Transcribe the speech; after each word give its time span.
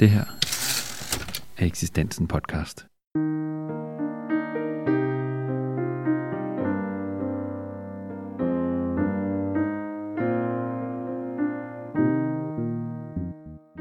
Det 0.00 0.10
her 0.10 0.24
er 1.58 1.66
Eksistensen 1.66 2.26
podcast. 2.26 2.86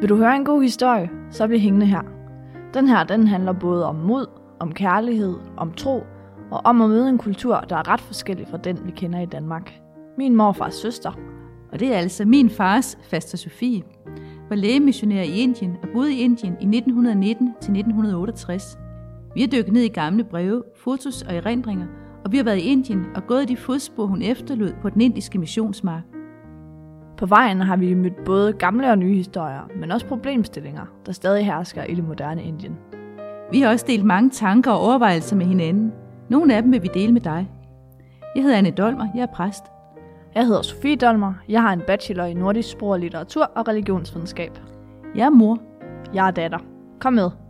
Vil 0.02 0.10
du 0.10 0.16
høre 0.16 0.36
en 0.36 0.46
god 0.46 0.62
historie, 0.62 1.10
så 1.32 1.48
bliv 1.48 1.60
hængende 1.60 1.86
her. 1.86 2.02
Den 2.74 2.88
her, 2.88 3.04
den 3.04 3.28
handler 3.28 3.54
både 3.54 3.86
om 3.86 3.96
mod, 3.96 4.28
om 4.60 4.74
kærlighed, 4.74 5.36
om 5.58 5.74
tro 5.74 6.04
og 6.52 6.62
om 6.64 6.82
at 6.82 6.90
møde 6.90 7.10
en 7.10 7.18
kultur, 7.18 7.60
der 7.60 7.76
er 7.76 7.88
ret 7.88 8.02
forskellig 8.02 8.48
fra 8.48 8.58
den, 8.58 8.86
vi 8.86 8.92
kender 8.92 9.20
i 9.20 9.26
Danmark. 9.26 9.74
Min 10.18 10.36
morfars 10.36 10.76
søster. 10.76 11.12
Og 11.72 11.80
det 11.80 11.94
er 11.94 11.98
altså 11.98 12.26
min 12.26 12.50
fars, 12.50 12.98
faster 13.10 13.38
Sofie, 13.38 13.84
var 14.50 14.56
lægemissionær 14.56 15.22
i 15.22 15.40
Indien 15.40 15.78
og 15.84 15.90
boede 15.94 16.14
i 16.14 16.20
Indien 16.20 16.54
i 16.54 16.78
1919 16.78 17.48
til 17.48 17.72
1968. 17.72 18.80
Vi 19.34 19.42
har 19.42 19.48
dykket 19.48 19.74
ned 19.74 19.82
i 19.82 19.88
gamle 19.88 20.24
breve, 20.24 20.64
fotos 20.76 21.22
og 21.22 21.36
erindringer, 21.36 21.88
og 22.26 22.32
vi 22.32 22.38
har 22.38 22.44
været 22.44 22.58
i 22.58 22.62
Indien 22.62 23.06
og 23.16 23.28
gået 23.28 23.48
de 23.48 23.58
fodspor, 23.58 24.06
hun 24.06 24.22
efterlod 24.22 24.74
på 24.82 24.90
den 24.90 25.02
indiske 25.02 25.40
missionsmark. 25.40 26.04
På 27.18 27.26
vejen 27.26 27.62
har 27.62 27.76
vi 27.76 27.94
mødt 27.94 28.26
både 28.26 28.54
gamle 28.54 28.92
og 28.92 28.98
nye 28.98 29.16
historier, 29.16 29.70
men 29.80 29.92
også 29.92 30.06
problemstillinger, 30.06 30.86
der 31.06 31.12
stadig 31.12 31.46
hersker 31.46 31.84
i 31.84 31.96
det 31.96 32.04
moderne 32.04 32.44
Indien. 32.44 32.78
Vi 33.52 33.62
har 33.62 33.70
også 33.70 33.86
delt 33.88 34.06
mange 34.06 34.30
tanker 34.30 34.72
og 34.72 34.80
overvejelser 34.80 35.36
med 35.36 35.46
hinanden. 35.46 35.94
Nogle 36.30 36.56
af 36.56 36.62
dem 36.62 36.72
vil 36.72 36.84
vi 36.84 36.90
dele 36.94 37.14
med 37.14 37.22
dig. 37.22 37.50
Jeg 38.36 38.44
hedder 38.44 38.58
Anne 38.58 38.72
Dolmer, 38.72 39.08
jeg 39.16 39.22
er 39.22 39.34
præst. 39.34 39.64
Jeg 40.38 40.46
hedder 40.46 40.62
Sofie 40.62 40.96
Dolmer. 40.96 41.34
Jeg 41.50 41.62
har 41.62 41.74
en 41.74 41.82
bachelor 41.82 42.24
i 42.24 42.34
nordisk 42.34 42.70
sprog 42.70 42.90
og 42.90 43.00
litteratur 43.00 43.44
og 43.56 43.68
religionsvidenskab. 43.68 44.52
Jeg 45.16 45.26
er 45.26 45.30
mor. 45.30 45.58
Jeg 46.14 46.28
er 46.28 46.32
datter. 46.32 46.60
Kom 47.00 47.14
med. 47.14 47.47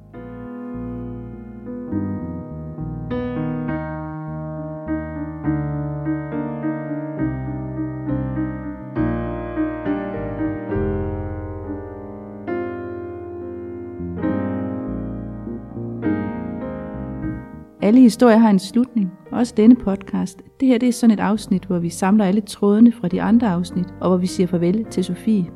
Alle 17.88 18.00
historier 18.00 18.38
har 18.38 18.50
en 18.50 18.60
slutning, 18.60 19.12
også 19.32 19.54
denne 19.58 19.76
podcast. 19.76 20.42
Det 20.60 20.68
her 20.68 20.78
det 20.78 20.90
er 20.90 20.94
sådan 20.94 21.14
et 21.14 21.20
afsnit, 21.20 21.66
hvor 21.66 21.80
vi 21.80 21.90
samler 21.90 22.26
alle 22.26 22.42
trådene 22.42 22.92
fra 22.92 23.08
de 23.08 23.22
andre 23.22 23.48
afsnit, 23.48 23.88
og 24.02 24.10
hvor 24.10 24.18
vi 24.18 24.28
siger 24.28 24.48
farvel 24.48 24.86
til 24.86 25.04
Sofie. 25.04 25.52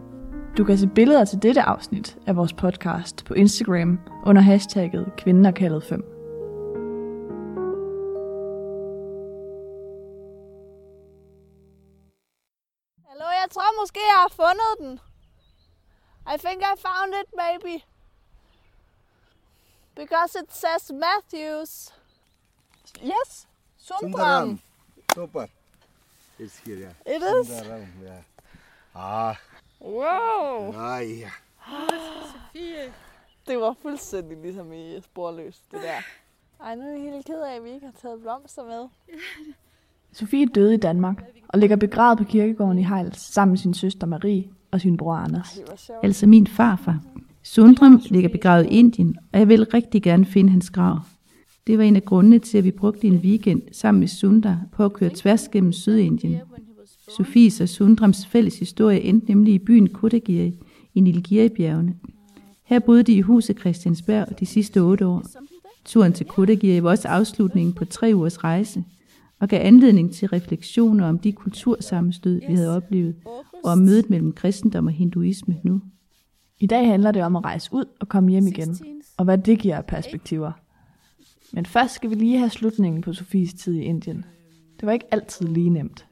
Du 0.58 0.64
kan 0.64 0.78
se 0.78 0.88
billeder 0.88 1.26
til 1.26 1.42
dette 1.42 1.62
afsnit 1.62 2.18
af 2.28 2.36
vores 2.36 2.54
podcast 2.54 3.26
på 3.26 3.34
Instagram 3.34 4.00
under 4.26 4.42
hashtagget 4.42 5.12
Kvinden 5.18 5.46
er 5.46 5.52
kaldet 5.52 5.84
5. 5.84 6.04
Hallo, 13.10 13.28
jeg 13.42 13.48
tror 13.52 13.82
måske, 13.82 14.00
jeg 14.14 14.20
har 14.26 14.32
fundet 14.36 14.73
den. 14.80 15.00
I 16.34 16.38
think 16.45 16.62
I 16.62 16.76
found 16.88 17.14
it, 17.22 17.30
maybe. 17.44 17.84
Because 19.95 20.40
it 20.44 20.54
says 20.54 20.92
Matthews. 20.92 22.01
Yes, 23.03 23.47
Sundram. 23.78 24.59
Super. 25.16 25.45
It's 26.39 26.58
here, 26.66 26.78
yeah. 26.78 27.16
It 27.16 27.22
is? 27.42 27.48
Sundaram, 27.48 27.88
yeah. 28.03 28.22
Ah, 28.95 29.36
Wow. 29.81 30.73
ah, 30.75 31.02
yeah. 31.03 31.31
Det 33.48 33.59
var 33.59 33.75
fuldstændig 33.81 34.38
ligesom 34.42 34.73
i 34.73 35.02
sporløs, 35.02 35.59
det 35.72 35.80
der. 35.83 36.02
Ej, 36.66 36.75
nu 36.75 36.81
er 36.81 36.92
jeg 36.92 37.02
helt 37.14 37.25
ked 37.25 37.42
af, 37.42 37.56
at 37.56 37.64
vi 37.64 37.70
ikke 37.70 37.86
har 37.86 37.93
taget 38.02 38.21
blomster 38.21 38.64
med. 38.64 38.88
Sofie 40.14 40.45
døde 40.45 40.73
i 40.73 40.77
Danmark 40.77 41.23
og 41.48 41.60
ligger 41.60 41.76
begravet 41.76 42.17
på 42.17 42.23
kirkegården 42.23 42.77
i 42.80 42.83
Hejls 42.83 43.20
sammen 43.33 43.52
med 43.52 43.58
sin 43.58 43.73
søster 43.73 44.08
Marie 44.08 44.49
og 44.71 44.82
sin 44.82 44.98
bror 44.98 45.16
Anders. 45.16 45.60
Altså 46.04 46.27
min 46.27 46.48
farfar. 46.48 46.99
Sundram 47.43 48.02
ligger 48.05 48.30
begravet 48.30 48.66
i 48.66 48.70
Indien, 48.70 49.17
og 49.33 49.39
jeg 49.39 49.48
vil 49.48 49.66
rigtig 49.66 50.04
gerne 50.04 50.26
finde 50.26 50.49
hans 50.52 50.70
grav. 50.70 50.99
Det 51.71 51.80
var 51.80 51.83
en 51.83 51.95
af 51.95 52.05
grundene 52.05 52.39
til, 52.39 52.58
at 52.58 52.64
vi 52.64 52.71
brugte 52.71 53.08
en 53.08 53.15
weekend 53.15 53.61
sammen 53.71 53.99
med 53.99 54.08
Sundar 54.08 54.59
på 54.71 54.86
at 54.86 54.93
køre 54.93 55.09
tværs 55.15 55.48
gennem 55.48 55.73
Sydindien. 55.73 56.37
Sofies 57.17 57.61
og 57.61 57.70
Sundrams 57.70 58.26
fælles 58.26 58.59
historie 58.59 59.02
endte 59.02 59.27
nemlig 59.27 59.54
i 59.54 59.59
byen 59.59 59.89
Kodagiri 59.89 60.54
i 60.93 60.99
Nilgiri-bjergene. 60.99 61.95
Her 62.64 62.80
boede 62.80 63.04
de 63.04 63.14
i 63.14 63.21
huset 63.21 63.60
Christiansberg 63.60 64.39
de 64.39 64.45
sidste 64.45 64.80
otte 64.80 65.05
år. 65.05 65.23
Turen 65.86 66.14
til 66.14 66.26
Kodagiri 66.26 66.83
var 66.83 66.89
også 66.89 67.08
afslutningen 67.08 67.73
på 67.73 67.86
tre 67.86 68.11
ugers 68.15 68.43
rejse, 68.43 68.83
og 69.39 69.49
gav 69.49 69.65
anledning 69.65 70.11
til 70.14 70.27
refleksioner 70.27 71.10
om 71.10 71.20
de 71.20 71.31
kultursammenstød, 71.31 72.42
vi 72.48 72.54
havde 72.54 72.76
oplevet, 72.76 73.15
og 73.64 73.71
om 73.71 73.77
mødet 73.77 74.10
mellem 74.10 74.31
kristendom 74.31 74.86
og 74.86 74.93
hinduisme 74.93 75.58
nu. 75.64 75.81
I 76.60 76.67
dag 76.67 76.87
handler 76.87 77.11
det 77.11 77.23
om 77.23 77.36
at 77.36 77.43
rejse 77.43 77.70
ud 77.73 77.86
og 77.99 78.10
komme 78.10 78.30
hjem 78.31 78.48
igen, 78.48 78.77
og 79.17 79.26
hvad 79.26 79.37
det 79.37 79.60
giver 79.60 79.77
af 79.77 79.86
perspektiver. 79.86 80.52
Men 81.54 81.66
først 81.66 81.94
skal 81.94 82.10
vi 82.10 82.16
lige 82.16 82.38
have 82.38 82.50
slutningen 82.50 83.02
på 83.02 83.14
Sofies 83.14 83.54
tid 83.54 83.73
i 83.73 83.82
Indien. 83.82 84.26
Det 84.80 84.86
var 84.86 84.92
ikke 84.92 85.14
altid 85.14 85.48
lige 85.48 85.70
nemt. 85.70 86.08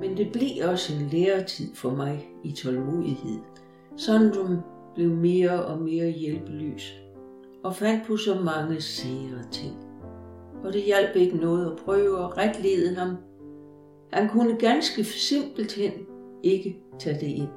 Men 0.00 0.16
det 0.16 0.32
blev 0.32 0.68
også 0.70 0.94
en 0.94 1.08
læretid 1.08 1.74
for 1.74 1.90
mig 1.90 2.26
i 2.44 2.52
tålmodighed. 2.52 3.38
Sondrum 3.96 4.75
blev 4.96 5.10
mere 5.10 5.64
og 5.64 5.78
mere 5.82 6.10
hjælpeløs 6.10 6.94
og 7.64 7.76
fandt 7.76 8.06
på 8.06 8.16
så 8.16 8.40
mange 8.44 8.80
sære 8.80 9.42
ting. 9.52 9.76
Og 10.64 10.72
det 10.72 10.82
hjalp 10.82 11.16
ikke 11.16 11.36
noget 11.36 11.70
at 11.70 11.78
prøve 11.84 12.24
at 12.24 12.38
retlede 12.38 12.94
ham. 12.94 13.16
Han 14.12 14.28
kunne 14.28 14.58
ganske 14.58 15.04
simpelthen 15.04 15.92
ikke 16.42 16.76
tage 16.98 17.20
det 17.20 17.26
ind. 17.26 17.48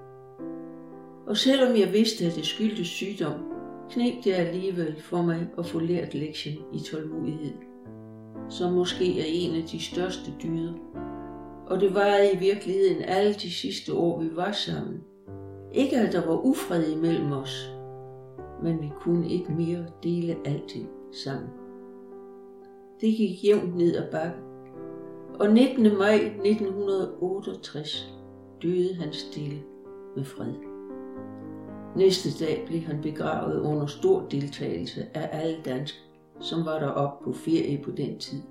Og 1.28 1.38
selvom 1.38 1.78
jeg 1.78 1.94
vidste, 1.94 2.26
at 2.26 2.36
det 2.36 2.46
skyldtes 2.46 2.88
sygdom, 2.88 3.34
knep 3.90 4.14
det 4.24 4.34
alligevel 4.34 5.02
for 5.02 5.22
mig 5.22 5.48
at 5.58 5.66
få 5.66 5.80
lært 5.80 6.14
lektien 6.14 6.58
i 6.74 6.80
tålmodighed, 6.80 7.54
som 8.50 8.74
måske 8.74 9.20
er 9.20 9.26
en 9.28 9.56
af 9.56 9.64
de 9.64 9.80
største 9.80 10.32
dyder 10.44 10.74
og 11.70 11.80
det 11.80 11.96
var 11.96 12.18
i 12.34 12.38
virkeligheden 12.38 13.04
alle 13.04 13.34
de 13.34 13.52
sidste 13.52 13.94
år, 13.94 14.22
vi 14.22 14.36
var 14.36 14.52
sammen. 14.52 15.04
Ikke 15.74 15.98
at 15.98 16.14
der 16.14 16.26
var 16.28 16.46
ufred 16.46 16.92
imellem 16.92 17.32
os, 17.32 17.76
men 18.64 18.82
vi 18.82 18.90
kunne 19.00 19.30
ikke 19.30 19.52
mere 19.52 19.86
dele 20.04 20.38
alting 20.46 20.90
sammen. 21.12 21.50
Det 23.02 23.18
gik 23.18 23.44
jævnt 23.44 23.76
ned 23.76 23.96
ad 23.96 24.12
bakke, 24.12 24.40
og 25.40 25.54
19. 25.54 25.98
maj 25.98 26.16
1968 26.16 28.14
døde 28.62 28.96
han 28.96 29.14
stille 29.14 29.64
med 30.16 30.24
fred. 30.24 30.54
Næste 31.96 32.46
dag 32.46 32.64
blev 32.68 32.82
han 32.82 33.02
begravet 33.02 33.62
under 33.62 33.86
stor 33.86 34.28
deltagelse 34.32 35.08
af 35.14 35.30
alle 35.32 35.58
danskere, 35.66 36.04
som 36.40 36.66
var 36.66 36.80
deroppe 36.80 37.24
på 37.24 37.34
ferie 37.34 37.84
på 37.84 37.92
den 37.92 38.20
tid. 38.20 38.42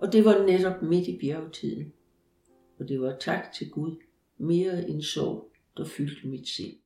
Og 0.00 0.12
det 0.12 0.24
var 0.24 0.46
netop 0.46 0.82
midt 0.82 1.08
i 1.08 1.18
bjergtiden 1.20 1.92
og 2.80 2.88
det 2.88 3.00
var 3.00 3.16
tak 3.20 3.52
til 3.52 3.70
Gud 3.70 3.96
mere 4.38 4.88
end 4.88 5.02
sorg, 5.02 5.49
der 5.79 5.85
fyldte 5.85 6.27
mit 6.27 6.47
sind. 6.47 6.77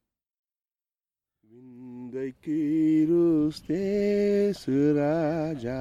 ராஜா 4.99 5.79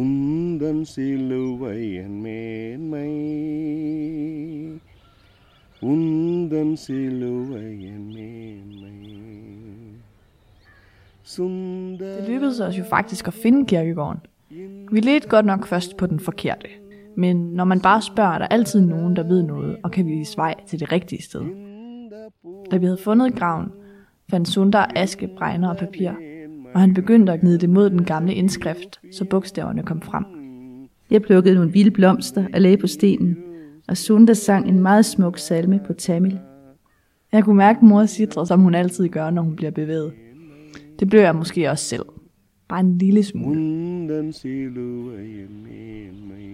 உந்தன் 0.00 0.84
சிலுவை 0.92 1.80
என் 2.02 2.18
மேன்மை 2.24 3.10
உந்தன் 5.92 6.76
சிலுவை 6.84 7.66
என் 7.92 8.08
மேன்மை 8.16 8.96
சுந்தர 11.34 12.14
Det 12.16 12.28
lykkedes 12.28 12.60
os 12.60 12.78
jo 12.78 12.84
faktisk 12.96 13.28
at 13.28 13.34
finde 13.34 13.66
kirkegården. 13.66 14.20
Vi 14.94 15.00
ledte 15.00 15.28
godt 15.28 15.46
nok 15.46 15.66
først 15.66 15.96
på 15.96 16.06
den 16.06 16.20
forkerte. 16.20 16.68
Men 17.19 17.37
når 17.37 17.63
man 17.63 17.81
bare 17.81 18.01
spørger, 18.01 18.31
er 18.31 18.37
der 18.37 18.47
altid 18.47 18.81
nogen, 18.81 19.15
der 19.15 19.23
ved 19.23 19.43
noget, 19.43 19.77
og 19.83 19.91
kan 19.91 20.05
vise 20.05 20.37
vej 20.37 20.55
til 20.67 20.79
det 20.79 20.91
rigtige 20.91 21.23
sted. 21.23 21.41
Da 22.71 22.77
vi 22.77 22.85
havde 22.85 22.97
fundet 23.03 23.35
graven, 23.35 23.71
fandt 24.29 24.47
Sundar 24.47 24.91
aske, 24.95 25.29
bregner 25.37 25.69
og 25.69 25.77
papir, 25.77 26.11
og 26.73 26.79
han 26.79 26.93
begyndte 26.93 27.33
at 27.33 27.39
gnide 27.39 27.57
det 27.57 27.69
mod 27.69 27.89
den 27.89 28.03
gamle 28.03 28.33
indskrift, 28.33 28.99
så 29.11 29.25
bogstaverne 29.25 29.83
kom 29.83 30.01
frem. 30.01 30.25
Jeg 31.11 31.21
plukkede 31.21 31.55
nogle 31.55 31.71
vilde 31.71 31.91
blomster 31.91 32.45
og 32.53 32.61
lagde 32.61 32.77
på 32.77 32.87
stenen, 32.87 33.37
og 33.87 33.97
Sunda 33.97 34.33
sang 34.33 34.67
en 34.67 34.79
meget 34.79 35.05
smuk 35.05 35.37
salme 35.37 35.79
på 35.87 35.93
Tamil. 35.93 36.39
Jeg 37.31 37.43
kunne 37.43 37.57
mærke 37.57 37.85
mor 37.85 38.05
sidre, 38.05 38.45
som 38.45 38.59
hun 38.59 38.75
altid 38.75 39.09
gør, 39.09 39.29
når 39.29 39.41
hun 39.41 39.55
bliver 39.55 39.71
bevæget. 39.71 40.13
Det 40.99 41.09
blev 41.09 41.21
jeg 41.21 41.35
måske 41.35 41.69
også 41.69 41.85
selv. 41.85 42.05
Bare 42.68 42.80
en 42.80 42.98
lille 42.98 43.22
smule. 43.30 43.58
உந்தன் 43.60 44.32
சிலுவையின் 44.32 45.58
மேன்மை 45.64 46.46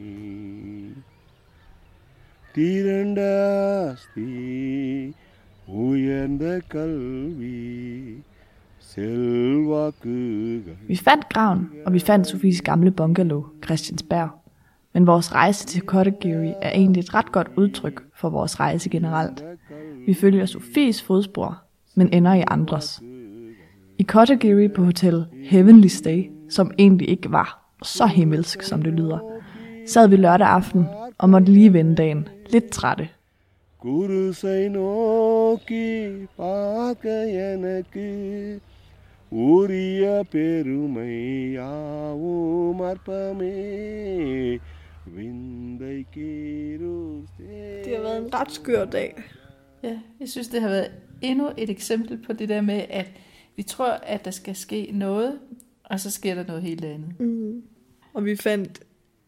திரண்டாஸ்தி 2.55 4.31
உயர்ந்த 5.85 6.47
கல்வி 6.75 7.57
செல்வாக்குகள் 8.93 10.79
Vi 10.93 10.97
fandt 11.07 11.25
graven, 11.35 11.62
og 11.87 11.91
vi 11.97 12.01
fandt 12.09 12.27
Sofies 12.27 12.61
gamle 12.62 12.91
bungalow, 12.91 13.43
Christiansberg. 13.65 14.31
Men 14.95 15.07
vores 15.07 15.29
rejse 15.35 15.67
til 15.67 15.83
Kottegiri 15.83 16.53
er 16.62 16.71
egentlig 16.71 17.01
et 17.01 17.15
ret 17.15 17.33
godt 17.33 17.51
udtryk 17.57 18.03
for 18.21 18.29
vores 18.31 18.61
rejse 18.61 18.89
generelt. 18.91 19.45
Vi 20.07 20.15
følger 20.15 20.47
Sofies 20.47 21.03
fodspor, 21.03 21.62
men 21.95 22.12
ender 22.12 22.35
i 22.35 22.45
andres. 22.57 22.89
i 23.98 24.04
Kotagiri 24.04 24.68
på 24.68 24.84
Hotel 24.84 25.26
Heavenly 25.44 25.88
Stay, 25.88 26.30
som 26.50 26.72
egentlig 26.78 27.10
ikke 27.10 27.32
var 27.32 27.76
så 27.84 28.06
himmelsk, 28.06 28.62
som 28.62 28.82
det 28.82 28.94
lyder, 28.94 29.20
sad 29.88 30.08
vi 30.08 30.16
lørdag 30.16 30.48
aften 30.48 30.86
og 31.18 31.30
måtte 31.30 31.52
lige 31.52 31.74
vende 31.74 31.96
dagen 31.96 32.28
lidt 32.50 32.70
trætte. 32.70 33.10
Guru 33.80 34.34
Sainoki 34.34 36.26
Pakayanaki 36.38 37.70
Uriya 39.32 40.24
Perumaya 40.24 42.14
Umarpame 42.14 43.52
Det 47.86 47.96
har 47.96 48.02
været 48.02 48.18
en 48.26 48.34
ret 48.34 48.52
skør 48.52 48.86
dag. 48.86 49.24
Ja, 49.84 50.00
jeg 50.20 50.30
synes, 50.30 50.48
det 50.48 50.62
har 50.62 50.70
været 50.70 50.92
endnu 51.22 51.52
et 51.58 51.70
eksempel 51.70 52.18
på 52.28 52.34
det 52.34 52.50
der 52.50 52.62
med, 52.62 52.82
at 52.90 53.12
vi 53.56 53.63
tror, 53.63 53.92
at 53.92 54.25
der 54.25 54.31
skal 54.31 54.56
ske 54.56 54.90
noget, 54.94 55.40
og 55.84 56.00
så 56.00 56.12
sker 56.12 56.36
der 56.36 56.46
noget 56.46 56.62
helt 56.62 56.86
andet. 56.86 57.19
Mm. 57.19 57.63
Og 58.13 58.25
vi 58.25 58.36
fandt 58.36 58.84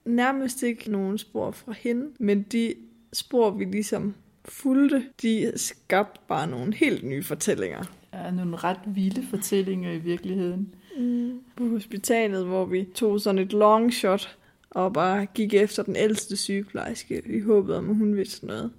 nærmest 0.06 0.64
ikke 0.64 0.92
nogen 0.92 1.18
spor 1.18 1.52
fra 1.52 1.74
hende, 1.78 2.08
men 2.20 2.42
de 2.42 2.74
spor, 3.14 3.52
vi 3.52 3.66
ligesom 3.66 4.16
fulgte, 4.46 5.04
de 5.22 5.52
skabte 5.56 6.20
bare 6.28 6.48
nogle 6.48 6.76
helt 6.76 7.04
nye 7.04 7.24
fortællinger. 7.24 7.84
Er 8.12 8.32
nogle 8.32 8.56
ret 8.56 8.80
vilde 8.86 9.24
fortællinger 9.30 9.92
i 9.92 9.98
virkeligheden. 9.98 10.76
Mm. 10.98 11.40
På 11.56 11.68
hospitalet, 11.68 12.46
hvor 12.46 12.66
vi 12.66 12.88
tog 12.96 13.22
sådan 13.22 13.40
et 13.40 13.54
long 13.54 13.94
shot 13.94 14.38
og 14.70 14.94
bare 14.94 15.26
gik 15.26 15.54
efter 15.54 15.84
den 15.84 15.96
ældste 15.96 16.38
sygeplejerske 16.38 17.22
i 17.26 17.40
håbet 17.40 17.76
om, 17.76 17.90
at 17.90 17.96
hun 17.96 18.16
vidste 18.16 18.46
noget. 18.46 18.72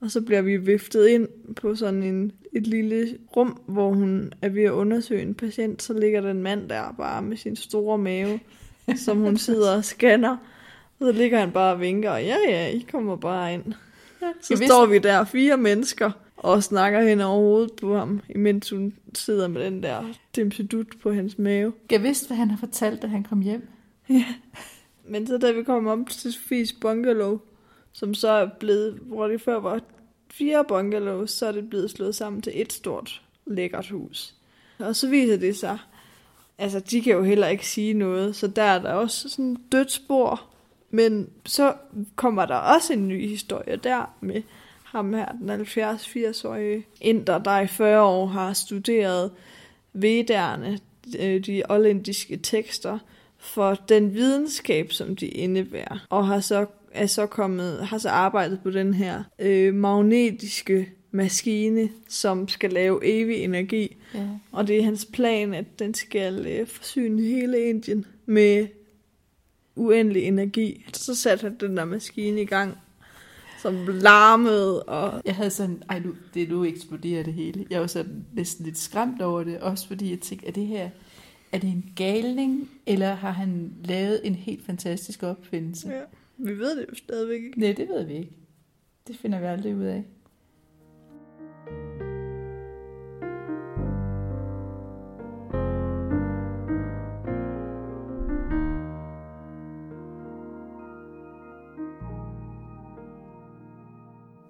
Og 0.00 0.10
så 0.10 0.20
bliver 0.20 0.42
vi 0.42 0.56
viftet 0.56 1.08
ind 1.08 1.28
på 1.56 1.74
sådan 1.74 2.02
en, 2.02 2.32
et 2.52 2.66
lille 2.66 3.18
rum, 3.36 3.60
hvor 3.66 3.88
hun 3.92 4.32
er 4.42 4.48
ved 4.48 4.62
at 4.62 4.70
undersøge 4.70 5.22
en 5.22 5.34
patient. 5.34 5.82
Så 5.82 5.92
ligger 5.92 6.20
der 6.20 6.30
en 6.30 6.42
mand 6.42 6.68
der 6.68 6.94
bare 6.98 7.22
med 7.22 7.36
sin 7.36 7.56
store 7.56 7.98
mave, 7.98 8.40
som 8.96 9.18
hun 9.18 9.36
sidder 9.36 9.76
og 9.76 9.84
scanner. 9.84 10.36
Og 11.00 11.06
så 11.06 11.12
ligger 11.12 11.38
han 11.38 11.52
bare 11.52 11.72
og 11.72 11.80
vinker, 11.80 12.10
og 12.10 12.24
ja, 12.24 12.36
ja, 12.48 12.68
I 12.68 12.86
kommer 12.90 13.16
bare 13.16 13.54
ind. 13.54 13.72
Så 14.40 14.56
Jeg 14.60 14.68
står 14.68 14.86
vi 14.86 14.98
der, 14.98 15.24
fire 15.24 15.56
mennesker, 15.56 16.10
og 16.36 16.62
snakker 16.62 17.02
hen 17.02 17.20
over 17.20 17.40
hovedet 17.40 17.72
på 17.80 17.96
ham, 17.96 18.20
imens 18.28 18.70
hun 18.70 18.94
sidder 19.14 19.48
med 19.48 19.64
den 19.64 19.82
der 19.82 20.04
dimsedut 20.36 20.86
på 21.02 21.12
hans 21.12 21.38
mave. 21.38 21.72
Jeg 21.90 22.02
vidste, 22.02 22.26
hvad 22.26 22.36
han 22.36 22.50
har 22.50 22.58
fortalt, 22.58 23.02
da 23.02 23.06
han 23.06 23.22
kom 23.22 23.40
hjem. 23.40 23.68
Men 25.08 25.26
så 25.26 25.38
da 25.38 25.52
vi 25.52 25.62
kom 25.62 25.86
op 25.86 25.98
til 26.08 26.32
Sofies 26.32 26.72
bungalow, 26.72 27.40
som 27.92 28.14
så 28.14 28.28
er 28.28 28.48
blevet, 28.60 28.98
hvor 29.02 29.28
det 29.28 29.40
før 29.40 29.60
var 29.60 29.80
fire 30.30 30.64
bungalows, 30.68 31.30
så 31.30 31.46
er 31.46 31.52
det 31.52 31.70
blevet 31.70 31.90
slået 31.90 32.14
sammen 32.14 32.42
til 32.42 32.52
et 32.54 32.72
stort, 32.72 33.22
lækkert 33.46 33.88
hus. 33.88 34.34
Og 34.78 34.96
så 34.96 35.08
viser 35.08 35.36
det 35.36 35.56
sig, 35.56 35.78
altså 36.58 36.80
de 36.80 37.02
kan 37.02 37.12
jo 37.12 37.22
heller 37.22 37.46
ikke 37.46 37.68
sige 37.68 37.94
noget, 37.94 38.36
så 38.36 38.46
der 38.46 38.62
er 38.62 38.78
der 38.78 38.92
også 38.92 39.28
sådan 39.28 39.56
dødt 39.72 39.92
spor. 39.92 40.42
Men 40.90 41.28
så 41.46 41.74
kommer 42.16 42.46
der 42.46 42.54
også 42.54 42.92
en 42.92 43.08
ny 43.08 43.28
historie 43.28 43.76
der 43.76 44.16
med 44.20 44.42
ham 44.84 45.14
her, 45.14 45.32
den 45.32 45.60
70-80-årige 45.60 46.86
inder, 47.00 47.38
der 47.38 47.60
i 47.60 47.66
40 47.66 48.02
år 48.02 48.26
har 48.26 48.52
studeret 48.52 49.30
vedderne, 49.92 50.78
øh, 51.18 51.46
de 51.46 51.62
oldindiske 51.68 52.36
tekster, 52.36 52.98
for 53.38 53.74
den 53.74 54.14
videnskab, 54.14 54.92
som 54.92 55.16
de 55.16 55.26
indebærer, 55.26 56.06
og 56.10 56.26
har 56.26 56.40
så, 56.40 56.66
er 56.90 57.06
så 57.06 57.26
kommet, 57.26 57.86
har 57.86 57.98
så 57.98 58.08
arbejdet 58.08 58.60
på 58.62 58.70
den 58.70 58.94
her 58.94 59.22
øh, 59.38 59.74
magnetiske 59.74 60.88
maskine, 61.10 61.88
som 62.08 62.48
skal 62.48 62.70
lave 62.70 63.00
evig 63.02 63.36
energi. 63.36 63.96
Ja. 64.14 64.28
Og 64.52 64.66
det 64.66 64.78
er 64.78 64.82
hans 64.82 65.04
plan, 65.12 65.54
at 65.54 65.78
den 65.78 65.94
skal 65.94 66.46
øh, 66.46 66.66
forsyne 66.66 67.22
hele 67.22 67.68
Indien 67.68 68.04
med 68.26 68.66
uendelig 69.76 70.22
energi. 70.22 70.86
Så 70.92 71.14
satte 71.14 71.42
han 71.42 71.56
den 71.60 71.76
der 71.76 71.84
maskine 71.84 72.42
i 72.42 72.44
gang, 72.44 72.74
som 73.62 73.74
larmede, 73.88 74.82
og 74.82 75.22
Jeg 75.24 75.34
havde 75.34 75.50
sådan, 75.50 75.82
ej 75.88 75.98
nu, 75.98 76.14
det 76.34 76.48
nu 76.48 76.64
eksploderer 76.64 77.22
det 77.22 77.34
hele. 77.34 77.66
Jeg 77.70 77.80
var 77.80 77.86
sådan 77.86 78.24
næsten 78.32 78.64
lidt 78.64 78.78
skræmt 78.78 79.22
over 79.22 79.44
det, 79.44 79.58
også 79.58 79.88
fordi 79.88 80.10
jeg 80.10 80.20
tænkte, 80.20 80.46
er 80.48 80.52
det 80.52 80.66
her, 80.66 80.90
er 81.52 81.58
det 81.58 81.68
en 81.68 81.92
galning, 81.96 82.70
eller 82.86 83.14
har 83.14 83.30
han 83.30 83.72
lavet 83.84 84.20
en 84.24 84.34
helt 84.34 84.66
fantastisk 84.66 85.22
opfindelse? 85.22 85.88
ja, 85.88 86.00
vi 86.44 86.58
ved 86.58 86.76
det 86.76 86.86
jo 86.90 86.94
stadigvæk 86.94 87.42
ikke. 87.42 87.60
Nej, 87.60 87.72
det 87.72 87.88
ved 87.88 88.04
vi 88.04 88.14
ikke. 88.14 88.36
Det 89.06 89.16
finder 89.16 89.40
vi 89.40 89.46
aldrig 89.46 89.76
ud 89.76 89.84
af. 89.84 90.04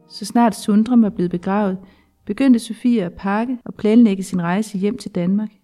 Så 0.09 0.25
snart 0.25 0.55
Sundram 0.55 1.03
var 1.03 1.11
blevet 1.11 1.31
begravet, 1.31 1.79
begyndte 2.25 2.59
Sofie 2.59 3.05
at 3.05 3.13
pakke 3.13 3.59
og 3.65 3.75
planlægge 3.75 4.23
sin 4.23 4.43
rejse 4.43 4.79
hjem 4.79 4.99
til 4.99 5.15
Danmark. 5.15 5.60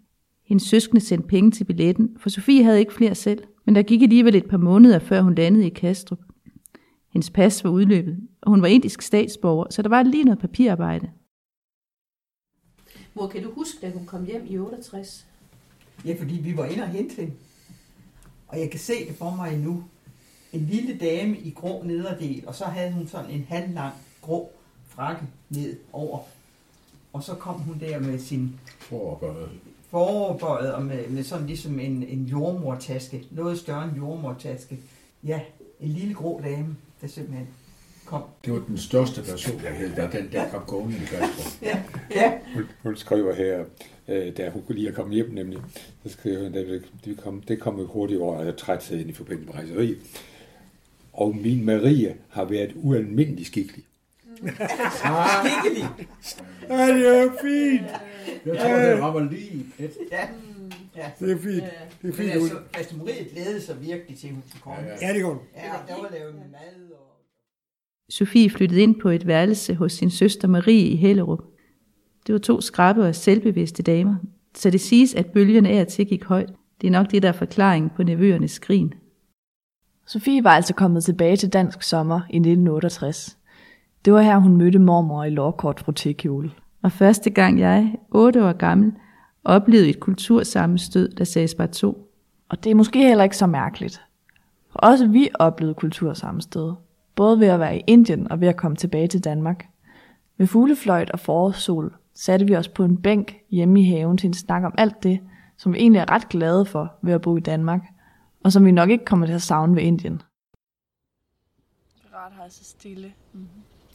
Hendes 0.47 0.63
søskende 0.69 1.01
sendte 1.01 1.29
penge 1.29 1.51
til 1.51 1.65
billetten, 1.65 2.17
for 2.19 2.29
Sofie 2.29 2.65
havde 2.65 2.81
ikke 2.81 2.95
flere 2.95 3.15
selv, 3.15 3.43
men 3.65 3.75
der 3.75 3.83
gik 3.83 4.03
alligevel 4.03 4.35
et 4.35 4.49
par 4.49 4.57
måneder, 4.57 4.99
før 4.99 5.21
hun 5.21 5.35
landede 5.35 5.67
i 5.67 5.71
Kastrup. 5.71 6.19
Hendes 7.13 7.31
pas 7.31 7.65
var 7.65 7.71
udløbet, 7.71 8.19
og 8.43 8.51
hun 8.51 8.63
var 8.63 8.69
indisk 8.69 9.03
statsborger, 9.03 9.67
så 9.71 9.83
der 9.83 9.89
var 9.89 10.03
lige 10.03 10.25
noget 10.25 10.39
papirarbejde. 10.39 11.11
Mor, 13.15 13.29
kan 13.29 13.43
du 13.43 13.53
huske, 13.53 13.79
da 13.83 13.91
hun 13.91 14.07
kom 14.07 14.25
hjem 14.25 14.47
i 14.49 14.59
68? 14.59 15.27
Ja, 16.05 16.17
fordi 16.19 16.35
vi 16.35 16.57
var 16.57 16.65
inde 16.65 16.83
og 16.83 16.89
hente 16.89 17.15
hende. 17.15 17.33
Og 18.49 18.61
jeg 18.61 18.71
kan 18.71 18.81
se 18.81 19.07
det 19.09 19.17
for 19.17 19.37
mig 19.37 19.59
nu. 19.59 19.85
En 20.53 20.61
lille 20.61 20.99
dame 20.99 21.39
i 21.39 21.51
grå 21.51 21.83
nederdel, 21.83 22.45
og 22.47 22.55
så 22.55 22.65
havde 22.65 22.93
hun 22.93 23.07
sådan 23.07 23.31
en 23.31 23.47
halvlang 23.49 23.95
grå 24.23 24.51
frakke 24.89 25.23
ned 25.51 25.77
over. 25.93 26.19
Og 27.13 27.23
så 27.23 27.35
kom 27.35 27.61
hun 27.61 27.81
der 27.81 28.01
med 28.01 28.19
sin 28.19 28.61
Forbøjet. 28.79 29.51
Foroverbøjet 29.91 30.73
og 30.75 30.83
med, 30.83 31.09
med 31.09 31.23
sådan 31.23 31.47
ligesom 31.47 31.79
en, 31.81 32.03
en 32.03 32.25
jordmortaske. 32.25 33.25
Noget 33.31 33.59
større 33.59 33.85
end 33.85 33.97
jordmortaske. 33.97 34.79
Ja, 35.25 35.41
en 35.81 35.89
lille 35.89 36.15
grå 36.15 36.41
dame, 36.45 36.77
der 37.01 37.07
simpelthen 37.07 37.49
kom. 38.05 38.23
Det 38.45 38.53
var 38.53 38.63
den 38.69 38.79
største 38.79 39.31
version, 39.31 39.61
jeg 39.65 39.73
havde, 39.73 39.93
da 39.97 40.19
den 40.19 40.29
der 40.33 40.49
kom 40.51 40.63
gående 40.67 40.97
i 40.97 41.01
Græsborg. 41.01 41.63
Ja, 41.71 41.83
ja. 42.15 42.39
Hun, 42.55 42.65
hun 42.83 42.97
skriver 42.97 43.35
her, 43.35 43.65
øh, 44.09 44.37
da 44.37 44.51
hun 44.51 44.63
kunne 44.63 44.77
lige 44.77 44.89
at 44.89 44.95
komme 44.95 45.15
hjem 45.15 45.31
nemlig, 45.33 45.59
så 46.03 46.13
skriver 46.13 46.43
hun, 46.43 46.55
at 46.55 46.83
det 47.05 47.17
kom, 47.17 47.43
det 47.43 47.61
kom 47.61 47.87
hurtigt 47.87 48.21
over 48.21 48.41
af 48.41 48.55
trætheden 48.55 49.09
i 49.09 49.13
forbindelse 49.13 49.47
med 49.47 49.55
rejseri. 49.55 49.95
Og 51.13 51.37
min 51.37 51.65
Marie 51.65 52.17
har 52.29 52.45
været 52.45 52.73
ualmindelig 52.75 53.47
skikkelig. 53.47 53.85
Skikkelig. 54.43 55.89
Ja, 56.69 56.89
det 56.89 57.07
er 57.07 57.31
fint. 57.43 57.91
Jeg 58.47 58.57
tror, 58.61 58.77
det 58.77 59.03
rammer 59.03 59.21
lige 59.31 59.67
plet. 59.77 59.91
Ja, 60.13 60.29
ja. 60.97 61.11
Det 61.21 61.33
er 61.33 61.37
fint. 61.39 61.45
Det 61.45 61.63
er 61.63 61.87
Men 62.03 62.13
fint. 62.13 62.31
altså, 62.31 62.57
Faste 62.77 62.97
Marie 62.97 63.25
glædede 63.33 63.61
sig 63.61 63.77
virkelig 63.83 64.19
til, 64.19 64.27
at 64.29 64.35
hun 64.35 64.43
skulle 64.49 64.63
komme. 64.63 64.77
Ja, 64.81 64.87
Ja, 65.01 65.07
ja. 65.07 65.13
det 65.13 65.21
gjorde 65.23 65.39
Ja, 65.57 65.63
der 65.95 66.03
var 66.03 66.09
lavet 66.13 66.35
mad 66.35 66.91
og... 66.93 67.07
Sofie 68.11 68.51
flyttede 68.51 68.83
ind 68.83 69.01
på 69.01 69.09
et 69.09 69.27
værelse 69.27 69.75
hos 69.75 69.93
sin 69.93 70.11
søster 70.11 70.49
Marie 70.49 70.87
i 70.89 70.97
Hellerup. 70.97 71.43
Det 72.27 72.33
var 72.33 72.39
to 72.39 72.61
skrappe 72.61 73.03
og 73.05 73.15
selvbevidste 73.15 73.83
damer, 73.83 74.17
så 74.55 74.71
det 74.71 74.81
siges, 74.81 75.15
at 75.15 75.27
bølgerne 75.27 75.69
af 75.69 75.81
og 75.81 75.89
til 75.89 76.07
gik 76.07 76.25
højt. 76.25 76.51
Det 76.81 76.87
er 76.87 76.91
nok 76.91 77.11
det, 77.11 77.23
der 77.23 77.29
er 77.29 77.33
forklaringen 77.33 77.91
på 77.97 78.03
nevøernes 78.03 78.51
skrin. 78.51 78.95
Sofie 80.07 80.45
var 80.45 80.51
altså 80.51 80.75
kommet 80.75 81.05
tilbage 81.05 81.37
til 81.37 81.49
dansk 81.53 81.83
sommer 81.83 82.21
i 82.31 82.37
1968. 82.37 83.39
Det 84.05 84.13
var 84.13 84.23
her, 84.23 84.37
hun 84.39 84.57
mødte 84.57 84.79
mormor 84.79 85.25
i 85.25 85.31
lovkort 85.31 85.85
frottékjole. 85.89 86.49
Og 86.87 86.93
første 86.93 87.31
gang 87.31 87.61
jeg, 87.61 87.95
otte 88.11 88.45
år 88.45 88.53
gammel, 88.53 88.93
oplevede 89.45 89.89
et 89.89 90.01
kultursammenstød, 90.01 91.09
der 91.09 91.25
sagde 91.25 91.49
bare 91.59 91.67
to. 91.67 92.13
Og 92.49 92.65
det 92.65 92.71
er 92.71 92.75
måske 92.75 93.09
heller 93.09 93.25
ikke 93.25 93.37
så 93.37 93.47
mærkeligt. 93.47 94.03
For 94.71 94.79
også 94.79 95.07
vi 95.07 95.29
oplevede 95.35 95.75
kultursammenstød. 95.75 96.75
Både 97.15 97.41
ved 97.41 97.47
at 97.47 97.61
være 97.61 97.77
i 97.77 97.83
Indien 97.87 98.31
og 98.33 98.41
ved 98.41 98.49
at 98.49 98.57
komme 98.57 98.77
tilbage 98.77 99.09
til 99.09 99.25
Danmark. 99.25 99.67
Med 100.37 100.47
fuglefløjt 100.47 101.11
og 101.11 101.21
forårssol 101.21 101.97
satte 102.15 102.47
vi 102.47 102.57
os 102.57 102.69
på 102.69 102.85
en 102.85 103.03
bænk 103.03 103.37
hjemme 103.51 103.81
i 103.81 103.85
haven 103.85 104.17
til 104.17 104.27
en 104.27 104.35
snak 104.35 104.65
om 104.65 104.75
alt 104.79 105.03
det, 105.03 105.21
som 105.57 105.73
vi 105.73 105.79
egentlig 105.79 106.01
er 106.01 106.11
ret 106.11 106.29
glade 106.29 106.65
for 106.65 106.95
ved 107.03 107.13
at 107.13 107.23
bo 107.23 107.37
i 107.37 107.41
Danmark, 107.41 107.83
og 108.45 108.53
som 108.53 108.65
vi 108.65 108.71
nok 108.71 108.91
ikke 108.91 109.05
kommer 109.05 109.27
til 109.27 109.35
at 109.35 109.43
savne 109.43 109.77
ved 109.77 109.83
Indien. 109.83 110.15
Det 110.15 112.11
er 112.13 112.17
rart 112.17 112.33
at 112.33 112.39
have 112.39 112.51
så 112.51 112.65
stille. 112.65 113.13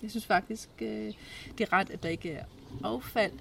Jeg 0.02 0.10
synes 0.10 0.26
faktisk, 0.26 0.70
øh, 0.82 1.14
det 1.58 1.62
er 1.62 1.74
ret, 1.74 1.90
at 1.90 2.04
der 2.04 2.10
ikke 2.10 2.32
er 2.32 2.46
affald 2.84 3.32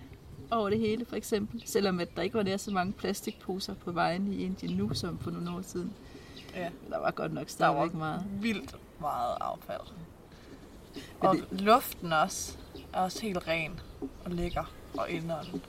over 0.50 0.70
det 0.70 0.78
hele, 0.78 1.04
for 1.04 1.16
eksempel. 1.16 1.62
Selvom 1.66 2.00
at 2.00 2.08
der 2.16 2.22
ikke 2.22 2.34
var 2.36 2.42
nær 2.42 2.56
så 2.56 2.70
mange 2.70 2.92
plastikposer 2.92 3.74
på 3.74 3.92
vejen 3.92 4.32
i 4.32 4.44
Indien 4.44 4.76
nu, 4.76 4.94
som 4.94 5.18
for 5.18 5.30
nogle 5.30 5.50
år 5.50 5.62
siden. 5.62 5.92
Ja. 6.54 6.70
Der 6.90 6.98
var 6.98 7.10
godt 7.10 7.32
nok 7.32 7.48
stadigvæk 7.48 7.94
meget. 7.94 8.24
vildt 8.40 8.74
meget 9.00 9.36
affald. 9.40 9.80
Men 10.94 11.28
Og 11.28 11.36
det- 11.36 11.60
luften 11.60 12.12
også 12.12 12.56
er 12.92 13.00
også 13.00 13.22
helt 13.22 13.48
ren 13.48 13.80
og 14.24 14.30
lækker 14.30 14.72
og 14.98 15.10
indånden. 15.10 15.62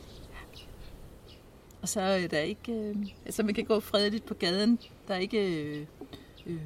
Og 1.81 1.89
så 1.89 2.01
er 2.01 2.27
der 2.27 2.39
ikke... 2.39 2.71
Øh, 2.73 2.95
altså, 3.25 3.43
man 3.43 3.53
kan 3.53 3.65
gå 3.65 3.79
fredeligt 3.79 4.25
på 4.25 4.33
gaden. 4.33 4.79
Der 5.07 5.13
er 5.13 5.17
ikke 5.19 5.63
øh, 5.63 5.85
øh, 6.45 6.59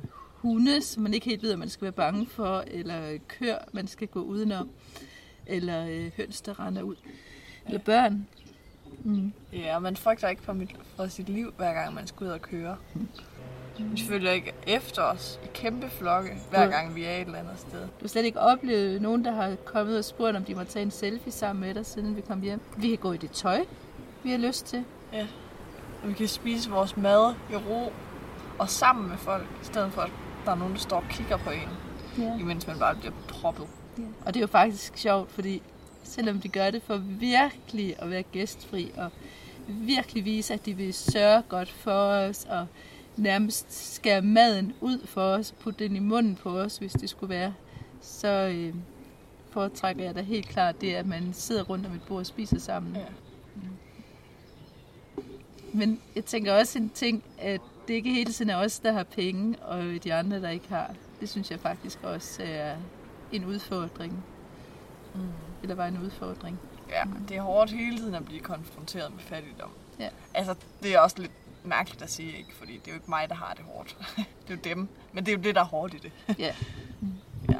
hunde, 0.45 0.81
som 0.81 1.03
man 1.03 1.13
ikke 1.13 1.25
helt 1.25 1.43
ved, 1.43 1.51
at 1.53 1.59
man 1.59 1.69
skal 1.69 1.81
være 1.85 1.91
bange 1.91 2.27
for, 2.27 2.63
eller 2.67 3.17
køer, 3.27 3.57
man 3.73 3.87
skal 3.87 4.07
gå 4.07 4.21
udenom, 4.21 4.69
eller 5.45 5.87
øh, 5.89 6.11
høns, 6.17 6.41
der 6.41 6.59
render 6.59 6.81
ud, 6.81 6.95
eller 7.65 7.79
børn. 7.79 8.27
Mm. 9.03 9.33
Ja, 9.53 9.75
og 9.75 9.81
man 9.81 9.95
frygter 9.95 10.27
ikke 10.27 10.41
for, 10.43 10.53
mit, 10.53 10.69
for 10.95 11.07
sit 11.07 11.29
liv, 11.29 11.53
hver 11.57 11.73
gang 11.73 11.93
man 11.93 12.07
skal 12.07 12.25
ud 12.27 12.31
og 12.31 12.41
køre. 12.41 12.77
Vi 13.79 14.01
følger 14.09 14.31
ikke 14.31 14.53
efter 14.67 15.01
os 15.01 15.39
i 15.43 15.47
kæmpe 15.53 15.89
flokke, 15.89 16.29
hver 16.49 16.61
Ja. 16.63 16.67
gang 16.69 16.95
vi 16.95 17.03
er 17.03 17.11
et 17.11 17.21
eller 17.25 17.39
andet 17.39 17.59
sted. 17.59 17.81
Du 17.81 17.87
har 18.01 18.07
slet 18.07 18.25
ikke 18.25 18.39
oplevet 18.39 19.01
nogen, 19.01 19.25
der 19.25 19.31
har 19.31 19.55
kommet 19.65 19.97
og 19.97 20.05
spurgt, 20.05 20.37
om 20.37 20.43
de 20.43 20.55
må 20.55 20.63
tage 20.63 20.83
en 20.83 20.91
selfie 20.91 21.31
sammen 21.31 21.65
med 21.65 21.73
dig, 21.75 21.85
siden 21.85 22.15
vi 22.15 22.21
kom 22.21 22.41
hjem. 22.41 22.61
Vi 22.77 22.87
kan 22.89 22.97
gå 22.97 23.11
i 23.11 23.17
det 23.17 23.31
tøj, 23.31 23.65
vi 24.23 24.31
har 24.31 24.37
lyst 24.37 24.65
til. 24.65 24.83
Og 26.03 26.09
vi 26.09 26.13
kan 26.13 26.27
spise 26.27 26.69
vores 26.69 26.97
mad 26.97 27.33
i 27.51 27.55
ro 27.55 27.93
og 28.59 28.69
sammen 28.69 29.09
med 29.09 29.17
folk, 29.17 29.43
i 29.61 29.65
stedet 29.65 29.93
for 29.93 30.01
at 30.01 30.11
der 30.45 30.51
er 30.51 30.55
nogen, 30.55 30.73
der 30.73 30.79
står 30.79 30.97
og 30.97 31.03
kigger 31.09 31.37
på 31.37 31.49
en, 31.49 31.69
Ja. 32.17 32.37
imens 32.39 32.67
man 32.67 32.79
bare 32.79 32.95
bliver 32.95 33.13
proppet. 33.27 33.67
Og 34.25 34.33
det 34.33 34.35
er 34.35 34.41
jo 34.41 34.47
faktisk 34.47 34.97
sjovt, 34.97 35.31
fordi 35.31 35.61
selvom 36.03 36.39
de 36.39 36.49
gør 36.49 36.71
det 36.71 36.81
for 36.83 36.97
virkelig 36.97 37.95
at 37.99 38.09
være 38.09 38.23
gæstfri, 38.23 38.91
og 38.97 39.09
virkelig 39.67 40.25
vise, 40.25 40.53
at 40.53 40.65
de 40.65 40.73
vil 40.73 40.93
sørge 40.93 41.41
godt 41.49 41.69
for 41.71 41.91
os, 41.91 42.45
og 42.49 42.67
nærmest 43.17 43.93
skære 43.95 44.21
maden 44.21 44.73
ud 44.81 45.07
for 45.07 45.21
os, 45.21 45.51
og 45.51 45.57
putte 45.57 45.87
den 45.87 45.95
i 45.95 45.99
munden 45.99 46.35
på 46.35 46.59
os, 46.59 46.77
hvis 46.77 46.91
det 46.93 47.09
skulle 47.09 47.29
være, 47.29 47.53
så 48.01 48.27
øh, 48.55 48.73
foretrækker 49.49 50.03
jeg 50.03 50.15
da 50.15 50.21
helt 50.21 50.47
klart 50.49 50.81
det, 50.81 50.93
at 50.93 51.05
man 51.05 51.33
sidder 51.33 51.63
rundt 51.63 51.85
om 51.85 51.93
et 51.93 52.01
bord 52.07 52.19
og 52.19 52.25
spiser 52.25 52.59
sammen. 52.59 52.95
Ja. 52.95 53.01
Men 55.73 55.99
jeg 56.15 56.25
tænker 56.25 56.53
også 56.53 56.79
en 56.79 56.89
ting, 56.89 57.23
at 57.37 57.61
det 57.87 57.93
ikke 57.93 58.13
hele 58.13 58.33
tiden 58.33 58.49
er 58.51 58.55
os, 58.55 58.79
der 58.79 58.91
har 58.91 59.03
penge, 59.03 59.59
og 59.59 60.03
de 60.03 60.13
andre, 60.13 60.41
der 60.41 60.49
ikke 60.49 60.69
har. 60.69 60.95
Det 61.19 61.29
synes 61.29 61.51
jeg 61.51 61.59
faktisk 61.59 62.03
også 62.03 62.43
er 62.43 62.75
en 63.31 63.45
udfordring. 63.45 64.25
Mm. 65.15 65.21
Eller 65.63 65.75
var 65.75 65.87
en 65.87 65.97
udfordring. 65.97 66.59
Ja, 66.89 67.03
det 67.29 67.37
er 67.37 67.41
hårdt 67.41 67.71
hele 67.71 67.97
tiden 67.97 68.15
at 68.15 68.25
blive 68.25 68.39
konfronteret 68.39 69.11
med 69.11 69.19
fattigdom. 69.19 69.69
Ja. 69.99 70.09
Altså, 70.33 70.55
det 70.83 70.93
er 70.93 70.99
også 70.99 71.15
lidt 71.19 71.31
mærkeligt 71.63 72.01
at 72.01 72.11
sige, 72.11 72.37
ikke? 72.37 72.55
Fordi 72.55 72.73
det 72.73 72.87
er 72.87 72.91
jo 72.91 72.95
ikke 72.95 73.09
mig, 73.09 73.29
der 73.29 73.35
har 73.35 73.53
det 73.53 73.65
hårdt. 73.65 73.97
det 74.47 74.53
er 74.53 74.55
jo 74.55 74.75
dem. 74.75 74.87
Men 75.13 75.25
det 75.25 75.31
er 75.31 75.37
jo 75.37 75.43
det, 75.43 75.55
der 75.55 75.61
er 75.61 75.65
hårdt 75.65 75.93
i 75.93 75.97
det. 75.97 76.11
Ja. 76.39 76.55
ja. 77.49 77.57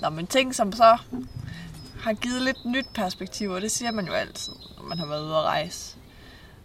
Nå, 0.00 0.08
men 0.10 0.26
ting 0.26 0.54
som 0.54 0.72
så 0.72 0.98
har 2.00 2.12
givet 2.12 2.42
lidt 2.42 2.64
nyt 2.64 2.86
perspektiv, 2.94 3.50
og 3.50 3.60
det 3.60 3.70
siger 3.70 3.90
man 3.90 4.06
jo 4.06 4.12
altid, 4.12 4.52
man 4.90 4.98
har 4.98 5.06
været 5.06 5.24
ude 5.24 5.36
at 5.36 5.42
rejse. 5.42 5.96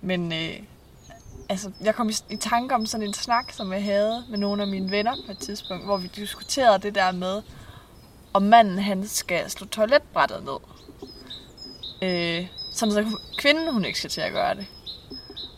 Men 0.02 0.34
øh, 0.34 0.60
altså, 1.50 1.72
jeg 1.82 1.96
kom 1.96 2.10
i, 2.10 2.14
i 2.30 2.36
tanke 2.36 2.76
om 2.76 2.86
sådan 2.86 3.08
en 3.08 3.14
snak, 3.14 3.52
som 3.52 3.74
jeg 3.74 3.84
havde 3.84 4.24
med 4.30 4.38
nogle 4.38 4.62
af 4.62 4.68
mine 4.68 4.92
venner 4.92 5.16
på 5.26 5.32
et 5.32 5.38
tidspunkt, 5.38 5.86
hvor 5.86 5.98
vi 5.98 6.08
diskuterede 6.08 6.80
det 6.80 6.96
der 6.96 7.12
med, 7.12 7.42
om 8.34 8.42
manden 8.42 8.80
han 8.80 9.08
skal 9.08 9.50
slå 9.50 9.68
toiletbrættet 9.68 10.44
ned. 10.44 10.60
Øh, 12.02 12.48
sådan 12.74 12.94
så 12.94 13.20
kvinden 13.38 13.74
hun 13.74 13.86
ikke 13.86 13.98
skal 13.98 14.10
til 14.10 14.22
at 14.22 14.32
gøre 14.32 14.56
det. 14.56 14.66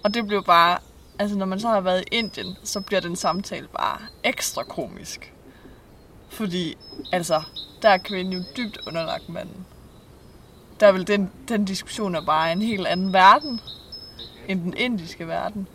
Og 0.03 0.13
det 0.13 0.27
blev 0.27 0.43
bare, 0.43 0.79
altså 1.19 1.37
når 1.37 1.45
man 1.45 1.59
så 1.59 1.67
har 1.67 1.81
været 1.81 2.01
i 2.01 2.15
Indien, 2.15 2.57
så 2.63 2.81
bliver 2.81 2.99
den 2.99 3.15
samtale 3.15 3.67
bare 3.67 3.99
ekstra 4.23 4.63
komisk. 4.63 5.33
Fordi, 6.29 6.77
altså, 7.11 7.41
der 7.81 7.89
er 7.89 7.97
kvinden 7.97 8.33
jo 8.33 8.43
dybt 8.57 8.77
underlagt 8.87 9.29
manden. 9.29 9.65
Der 10.79 10.91
vil 10.91 11.07
den, 11.07 11.31
den 11.49 11.65
diskussion 11.65 12.15
er 12.15 12.21
bare 12.21 12.51
en 12.51 12.61
helt 12.61 12.87
anden 12.87 13.13
verden, 13.13 13.59
end 14.47 14.61
den 14.61 14.73
indiske 14.77 15.27
verden. 15.27 15.67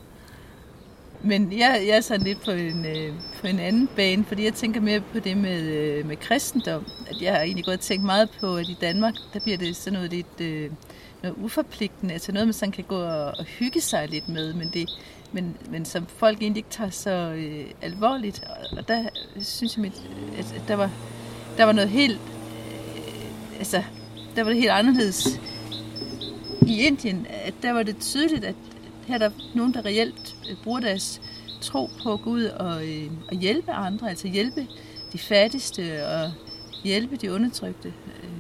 Men 1.24 1.52
jeg, 1.52 1.82
jeg 1.86 1.96
er 1.96 2.00
sådan 2.00 2.26
lidt 2.26 2.44
på 2.44 2.50
en, 2.50 2.86
øh, 2.86 3.14
på 3.40 3.46
en 3.46 3.58
anden 3.58 3.88
bane, 3.96 4.24
fordi 4.24 4.44
jeg 4.44 4.54
tænker 4.54 4.80
mere 4.80 5.00
på 5.00 5.18
det 5.18 5.36
med, 5.36 5.62
øh, 5.62 6.06
med 6.06 6.16
kristendom. 6.16 6.86
At 7.10 7.22
jeg 7.22 7.32
har 7.32 7.40
egentlig 7.40 7.64
gået 7.64 7.76
og 7.76 7.80
tænkt 7.80 8.04
meget 8.04 8.30
på, 8.40 8.56
at 8.56 8.68
i 8.68 8.76
Danmark, 8.80 9.14
der 9.32 9.40
bliver 9.40 9.58
det 9.58 9.76
sådan 9.76 9.92
noget 9.92 10.10
lidt 10.10 10.40
øh, 10.40 10.70
noget 11.22 11.36
uforpligtende, 11.36 12.14
altså 12.14 12.32
noget, 12.32 12.48
man 12.48 12.52
sådan 12.52 12.72
kan 12.72 12.84
gå 12.84 12.96
og, 12.96 13.34
og 13.38 13.44
hygge 13.44 13.80
sig 13.80 14.08
lidt 14.08 14.28
med, 14.28 14.54
men, 14.54 14.70
det, 14.72 14.90
men, 15.32 15.56
men 15.70 15.84
som 15.84 16.06
folk 16.06 16.38
egentlig 16.42 16.58
ikke 16.58 16.70
tager 16.70 16.90
så 16.90 17.10
øh, 17.10 17.64
alvorligt. 17.82 18.44
Og, 18.44 18.78
og 18.78 18.88
der 18.88 19.08
synes 19.40 19.76
jeg, 19.76 19.82
mit, 19.82 20.02
at, 20.38 20.52
at 20.52 20.68
der, 20.68 20.74
var, 20.74 20.90
der 21.56 21.64
var 21.64 21.72
noget 21.72 21.90
helt, 21.90 22.20
øh, 22.20 23.58
altså, 23.58 23.82
der 24.36 24.42
var 24.42 24.50
det 24.50 24.58
helt 24.58 24.70
anderledes 24.70 25.40
i 26.66 26.80
Indien, 26.80 27.26
at 27.30 27.54
der 27.62 27.72
var 27.72 27.82
det 27.82 27.96
tydeligt, 28.00 28.44
at 28.44 28.54
her 29.06 29.14
er 29.14 29.18
der 29.18 29.30
nogen, 29.54 29.74
der 29.74 29.84
reelt 29.84 30.36
øh, 30.50 30.56
bruger 30.64 30.80
deres 30.80 31.20
tro 31.60 31.90
på 32.02 32.16
Gud 32.16 32.44
og, 32.44 32.88
øh, 32.88 33.10
og 33.28 33.36
hjælpe 33.36 33.72
andre, 33.72 34.10
altså 34.10 34.28
hjælpe 34.28 34.66
de 35.12 35.18
fattigste 35.18 36.06
og 36.06 36.32
hjælpe 36.84 37.16
de 37.16 37.32
undertrykte. 37.32 37.88
Øh, 37.88 38.30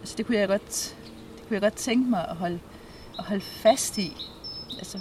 altså 0.00 0.14
det 0.16 0.26
kunne 0.26 0.38
jeg 0.38 0.48
godt, 0.48 0.96
det 1.36 1.48
kunne 1.48 1.54
jeg 1.54 1.62
godt 1.62 1.76
tænke 1.76 2.10
mig 2.10 2.28
at 2.28 2.36
holde, 2.36 2.60
at 3.18 3.24
holde 3.24 3.44
fast 3.44 3.98
i. 3.98 4.16
Altså, 4.78 4.98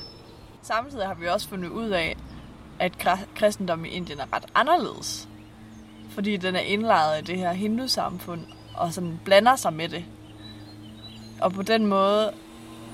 Samtidig 0.61 1.07
har 1.07 1.13
vi 1.13 1.27
også 1.27 1.49
fundet 1.49 1.69
ud 1.69 1.89
af, 1.89 2.17
at 2.79 3.07
kristendommen 3.35 3.85
i 3.85 3.89
Indien 3.89 4.19
er 4.19 4.33
ret 4.33 4.45
anderledes. 4.55 5.29
Fordi 6.09 6.37
den 6.37 6.55
er 6.55 6.59
indlejret 6.59 7.21
i 7.21 7.25
det 7.25 7.37
her 7.37 7.53
hindu-samfund, 7.53 8.41
og 8.75 8.93
sådan 8.93 9.19
blander 9.25 9.55
sig 9.55 9.73
med 9.73 9.89
det. 9.89 10.05
Og 11.41 11.53
på 11.53 11.63
den 11.63 11.85
måde, 11.85 12.31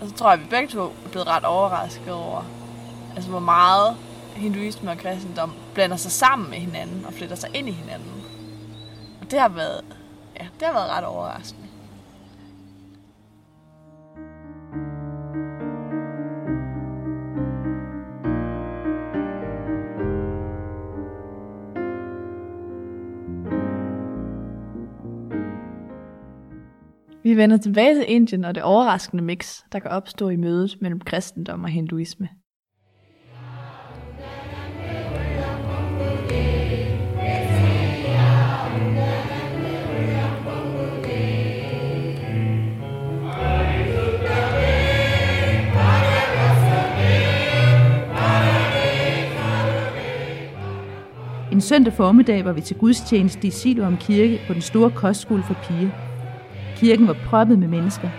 så 0.02 0.12
tror 0.12 0.30
jeg, 0.30 0.34
at 0.34 0.40
vi 0.40 0.50
begge 0.50 0.68
to 0.68 0.82
er 0.82 1.10
blevet 1.12 1.28
ret 1.28 1.44
overrasket 1.44 2.14
over, 2.14 2.44
altså 3.16 3.30
hvor 3.30 3.40
meget 3.40 3.98
hinduisme 4.36 4.92
og 4.92 4.98
kristendom 4.98 5.54
blander 5.74 5.98
sig 5.98 6.12
sammen 6.12 6.50
med 6.50 6.58
hinanden 6.58 7.06
og 7.06 7.14
flytter 7.14 7.36
sig 7.36 7.50
ind 7.54 7.70
i 7.70 7.72
hinanden. 7.72 8.24
Og 9.22 9.32
det 9.32 9.40
har 9.40 9.50
været, 9.50 9.82
ja, 10.40 10.48
det 10.60 10.68
har 10.68 10.74
været 10.74 10.90
ret 10.90 11.04
overraskende. 11.04 11.65
Vi 27.26 27.38
vender 27.38 27.58
tilbage 27.58 27.96
til 27.96 28.06
Indien 28.08 28.46
og 28.46 28.56
det 28.56 28.64
overraskende 28.64 29.24
mix, 29.24 29.60
der 29.72 29.80
kan 29.80 29.92
opstå 29.92 30.30
i 30.30 30.36
mødet 30.36 30.78
mellem 30.82 31.00
kristendom 31.00 31.64
og 31.64 31.70
hinduisme. 31.70 32.30
En 51.52 51.62
søndag 51.62 51.94
formiddag 51.94 52.46
var 52.46 52.54
vi 52.54 52.62
til 52.62 52.78
gudstjeneste 52.78 53.48
i 53.48 53.52
Siloam 53.52 53.98
Kirke 53.98 54.40
på 54.48 54.54
den 54.54 54.62
store 54.62 54.92
kostskole 54.92 55.44
for 55.44 55.54
piger. 55.54 56.15
Kirken 56.76 57.08
var 57.08 57.18
proppet 57.26 57.60
med 57.60 57.68
mennesker. 57.68 58.10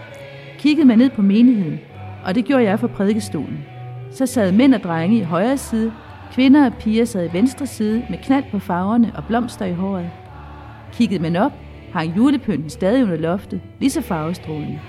Kiggede 0.59 0.87
man 0.87 0.99
ned 0.99 1.11
på 1.11 1.23
menigheden, 1.23 1.79
og 2.25 2.35
det 2.35 2.45
gjorde 2.45 2.65
jeg 2.65 2.81
fra 2.81 2.87
prædikestolen. 2.87 3.65
Så 4.11 4.27
sad 4.27 4.53
mænd 4.53 4.75
og 4.75 4.81
drenge 4.81 5.19
i 5.19 5.23
højre 5.23 5.57
side, 5.57 5.93
kvinder 6.33 6.67
og 6.67 6.73
piger 6.81 7.05
sad 7.05 7.29
i 7.29 7.33
venstre 7.33 7.67
side 7.67 8.07
med 8.11 8.19
knald 8.19 8.45
på 8.51 8.59
farverne 8.59 9.13
og 9.17 9.25
blomster 9.25 9.65
i 9.65 9.73
håret. 9.73 10.11
Kiggede 10.93 11.23
man 11.23 11.37
op, 11.37 11.53
hang 11.93 12.17
julepynten 12.17 12.71
stadig 12.71 13.03
under 13.03 13.17
loftet, 13.17 13.61
lige 13.81 13.91
så 13.91 14.03
farvestrålende. 14.03 14.81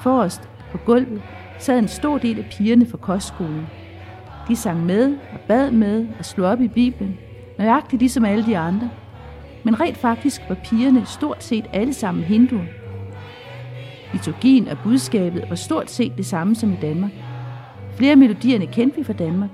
Forrest 0.00 0.48
på 0.72 0.78
gulvet 0.78 1.22
sad 1.58 1.78
en 1.78 1.88
stor 1.88 2.18
del 2.18 2.38
af 2.38 2.44
pigerne 2.50 2.86
fra 2.86 2.98
kostskolen. 2.98 3.66
De 4.48 4.56
sang 4.56 4.86
med 4.86 5.16
og 5.32 5.40
bad 5.48 5.70
med 5.70 6.06
og 6.18 6.24
slog 6.24 6.48
op 6.50 6.60
i 6.60 6.68
Bibelen, 6.68 7.18
Nøjagtigt 7.58 8.00
ligesom 8.00 8.24
alle 8.24 8.46
de 8.46 8.58
andre. 8.58 8.90
Men 9.62 9.80
rent 9.80 9.96
faktisk 9.96 10.42
var 10.48 10.54
pigerne 10.54 11.06
stort 11.06 11.44
set 11.44 11.64
alle 11.72 11.92
sammen 11.92 12.24
hinduer. 12.24 12.81
Liturgien 14.12 14.68
og 14.68 14.78
budskabet 14.84 15.44
var 15.48 15.56
stort 15.56 15.90
set 15.90 16.12
det 16.16 16.26
samme 16.26 16.54
som 16.54 16.72
i 16.72 16.76
Danmark. 16.82 17.10
Flere 17.96 18.10
af 18.10 18.18
melodierne 18.18 18.66
kendte 18.66 18.98
vi 18.98 19.04
fra 19.04 19.12
Danmark. 19.12 19.50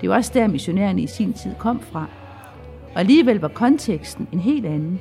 Det 0.00 0.08
var 0.08 0.14
også 0.14 0.30
der, 0.34 0.46
missionærerne 0.46 1.02
i 1.02 1.06
sin 1.06 1.32
tid 1.32 1.50
kom 1.58 1.80
fra. 1.80 2.06
Og 2.94 3.00
alligevel 3.00 3.40
var 3.40 3.48
konteksten 3.48 4.28
en 4.32 4.40
helt 4.40 4.66
anden. 4.66 5.00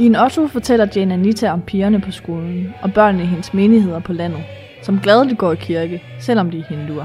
I 0.00 0.06
en 0.06 0.16
Otto 0.16 0.46
fortæller 0.46 0.86
Jane 0.96 1.14
Anita 1.14 1.52
om 1.52 1.62
pigerne 1.62 2.00
på 2.00 2.10
skolen 2.10 2.74
og 2.82 2.92
børnene 2.92 3.24
i 3.24 3.26
hendes 3.26 3.54
menigheder 3.54 4.00
på 4.00 4.12
landet, 4.12 4.40
som 4.82 5.00
gladeligt 5.00 5.38
går 5.38 5.52
i 5.52 5.56
kirke, 5.56 6.02
selvom 6.20 6.50
de 6.50 6.58
er 6.58 6.64
hinduer. 6.76 7.04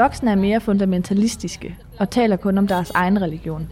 Voksne 0.00 0.30
er 0.30 0.34
mere 0.34 0.60
fundamentalistiske 0.60 1.76
og 1.98 2.10
taler 2.10 2.36
kun 2.36 2.58
om 2.58 2.66
deres 2.66 2.90
egen 2.90 3.22
religion. 3.22 3.68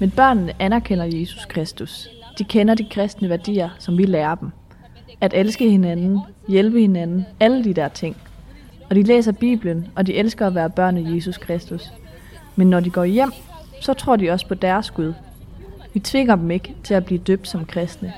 Men 0.00 0.10
børnene 0.10 0.52
anerkender 0.58 1.04
Jesus 1.04 1.44
Kristus. 1.44 2.08
De 2.38 2.44
kender 2.44 2.74
de 2.74 2.86
kristne 2.90 3.28
værdier, 3.28 3.68
som 3.78 3.98
vi 3.98 4.06
lærer 4.06 4.34
dem. 4.34 4.50
At 5.20 5.34
elske 5.34 5.70
hinanden, 5.70 6.20
hjælpe 6.48 6.80
hinanden, 6.80 7.26
alle 7.40 7.64
de 7.64 7.74
der 7.74 7.88
ting. 7.88 8.16
Og 8.90 8.96
de 8.96 9.02
læser 9.02 9.32
Bibelen, 9.32 9.88
og 9.96 10.06
de 10.06 10.14
elsker 10.14 10.46
at 10.46 10.54
være 10.54 10.70
børn 10.70 10.96
af 10.96 11.14
Jesus 11.14 11.38
Kristus. 11.38 11.92
Men 12.56 12.70
når 12.70 12.80
de 12.80 12.90
går 12.90 13.04
hjem, 13.04 13.32
så 13.80 13.94
tror 13.94 14.16
de 14.16 14.30
også 14.30 14.48
på 14.48 14.54
deres 14.54 14.90
Gud. 14.90 15.12
Vi 15.94 16.00
tvinger 16.00 16.36
dem 16.36 16.50
ikke 16.50 16.74
til 16.82 16.94
at 16.94 17.04
blive 17.04 17.20
døbt 17.20 17.48
som 17.48 17.64
kristne, 17.64 18.12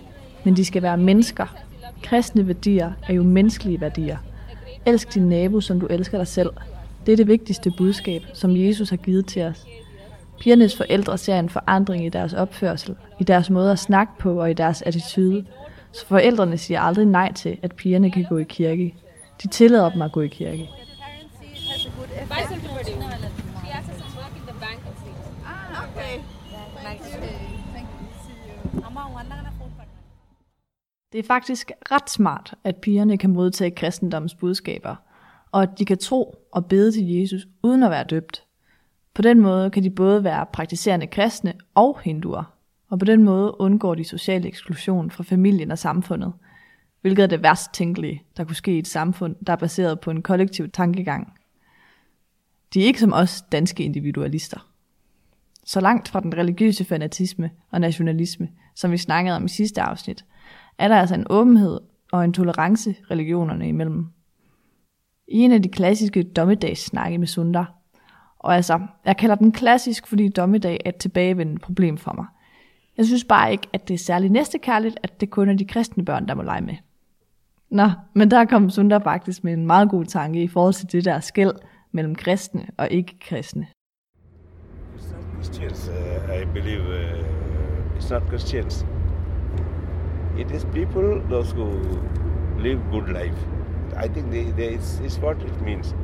men 0.44 0.56
de 0.56 0.64
skal 0.64 0.82
være 0.82 0.96
mennesker. 0.96 1.56
Kristne 2.02 2.46
værdier 2.46 2.92
er 3.08 3.14
jo 3.14 3.22
menneskelige 3.22 3.80
værdier. 3.80 4.16
Elsk 4.86 5.14
din 5.14 5.28
nabo, 5.28 5.60
som 5.60 5.80
du 5.80 5.86
elsker 5.86 6.18
dig 6.18 6.26
selv. 6.26 6.50
Det 7.06 7.12
er 7.12 7.16
det 7.16 7.26
vigtigste 7.26 7.72
budskab, 7.78 8.22
som 8.34 8.56
Jesus 8.56 8.90
har 8.90 8.96
givet 8.96 9.26
til 9.26 9.42
os. 9.42 9.66
Pigernes 10.40 10.76
forældre 10.76 11.18
ser 11.18 11.38
en 11.38 11.48
forandring 11.48 12.06
i 12.06 12.08
deres 12.08 12.32
opførsel, 12.32 12.96
i 13.20 13.24
deres 13.24 13.50
måde 13.50 13.72
at 13.72 13.78
snakke 13.78 14.12
på 14.18 14.40
og 14.40 14.50
i 14.50 14.54
deres 14.54 14.82
attitude. 14.82 15.46
Så 15.92 16.06
forældrene 16.06 16.58
siger 16.58 16.80
aldrig 16.80 17.06
nej 17.06 17.32
til, 17.32 17.58
at 17.62 17.74
pigerne 17.74 18.10
kan 18.10 18.26
gå 18.28 18.38
i 18.38 18.44
kirke. 18.48 18.94
De 19.42 19.48
tillader 19.48 19.90
dem 19.90 20.02
at 20.02 20.12
gå 20.12 20.20
i 20.20 20.28
kirke. 20.28 20.68
Det 31.12 31.18
er 31.18 31.26
faktisk 31.26 31.72
ret 31.92 32.10
smart, 32.10 32.54
at 32.64 32.76
pigerne 32.76 33.18
kan 33.18 33.30
modtage 33.30 33.70
kristendommens 33.70 34.34
budskaber, 34.34 34.96
og 35.56 35.62
at 35.62 35.78
de 35.78 35.84
kan 35.84 35.98
tro 35.98 36.48
og 36.52 36.66
bede 36.66 36.92
til 36.92 37.08
Jesus 37.08 37.46
uden 37.62 37.82
at 37.82 37.90
være 37.90 38.04
døbt. 38.04 38.44
På 39.14 39.22
den 39.22 39.40
måde 39.40 39.70
kan 39.70 39.82
de 39.82 39.90
både 39.90 40.24
være 40.24 40.46
praktiserende 40.52 41.06
kristne 41.06 41.54
og 41.74 42.00
hinduer, 42.04 42.54
og 42.88 42.98
på 42.98 43.04
den 43.04 43.22
måde 43.22 43.60
undgår 43.60 43.94
de 43.94 44.04
social 44.04 44.46
eksklusion 44.46 45.10
fra 45.10 45.24
familien 45.24 45.70
og 45.70 45.78
samfundet, 45.78 46.32
hvilket 47.00 47.22
er 47.22 47.26
det 47.26 47.42
værst 47.42 47.74
tænkelige, 47.74 48.22
der 48.36 48.44
kunne 48.44 48.56
ske 48.56 48.74
i 48.74 48.78
et 48.78 48.86
samfund, 48.86 49.36
der 49.46 49.52
er 49.52 49.56
baseret 49.56 50.00
på 50.00 50.10
en 50.10 50.22
kollektiv 50.22 50.70
tankegang. 50.70 51.32
De 52.74 52.82
er 52.82 52.86
ikke 52.86 53.00
som 53.00 53.12
os 53.12 53.42
danske 53.52 53.84
individualister. 53.84 54.70
Så 55.64 55.80
langt 55.80 56.08
fra 56.08 56.20
den 56.20 56.36
religiøse 56.36 56.84
fanatisme 56.84 57.50
og 57.70 57.80
nationalisme, 57.80 58.48
som 58.74 58.90
vi 58.90 58.96
snakkede 58.96 59.36
om 59.36 59.44
i 59.44 59.48
sidste 59.48 59.82
afsnit, 59.82 60.24
er 60.78 60.88
der 60.88 60.96
altså 60.96 61.14
en 61.14 61.26
åbenhed 61.30 61.80
og 62.12 62.24
en 62.24 62.32
tolerance 62.32 62.94
religionerne 63.10 63.68
imellem. 63.68 64.06
I 65.28 65.38
en 65.38 65.52
af 65.52 65.62
de 65.62 65.68
klassiske 65.68 66.22
dommedagssnakke 66.22 67.18
med 67.18 67.26
Sundar, 67.26 67.72
og 68.38 68.54
altså, 68.54 68.80
jeg 69.04 69.16
kalder 69.16 69.34
den 69.34 69.52
klassisk, 69.52 70.06
fordi 70.06 70.28
dommedag 70.28 70.80
er 70.84 70.88
et 70.88 70.96
tilbagevendende 70.96 71.60
problem 71.60 71.98
for 71.98 72.12
mig. 72.12 72.26
Jeg 72.96 73.06
synes 73.06 73.24
bare 73.24 73.52
ikke, 73.52 73.68
at 73.72 73.88
det 73.88 73.94
er 73.94 73.98
særlig 73.98 74.30
næstekærligt, 74.30 74.98
at 75.02 75.20
det 75.20 75.30
kun 75.30 75.48
er 75.48 75.54
de 75.54 75.64
kristne 75.64 76.04
børn, 76.04 76.28
der 76.28 76.34
må 76.34 76.42
lege 76.42 76.60
med. 76.60 76.74
Nå, 77.70 77.90
men 78.14 78.30
der 78.30 78.44
kom 78.44 78.70
Sundar 78.70 78.98
faktisk 78.98 79.44
med 79.44 79.52
en 79.52 79.66
meget 79.66 79.90
god 79.90 80.04
tanke 80.04 80.42
i 80.42 80.48
forhold 80.48 80.74
til 80.74 80.92
det 80.92 81.04
der 81.04 81.20
skæld 81.20 81.52
mellem 81.92 82.14
kristne 82.14 82.66
og 82.76 82.88
ikke-kristne. 82.90 83.66
It's 84.96 85.12
not 85.12 85.24
Christians, 85.32 85.88
uh, 85.88 86.42
I 86.42 86.44
believe. 86.44 86.80
Uh, 86.80 87.98
it's 87.98 88.14
not 88.14 88.22
Christians. 88.28 88.86
It 90.38 90.50
is 90.50 90.64
people, 90.64 91.20
those 91.30 91.56
who 91.56 91.66
live 92.58 92.80
good 92.90 93.08
life. 93.08 93.55
I 94.04 94.08
think 94.08 94.30
they, 94.30 94.44
they, 94.44 94.74
it's, 94.74 95.00
it's 95.00 95.22
what 95.22 95.36
it 95.42 95.60
means. 95.64 95.94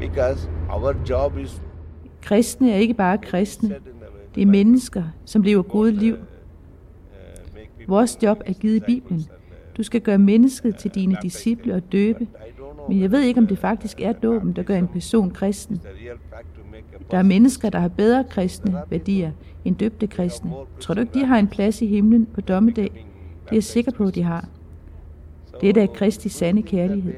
Because 0.00 0.48
our 0.70 0.94
job 1.08 1.38
is 1.38 1.62
Kristne 2.22 2.72
er 2.72 2.76
ikke 2.76 2.94
bare 2.94 3.18
kristne. 3.18 3.74
Det 4.34 4.42
er 4.42 4.46
mennesker, 4.46 5.02
som 5.24 5.42
lever 5.42 5.62
gode 5.62 5.92
liv. 5.92 6.14
Uh, 6.14 6.20
make 7.54 7.68
people 7.76 7.86
Vores 7.86 8.18
job 8.22 8.42
er 8.46 8.52
givet 8.52 8.76
i 8.76 8.80
Bibelen. 8.80 9.26
Du 9.76 9.82
skal 9.82 10.00
gøre 10.00 10.18
mennesket 10.18 10.76
til 10.76 10.90
dine 10.90 11.16
disciple 11.22 11.74
og 11.74 11.92
døbe. 11.92 12.26
Men 12.88 13.00
jeg 13.00 13.10
ved 13.10 13.20
ikke, 13.20 13.40
om 13.40 13.46
det 13.46 13.58
faktisk 13.58 14.00
er 14.00 14.12
dåben, 14.12 14.52
der 14.52 14.62
gør 14.62 14.76
en 14.76 14.88
person 14.88 15.30
kristen. 15.30 15.80
Der 17.10 17.18
er 17.18 17.22
mennesker, 17.22 17.70
der 17.70 17.78
har 17.78 17.88
bedre 17.88 18.24
kristne 18.24 18.74
værdier 18.90 19.30
end 19.64 19.76
døbte 19.76 20.06
kristne. 20.06 20.50
Tror 20.80 20.94
du 20.94 21.00
ikke, 21.00 21.14
de 21.14 21.24
har 21.24 21.38
en 21.38 21.48
plads 21.48 21.82
i 21.82 21.86
himlen 21.86 22.26
på 22.34 22.40
dommedag? 22.40 23.06
Det 23.44 23.50
er 23.50 23.56
jeg 23.56 23.64
sikker 23.64 23.92
på, 23.92 24.10
de 24.10 24.22
har. 24.22 24.48
Det 25.60 25.76
er 25.76 25.86
Kristi 25.86 26.28
sande 26.28 26.62
kærlighed. 26.62 27.14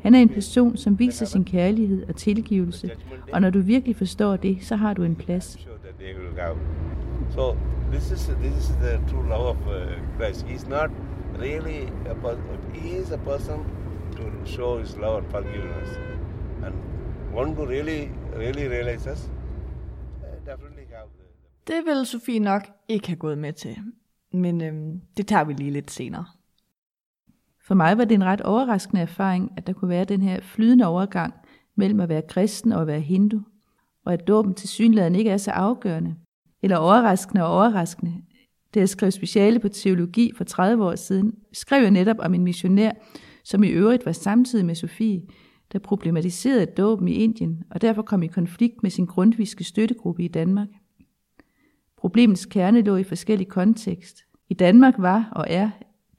Han 0.00 0.14
er 0.14 0.18
en 0.18 0.28
person, 0.28 0.76
som 0.76 0.98
viser 0.98 1.26
sin 1.26 1.44
kærlighed 1.44 2.08
og 2.08 2.16
tilgivelse, 2.16 2.90
og 3.32 3.40
når 3.40 3.50
du 3.50 3.60
virkelig 3.60 3.96
forstår 3.96 4.36
det, 4.36 4.58
så 4.60 4.76
har 4.76 4.94
du 4.94 5.04
en 5.04 5.16
plads. 5.16 5.58
So 7.30 7.56
this 7.92 8.10
is 8.10 8.30
this 8.42 8.56
is 8.56 8.68
the 8.68 9.00
true 9.08 9.28
love 9.28 9.46
of 9.48 9.56
uh, 9.66 9.74
Christ. 10.18 10.44
He's 10.46 10.68
not 10.68 10.90
really 11.38 11.88
a 12.06 12.14
person. 12.14 12.42
He 12.74 12.98
is 12.98 13.12
a 13.12 13.16
person 13.16 13.58
to 14.16 14.22
show 14.44 14.78
his 14.78 14.96
love 14.96 15.16
and 15.16 15.26
forgiveness, 15.30 15.88
and 16.64 16.74
one 17.34 17.52
who 17.52 17.66
really 17.66 18.08
really 18.36 18.68
realizes 18.68 19.30
uh, 20.22 20.46
definitely 20.46 20.86
have 20.90 21.08
the. 21.18 21.74
Det 21.74 21.84
ville 21.86 22.04
Sofie 22.04 22.38
nok 22.38 22.62
ikke 22.88 23.08
have 23.08 23.16
gået 23.16 23.38
med 23.38 23.52
til, 23.52 23.76
men 24.32 24.60
øhm, 24.60 25.00
det 25.16 25.26
tager 25.26 25.44
vi 25.44 25.52
lige 25.52 25.70
lidt 25.70 25.90
senere. 25.90 26.24
For 27.70 27.74
mig 27.74 27.98
var 27.98 28.04
det 28.04 28.14
en 28.14 28.24
ret 28.24 28.40
overraskende 28.40 29.02
erfaring, 29.02 29.52
at 29.56 29.66
der 29.66 29.72
kunne 29.72 29.88
være 29.88 30.04
den 30.04 30.22
her 30.22 30.40
flydende 30.40 30.86
overgang 30.86 31.34
mellem 31.76 32.00
at 32.00 32.08
være 32.08 32.22
kristen 32.28 32.72
og 32.72 32.80
at 32.80 32.86
være 32.86 33.00
hindu, 33.00 33.40
og 34.04 34.12
at 34.12 34.28
dåben 34.28 34.54
til 34.54 34.68
synligheden 34.68 35.14
ikke 35.14 35.30
er 35.30 35.36
så 35.36 35.50
afgørende. 35.50 36.14
Eller 36.62 36.76
overraskende 36.76 37.44
og 37.44 37.52
overraskende. 37.52 38.14
Da 38.74 38.80
jeg 38.80 38.88
skrev 38.88 39.10
speciale 39.10 39.58
på 39.58 39.68
teologi 39.68 40.32
for 40.36 40.44
30 40.44 40.84
år 40.84 40.94
siden, 40.94 41.32
skrev 41.52 41.82
jeg 41.82 41.90
netop 41.90 42.16
om 42.18 42.34
en 42.34 42.44
missionær, 42.44 42.92
som 43.44 43.64
i 43.64 43.68
øvrigt 43.68 44.06
var 44.06 44.12
samtidig 44.12 44.66
med 44.66 44.74
Sofie, 44.74 45.22
der 45.72 45.78
problematiserede 45.78 46.66
dåben 46.66 47.08
i 47.08 47.12
Indien, 47.12 47.62
og 47.70 47.82
derfor 47.82 48.02
kom 48.02 48.22
i 48.22 48.26
konflikt 48.26 48.82
med 48.82 48.90
sin 48.90 49.06
grundviske 49.06 49.64
støttegruppe 49.64 50.22
i 50.22 50.28
Danmark. 50.28 50.68
Problemets 51.98 52.46
kerne 52.46 52.80
lå 52.80 52.96
i 52.96 53.04
forskellig 53.04 53.48
kontekst. 53.48 54.18
I 54.48 54.54
Danmark 54.54 54.94
var 54.98 55.28
og 55.32 55.46
er 55.48 55.70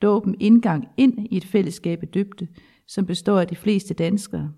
dåben 0.02 0.36
indgang 0.40 0.88
ind 0.98 1.28
i 1.32 1.38
et 1.38 1.46
fællesskab 1.46 2.00
af 2.02 2.08
døbte, 2.08 2.48
som 2.88 3.06
består 3.06 3.40
af 3.40 3.48
de 3.48 3.56
fleste 3.56 3.94
danskere. 3.94 4.52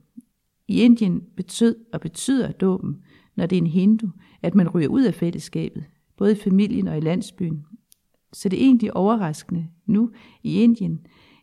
I 0.67 0.81
Indien 0.81 1.21
betød 1.35 1.75
og 1.93 2.01
betyder 2.01 2.51
dåben, 2.51 3.01
når 3.35 3.45
det 3.45 3.55
er 3.55 3.61
en 3.61 3.67
hindu, 3.67 4.07
at 4.41 4.55
man 4.55 4.69
ryger 4.69 4.87
ud 4.87 5.03
af 5.03 5.13
fællesskabet, 5.13 5.83
både 6.17 6.31
i 6.31 6.35
familien 6.35 6.87
og 6.87 6.97
i 6.97 7.01
landsbyen. 7.01 7.65
Så 8.33 8.49
det 8.49 8.59
er 8.59 8.65
egentlig 8.65 8.97
overraskende 8.97 9.67
nu 9.85 10.11
i 10.43 10.61
Indien, 10.61 10.99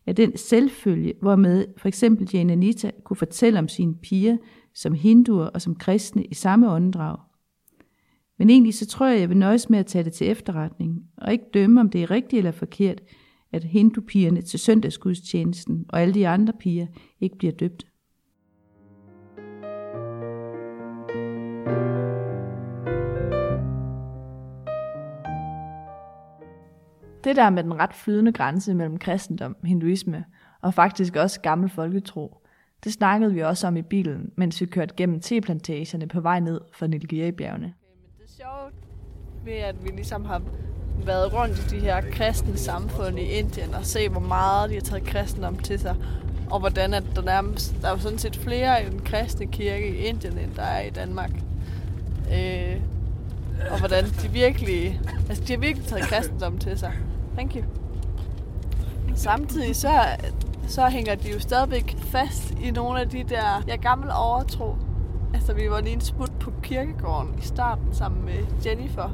at 0.07 0.17
den 0.17 0.37
selvfølge, 0.37 1.15
hvormed 1.21 1.67
for 1.77 1.89
eksempel 1.89 2.29
Jane 2.33 2.53
Anita 2.53 2.91
kunne 3.05 3.17
fortælle 3.17 3.59
om 3.59 3.69
sine 3.69 3.95
piger 3.95 4.37
som 4.75 4.95
hinduer 4.95 5.47
og 5.47 5.63
som 5.63 5.75
kristne 5.75 6.25
i 6.25 6.35
samme 6.35 6.71
åndedrag. 6.71 7.19
Men 8.39 8.51
egentlig 8.51 8.75
så 8.75 8.87
tror 8.87 9.07
jeg, 9.07 9.21
jeg 9.21 9.29
vil 9.29 9.37
nøjes 9.37 9.71
med 9.71 9.79
at 9.79 9.87
tage 9.87 10.05
det 10.05 10.13
til 10.13 10.31
efterretning, 10.31 11.05
og 11.17 11.33
ikke 11.33 11.45
dømme, 11.55 11.81
om 11.81 11.91
det 11.91 12.03
er 12.03 12.11
rigtigt 12.11 12.39
eller 12.39 12.51
forkert, 12.51 13.01
at 13.53 13.65
hindupigerne 13.65 14.43
til 14.43 14.59
søndagsgudstjenesten 14.59 15.87
og 15.89 16.01
alle 16.01 16.15
de 16.15 16.29
andre 16.29 16.53
piger 16.53 16.87
ikke 17.21 17.39
bliver 17.39 17.53
døbt. 17.53 17.87
Det 27.25 27.37
der 27.37 27.51
med 27.51 27.63
den 27.63 27.75
ret 27.75 27.95
flydende 27.95 28.33
grænse 28.33 28.75
mellem 28.75 28.99
kristendom, 28.99 29.57
hinduisme 29.65 30.25
og 30.63 30.75
faktisk 30.75 31.17
også 31.17 31.41
gammel 31.41 31.71
folketro, 31.71 32.37
det 32.85 32.93
snakkede 32.93 33.35
vi 33.35 33.41
også 33.41 33.67
om 33.67 33.77
i 33.77 33.83
bilen, 33.83 34.33
mens 34.37 34.61
vi 34.61 34.67
kørte 34.67 34.95
gennem 34.97 35.21
teplantagerne 35.21 36.09
på 36.09 36.21
vej 36.21 36.41
ned 36.41 36.61
for 36.73 36.87
Nilgiri-bjergene. 36.87 37.75
Det 38.19 38.25
er 38.25 38.29
sjovt 38.29 38.75
ved, 39.45 39.53
at 39.53 39.85
vi 39.85 39.89
ligesom 39.89 40.25
har 40.25 40.43
været 41.07 41.33
rundt 41.33 41.59
i 41.59 41.77
de 41.77 41.81
her 41.81 42.01
kristne 42.13 42.57
samfund 42.57 43.19
i 43.19 43.23
Indien 43.23 43.75
og 43.75 43.87
se, 43.87 44.09
hvor 44.09 44.21
meget 44.21 44.71
de 44.71 44.75
har 44.75 44.81
taget 44.81 45.05
kristendom 45.05 45.59
til 45.59 45.79
sig. 45.79 45.97
Og 46.51 46.61
hvordan 46.61 46.95
at 46.95 47.05
der, 47.17 47.23
nærmest, 47.23 47.75
der 47.83 47.89
er 47.89 47.93
jo 47.93 47.99
sådan 47.99 48.19
set 48.19 48.37
flere 48.37 48.83
i 48.83 48.91
den 48.91 49.01
kristne 49.01 49.47
kirke 49.47 49.89
i 49.89 49.97
Indien, 49.97 50.39
end 50.39 50.55
der 50.57 50.63
er 50.63 50.83
i 50.83 50.91
Danmark. 50.91 51.31
Øh, 52.33 52.77
og 53.71 53.79
hvordan 53.79 54.05
de 54.05 54.29
virkelig, 54.33 55.01
altså 55.29 55.45
de 55.45 55.53
har 55.53 55.61
virkelig 55.61 55.87
taget 55.87 56.05
kristendom 56.05 56.59
til 56.59 56.79
sig. 56.79 56.93
Thank 57.35 57.57
you. 57.57 57.63
Samtidig 59.15 59.77
så, 59.77 59.91
så 60.69 60.89
hænger 60.89 61.15
de 61.15 61.33
jo 61.33 61.41
stadigvæk 61.41 61.97
fast 61.99 62.51
i 62.63 62.71
nogle 62.71 63.01
af 63.01 63.09
de 63.09 63.25
der 63.29 63.63
ja, 63.69 63.77
gamle 63.77 64.15
overtro. 64.15 64.77
Altså 65.35 65.53
vi 65.53 65.71
var 65.71 65.81
lige 65.81 65.93
en 65.93 66.01
smut 66.01 66.33
på 66.41 66.53
kirkegården 66.63 67.39
i 67.43 67.47
starten 67.47 67.95
sammen 67.95 68.25
med 68.25 68.67
Jennifer. 68.67 69.11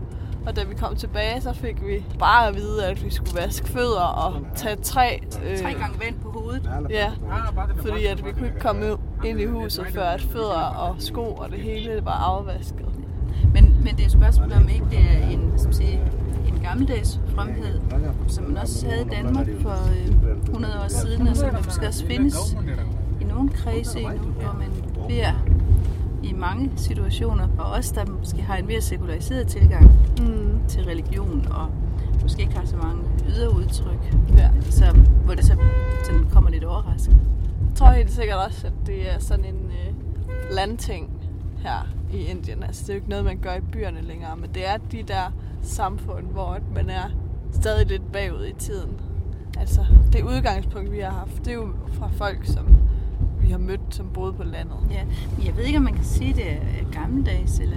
Og 0.47 0.57
da 0.57 0.65
vi 0.65 0.75
kom 0.75 0.97
tilbage, 0.97 1.41
så 1.41 1.53
fik 1.53 1.87
vi 1.87 2.05
bare 2.19 2.49
at 2.49 2.55
vide, 2.55 2.87
at 2.87 3.05
vi 3.05 3.11
skulle 3.11 3.41
vaske 3.43 3.69
fødder 3.69 4.01
og 4.01 4.47
tage 4.57 4.77
tre... 4.77 5.21
Øh, 5.45 5.59
tre 5.59 5.73
gange 5.73 6.01
vand 6.05 6.15
på 6.23 6.31
hovedet. 6.31 6.71
Ja, 6.91 7.11
fordi 7.77 8.07
at 8.07 8.25
vi 8.25 8.33
kunne 8.33 8.47
ikke 8.47 8.61
komme 8.61 8.97
ind 9.25 9.41
i 9.41 9.45
huset, 9.45 9.87
før 9.95 10.05
at 10.05 10.23
fødder 10.23 10.63
og 10.63 10.95
sko 10.99 11.23
og 11.23 11.51
det 11.51 11.59
hele 11.59 12.01
var 12.05 12.13
afvasket. 12.13 12.87
Men, 13.53 13.77
men 13.85 13.97
det 13.97 14.01
er 14.01 14.07
et 14.07 14.13
spørgsmål 14.13 14.53
om 14.53 14.69
ikke 14.69 14.87
det 14.91 14.99
er 14.99 15.29
en, 15.31 15.53
som 15.57 15.73
siger, 15.73 15.99
en 16.49 16.61
gammeldags 16.63 17.21
fremhed, 17.35 17.81
som 18.29 18.45
man 18.45 18.57
også 18.57 18.87
havde 18.89 19.07
i 19.07 19.09
Danmark 19.09 19.47
for 19.61 19.71
øh, 19.71 20.37
100 20.43 20.75
år 20.85 20.89
siden, 20.89 21.29
og 21.29 21.37
som 21.37 21.55
måske 21.65 21.87
også 21.87 22.07
findes 22.07 22.57
i 23.21 23.25
nogle 23.25 23.49
kredse 23.49 24.01
endnu, 24.01 24.19
hvor 24.19 24.57
man 24.59 24.71
beder 25.09 25.56
i 26.29 26.33
mange 26.33 26.71
situationer, 26.77 27.49
og 27.59 27.71
også 27.71 27.93
der 27.95 28.12
måske 28.12 28.43
har 28.43 28.57
en 28.57 28.67
mere 28.67 28.81
sekulariseret 28.81 29.47
tilgang 29.47 29.91
mm. 30.21 30.61
til 30.69 30.85
religion, 30.85 31.47
og 31.51 31.69
måske 32.23 32.43
ikke 32.43 32.57
har 32.57 32.67
så 32.67 32.77
mange 32.77 33.03
ydre 33.29 33.55
udtryk, 33.55 34.15
ja. 34.37 34.51
så, 34.71 34.97
hvor 35.25 35.35
det 35.35 35.45
så 35.45 35.57
sådan 36.05 36.27
kommer 36.33 36.51
lidt 36.51 36.65
overraskende. 36.65 37.21
Jeg 37.69 37.77
tror 37.77 37.91
helt 37.91 38.12
sikkert 38.12 38.39
også, 38.47 38.67
at 38.67 38.73
det 38.87 39.15
er 39.15 39.19
sådan 39.19 39.45
en 39.45 39.71
øh, 39.71 39.95
landting 40.51 41.11
her 41.59 41.89
i 42.12 42.17
Indien. 42.17 42.62
Altså, 42.62 42.83
det 42.83 42.89
er 42.89 42.95
jo 42.95 42.97
ikke 42.97 43.09
noget, 43.09 43.25
man 43.25 43.39
gør 43.39 43.55
i 43.55 43.61
byerne 43.61 44.01
længere, 44.03 44.37
men 44.37 44.51
det 44.55 44.69
er 44.69 44.77
de 44.77 45.03
der 45.03 45.33
samfund, 45.62 46.27
hvor 46.27 46.59
man 46.75 46.91
er 46.91 47.11
stadig 47.53 47.87
lidt 47.87 48.12
bagud 48.12 48.47
i 48.47 48.53
tiden. 48.53 49.01
Altså, 49.59 49.81
det 50.12 50.23
udgangspunkt, 50.23 50.93
vi 50.93 50.99
har 50.99 51.11
haft, 51.11 51.39
det 51.39 51.49
er 51.49 51.55
jo 51.55 51.69
fra 51.93 52.09
folk, 52.09 52.47
som 52.47 52.67
vi 53.47 53.51
har 53.51 53.59
mødt, 53.59 53.81
som 53.91 54.07
boede 54.15 54.33
på 54.33 54.45
landet. 54.45 54.77
Ja, 54.91 55.05
men 55.37 55.47
jeg 55.47 55.57
ved 55.57 55.65
ikke, 55.65 55.79
om 55.79 55.85
man 55.85 55.95
kan 55.95 56.05
sige, 56.05 56.35
det 56.35 56.53
er 56.53 56.91
gammeldags 56.93 57.59
eller 57.59 57.77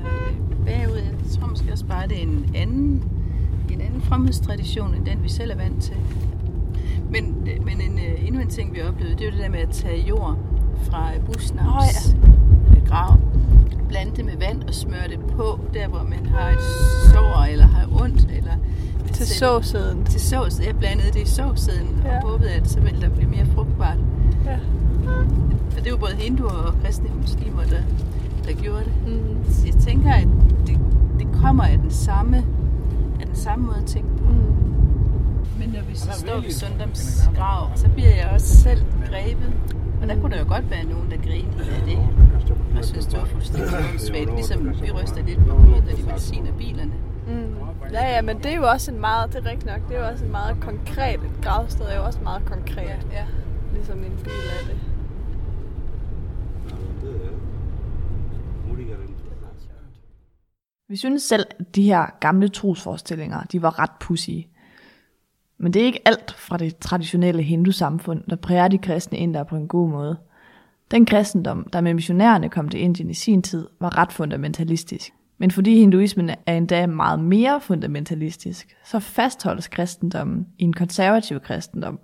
bagud. 0.66 0.98
Jeg 0.98 1.32
tror 1.40 1.48
måske 1.48 1.72
også 1.72 1.86
bare, 1.86 2.08
det 2.08 2.18
er 2.18 2.22
en 2.22 2.52
anden, 2.56 3.04
en 3.72 3.82
anden 3.82 4.02
fremhedstradition, 4.02 4.96
end 4.96 5.06
den 5.06 5.24
vi 5.24 5.30
selv 5.30 5.52
er 5.52 5.56
vant 5.56 5.84
til. 5.84 5.96
Men, 7.10 7.48
men 7.66 7.82
en, 7.82 8.00
øh, 8.00 8.28
endnu 8.28 8.42
en 8.42 8.48
ting, 8.48 8.74
vi 8.74 8.82
oplevede, 8.82 9.16
det 9.16 9.22
er 9.22 9.26
jo 9.26 9.32
det 9.32 9.40
der 9.40 9.50
med 9.50 9.60
at 9.60 9.70
tage 9.70 10.08
jord 10.08 10.38
fra 10.84 11.10
busnavs 11.26 12.14
oh, 12.14 12.16
ja. 12.76 12.88
grav, 12.88 13.18
blande 13.90 14.16
det 14.16 14.26
med 14.26 14.38
vand 14.38 14.64
og 14.64 14.74
smøre 14.74 15.08
det 15.10 15.20
på, 15.20 15.60
der 15.74 15.88
hvor 15.88 16.04
man 16.04 16.26
har 16.26 16.50
et 16.50 16.64
sår 17.12 17.44
eller 17.52 17.66
har 17.66 18.02
ondt. 18.02 18.28
Eller 18.38 18.54
til 19.14 19.28
såsæden. 19.28 20.06
Til 20.06 20.22
såsæden. 20.22 20.68
Jeg 20.68 20.80
blandede 20.80 21.12
det 21.12 21.22
i 21.22 21.26
såsæden 21.26 22.02
ja. 22.06 22.16
og 22.16 22.30
håbede, 22.30 22.52
at 22.52 22.70
så 22.70 22.80
ville 22.80 23.02
der 23.02 23.10
blive 23.10 23.30
mere 23.30 23.46
frugtbart. 23.46 23.98
Ja. 24.46 24.58
For 25.80 25.84
det 25.84 25.92
var 25.92 25.98
både 25.98 26.16
hinduer 26.16 26.52
og 26.52 26.74
kristne 26.84 27.10
muslimer, 27.22 27.64
der, 27.64 27.82
der 28.46 28.54
gjorde 28.62 28.84
det. 28.84 28.94
Mm. 29.08 29.52
Så 29.52 29.66
jeg 29.66 29.76
tænker, 29.76 30.14
at 30.14 30.28
det, 30.68 30.80
det 31.20 31.28
kommer 31.42 31.64
af 31.64 31.78
den 31.78 31.92
samme, 31.92 32.38
af 33.20 33.26
den 33.26 33.36
samme 33.36 33.66
måde 33.66 33.78
at 33.78 33.86
tænke 33.86 34.10
på. 34.18 34.30
Mm. 34.30 34.40
Men 35.60 35.70
når 35.70 35.82
vi 35.90 35.96
så 35.96 36.12
står 36.12 36.42
ved 36.42 36.52
Sundams 36.52 37.30
grav, 37.36 37.70
så 37.76 37.90
bliver 37.90 38.16
jeg 38.16 38.30
også 38.34 38.58
selv 38.58 38.82
grebet. 39.10 39.54
Og 40.02 40.08
der 40.08 40.22
kunne 40.22 40.32
der 40.32 40.40
jo 40.40 40.48
godt 40.48 40.72
være 40.72 40.84
nogen, 40.84 41.12
der 41.12 41.18
grinede 41.18 41.72
af 41.76 41.82
det. 41.86 41.98
Og 42.78 42.86
synes, 42.86 43.06
det 43.06 43.20
var 43.20 43.26
fuldstændig 43.26 43.70
svagt. 43.98 44.36
Ligesom 44.36 44.82
vi 44.82 44.92
ryster 44.92 45.26
lidt 45.26 45.46
på 45.46 45.56
hovedet, 45.56 45.84
når 45.86 45.96
de 45.96 46.04
mediciner 46.04 46.52
bilerne. 46.52 46.94
Mm. 47.28 47.56
Ja, 47.94 48.16
ja, 48.16 48.22
men 48.22 48.38
det 48.38 48.46
er 48.46 48.56
jo 48.56 48.64
også 48.64 48.92
en 48.92 49.00
meget, 49.00 49.34
det 49.34 49.46
er 49.46 49.50
rigtigt 49.50 49.66
nok, 49.66 49.90
det 49.90 49.98
er 49.98 50.02
jo 50.02 50.08
også 50.12 50.26
en 50.26 50.32
meget 50.32 50.58
konkret, 50.62 51.16
et 51.16 51.42
gravsted 51.42 51.86
er 51.86 51.96
jo 51.96 52.04
også 52.04 52.20
meget 52.24 52.46
konkret. 52.46 53.00
Ja, 53.12 53.20
ja. 53.20 53.26
Ligesom 53.74 53.98
en 53.98 54.18
bil 54.24 54.32
af 54.60 54.66
det. 54.68 54.89
Vi 60.90 60.96
synes 60.96 61.24
selv, 61.24 61.46
at 61.60 61.76
de 61.76 61.84
her 61.84 62.06
gamle 62.20 62.50
trosforestillinger, 62.50 63.44
de 63.44 63.62
var 63.62 63.80
ret 63.80 63.92
pussige. 64.00 64.48
Men 65.58 65.74
det 65.74 65.82
er 65.82 65.86
ikke 65.86 66.08
alt 66.08 66.32
fra 66.32 66.58
det 66.58 66.78
traditionelle 66.78 67.44
hindu-samfund, 67.44 68.24
der 68.30 68.36
præger 68.36 68.68
de 68.68 68.78
kristne 68.78 69.18
indere 69.18 69.46
på 69.46 69.56
en 69.56 69.68
god 69.68 69.90
måde. 69.90 70.20
Den 70.92 71.06
kristendom, 71.06 71.68
der 71.74 71.82
med 71.82 71.94
missionærerne 71.94 72.50
kom 72.50 72.70
til 72.70 72.80
Indien 72.80 73.10
i 73.10 73.14
sin 73.14 73.42
tid, 73.42 73.68
var 73.80 73.98
ret 73.98 74.14
fundamentalistisk. 74.14 75.12
Men 75.38 75.52
fordi 75.52 75.80
hinduismen 75.80 76.30
er 76.46 76.58
endda 76.58 76.88
meget 76.88 77.20
mere 77.20 77.62
fundamentalistisk, 77.62 78.78
så 78.86 79.00
fastholdes 79.00 79.68
kristendommen 79.68 80.48
i 80.58 80.64
en 80.64 80.74
konservativ 80.74 81.40
kristendom. 81.40 82.00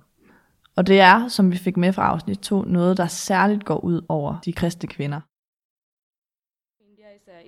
Og 0.76 0.88
det 0.88 1.00
er, 1.00 1.28
som 1.28 1.52
vi 1.52 1.58
fik 1.58 1.78
med 1.78 1.94
fra 1.94 2.08
afsnit 2.08 2.40
2, 2.40 2.62
noget, 2.62 2.98
der 2.98 3.08
særligt 3.08 3.66
går 3.66 3.78
ud 3.78 4.02
over 4.10 4.40
de 4.46 4.54
kristne 4.54 4.88
kvinder 4.88 5.22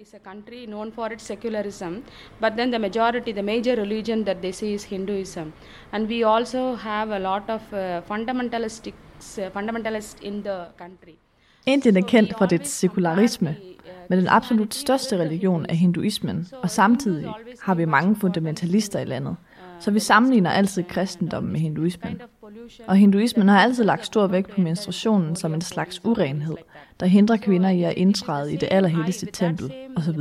is 0.01 0.13
a 0.13 0.19
country 0.19 0.65
known 0.67 0.91
for 0.91 1.07
its 1.13 1.23
secularism, 1.23 2.03
but 2.39 2.53
then 2.55 2.71
the 2.71 2.79
majority, 2.79 3.31
the 3.31 3.41
major 3.41 3.75
religion 3.75 4.25
that 4.25 4.41
they 4.41 4.51
say 4.51 4.73
is 4.73 4.83
Hinduism, 4.83 5.53
and 5.91 6.07
we 6.07 6.23
also 6.23 6.75
have 6.75 7.09
a 7.09 7.19
lot 7.19 7.49
of 7.49 7.61
uh, 7.73 8.01
fundamentalists, 8.01 8.87
uh, 9.37 9.49
fundamentalists 9.49 10.21
in 10.21 10.43
the 10.43 10.65
country. 10.77 11.17
Indien 11.65 11.97
er 11.97 12.01
kendt 12.01 12.33
for 12.37 12.45
dets 12.45 12.69
sekularisme, 12.69 13.55
men 14.09 14.19
den 14.19 14.27
absolut 14.27 14.75
største 14.75 15.17
religion 15.17 15.65
er 15.69 15.73
hinduismen, 15.73 16.47
og 16.63 16.69
samtidig 16.69 17.31
har 17.61 17.75
vi 17.75 17.85
mange 17.85 18.15
fundamentalister 18.15 18.99
i 18.99 19.05
landet, 19.05 19.35
så 19.79 19.91
vi 19.91 19.99
sammenligner 19.99 20.51
altid 20.51 20.83
kristendommen 20.83 21.51
med 21.51 21.59
hinduismen. 21.59 22.21
Og 22.87 22.95
hinduismen 22.95 23.47
har 23.47 23.59
altid 23.59 23.83
lagt 23.83 24.05
stor 24.05 24.27
vægt 24.27 24.49
på 24.49 24.61
menstruationen 24.61 25.35
som 25.35 25.53
en 25.53 25.61
slags 25.61 26.05
urenhed, 26.05 26.55
der 26.99 27.05
hindrer 27.05 27.37
kvinder 27.37 27.69
i 27.69 27.83
at 27.83 27.93
indtræde 27.93 28.53
i 28.53 28.57
det 28.57 28.67
allerhelligste 28.71 29.25
tempel 29.33 29.73
osv. 29.95 30.17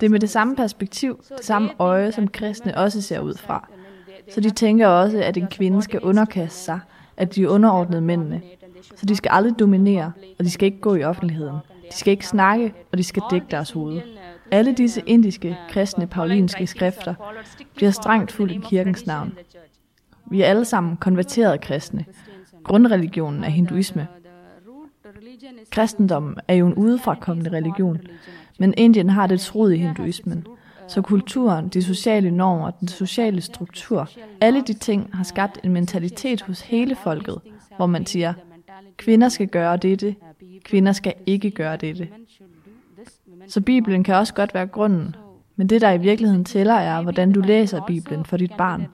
Det 0.00 0.06
er 0.06 0.08
med 0.08 0.20
det 0.20 0.30
samme 0.30 0.56
perspektiv, 0.56 1.24
det 1.36 1.44
samme 1.44 1.70
øje, 1.78 2.12
som 2.12 2.28
kristne 2.28 2.78
også 2.78 3.02
ser 3.02 3.20
ud 3.20 3.34
fra. 3.34 3.68
Så 4.30 4.40
de 4.40 4.50
tænker 4.50 4.86
også, 4.86 5.18
at 5.22 5.36
en 5.36 5.46
kvinde 5.46 5.82
skal 5.82 6.00
underkaste 6.00 6.58
sig, 6.58 6.80
at 7.16 7.34
de 7.34 7.42
er 7.42 7.48
underordnede 7.48 8.00
mændene. 8.00 8.42
Så 8.96 9.06
de 9.06 9.16
skal 9.16 9.30
aldrig 9.34 9.58
dominere, 9.58 10.12
og 10.38 10.44
de 10.44 10.50
skal 10.50 10.66
ikke 10.66 10.80
gå 10.80 10.94
i 10.94 11.04
offentligheden. 11.04 11.56
De 11.90 11.96
skal 11.96 12.10
ikke 12.10 12.26
snakke, 12.26 12.74
og 12.92 12.98
de 12.98 13.04
skal 13.04 13.22
dække 13.30 13.46
deres 13.50 13.70
hoved. 13.70 14.00
Alle 14.50 14.72
disse 14.72 15.02
indiske, 15.06 15.56
kristne, 15.70 16.06
paulinske 16.06 16.66
skrifter 16.66 17.14
bliver 17.74 17.90
strengt 17.90 18.32
fuldt 18.32 18.52
i 18.52 18.60
kirkens 18.62 19.06
navn. 19.06 19.32
Vi 20.30 20.42
er 20.42 20.46
alle 20.46 20.64
sammen 20.64 20.96
konverterede 20.96 21.58
kristne. 21.58 22.04
Grundreligionen 22.64 23.44
er 23.44 23.48
hinduisme. 23.48 24.06
Kristendommen 25.70 26.34
er 26.48 26.54
jo 26.54 26.66
en 26.66 26.74
udefrakommende 26.74 27.50
religion, 27.50 27.98
men 28.58 28.74
Indien 28.76 29.10
har 29.10 29.26
det 29.26 29.54
rod 29.54 29.70
i 29.70 29.76
hinduismen. 29.76 30.46
Så 30.88 31.02
kulturen, 31.02 31.68
de 31.68 31.82
sociale 31.82 32.30
normer, 32.30 32.70
den 32.70 32.88
sociale 32.88 33.40
struktur, 33.40 34.08
alle 34.40 34.62
de 34.62 34.72
ting 34.72 35.10
har 35.12 35.24
skabt 35.24 35.58
en 35.64 35.72
mentalitet 35.72 36.42
hos 36.42 36.60
hele 36.60 36.94
folket, 36.94 37.38
hvor 37.76 37.86
man 37.86 38.06
siger, 38.06 38.32
kvinder 38.96 39.28
skal 39.28 39.48
gøre 39.48 39.76
dette, 39.76 40.14
kvinder 40.64 40.92
skal 40.92 41.14
ikke 41.26 41.50
gøre 41.50 41.76
dette. 41.76 42.08
Så 43.48 43.60
Bibelen 43.60 44.04
kan 44.04 44.14
også 44.14 44.34
godt 44.34 44.54
være 44.54 44.66
grunden, 44.66 45.14
men 45.56 45.66
det 45.66 45.80
der 45.80 45.92
i 45.92 45.98
virkeligheden 45.98 46.44
tæller 46.44 46.74
er, 46.74 47.02
hvordan 47.02 47.32
du 47.32 47.40
læser 47.40 47.80
Bibelen 47.86 48.24
for 48.24 48.36
dit 48.36 48.52
barn, 48.58 48.86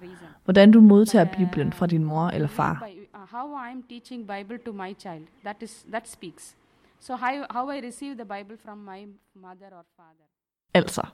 hvordan 0.44 0.72
du 0.72 0.80
modtager 0.80 1.24
Bibelen 1.24 1.72
fra 1.72 1.87
din 1.87 2.04
mor 2.04 2.28
eller 2.28 2.48
far. 2.48 2.88
How 3.30 3.48
I 3.48 3.70
am 3.70 3.83
teaching 3.83 4.26
Bible 4.26 4.59
to 4.59 4.72
my 4.72 4.94
child, 4.98 5.26
that 5.44 5.57
is 5.61 5.87
that 5.90 6.09
speaks. 6.09 6.57
So 7.00 7.16
how, 7.16 7.44
how 7.50 7.70
I 7.70 7.87
receive 7.87 8.14
the 8.14 8.24
Bible 8.24 8.57
from 8.64 8.78
my 8.78 9.07
mother 9.35 9.66
or 9.72 9.85
father. 9.96 10.24
Altså, 10.74 11.07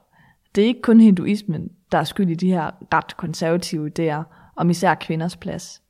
det 0.55 0.63
er 0.63 0.67
ikke 0.67 0.83
kun 0.83 1.01
hinduismen, 1.01 1.71
der 1.93 1.99
er 1.99 2.05
skyld 2.05 2.31
i 2.31 2.35
de 2.35 2.51
her 2.51 2.71
ret 2.95 3.17
konservative 3.17 3.91
idéer 3.91 4.23
om 4.57 4.71
især 4.71 4.95
kvinders 4.95 5.37
plads. 5.37 5.83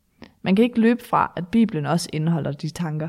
Man 0.43 0.57
kan 0.57 0.63
ikke 0.63 0.81
løbe 0.81 1.05
fra, 1.05 1.33
at 1.37 1.49
Bibelen 1.49 1.87
også 1.87 2.11
indeholder 2.13 2.53
de 2.53 2.71
tanker. 2.71 3.09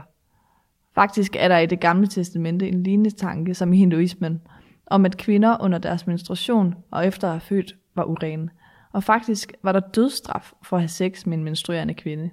Faktisk 0.96 1.36
er 1.40 1.48
der 1.48 1.58
i 1.58 1.66
det 1.66 1.80
gamle 1.80 2.08
testamente 2.08 2.68
en 2.68 2.84
lignende 2.84 3.10
tanke 3.10 3.54
som 3.54 3.74
i 3.74 3.78
hinduismen, 3.78 4.42
om 4.86 5.06
at 5.06 5.18
kvinder 5.18 5.58
under 5.62 5.78
deres 5.78 6.08
menstruation 6.08 6.76
og 6.92 7.08
efter 7.08 7.28
at 7.28 7.34
have 7.34 7.42
født 7.42 7.76
var 7.96 8.04
urene, 8.04 8.50
og 8.92 9.04
faktisk 9.04 9.54
var 9.64 9.72
der 9.72 9.80
dødsstraf 9.80 10.54
for 10.64 10.78
at 10.78 10.82
have 10.82 10.90
sex 10.90 11.26
med 11.26 11.38
en 11.38 11.44
menstruerende 11.44 11.94
kvinde. 11.94 12.30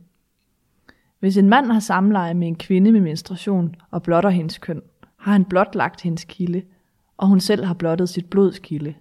Hvis 1.19 1.37
en 1.37 1.49
mand 1.49 1.73
har 1.73 1.81
samleje 1.81 2.35
med 2.35 2.49
en 2.49 2.57
kvinde 2.57 2.93
med 2.93 3.01
menstruation 3.01 3.77
og 3.91 4.03
blotter 4.03 4.31
hendes 4.31 4.59
køn, 4.59 4.83
har 5.17 5.33
han 5.33 5.45
blotlagt 5.45 6.01
hendes 6.01 6.25
kilde, 6.25 6.63
og 7.17 7.29
hun 7.29 7.41
selv 7.41 7.65
har 7.65 7.75
blottet 7.75 8.09
sit 8.09 8.31
blods 8.31 8.59
kilde. 8.59 8.95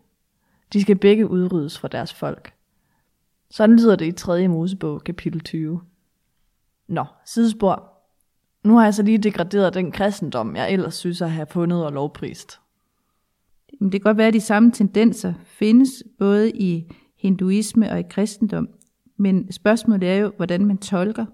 De 0.73 0.81
skal 0.81 0.95
begge 0.95 1.29
udryddes 1.29 1.79
fra 1.79 1.87
deres 1.87 2.13
folk. 2.13 2.53
Sådan 3.49 3.75
lyder 3.75 3.95
det 3.95 4.05
i 4.05 4.11
3. 4.11 4.47
Mosebog, 4.47 5.03
kapitel 5.03 5.41
20. 5.41 5.81
Nå, 6.87 7.05
sidespor. 7.25 7.93
Nu 8.63 8.75
har 8.75 8.83
jeg 8.83 8.93
så 8.93 9.03
lige 9.03 9.17
degraderet 9.17 9.73
den 9.73 9.91
kristendom, 9.91 10.55
jeg 10.55 10.71
ellers 10.71 10.95
synes 10.95 11.21
at 11.21 11.31
have 11.31 11.47
fundet 11.49 11.85
og 11.85 11.91
lovprist. 11.91 12.59
Men 13.79 13.91
det 13.91 14.01
kan 14.01 14.09
godt 14.09 14.17
være, 14.17 14.27
at 14.27 14.33
de 14.33 14.41
samme 14.41 14.71
tendenser 14.71 15.33
findes 15.43 16.03
både 16.19 16.51
i 16.51 16.91
hinduisme 17.17 17.91
og 17.91 17.99
i 17.99 18.03
kristendom. 18.09 18.69
Men 19.17 19.51
spørgsmålet 19.51 20.09
er 20.09 20.15
jo, 20.15 20.31
hvordan 20.35 20.65
man 20.65 20.77
tolker. 20.77 21.25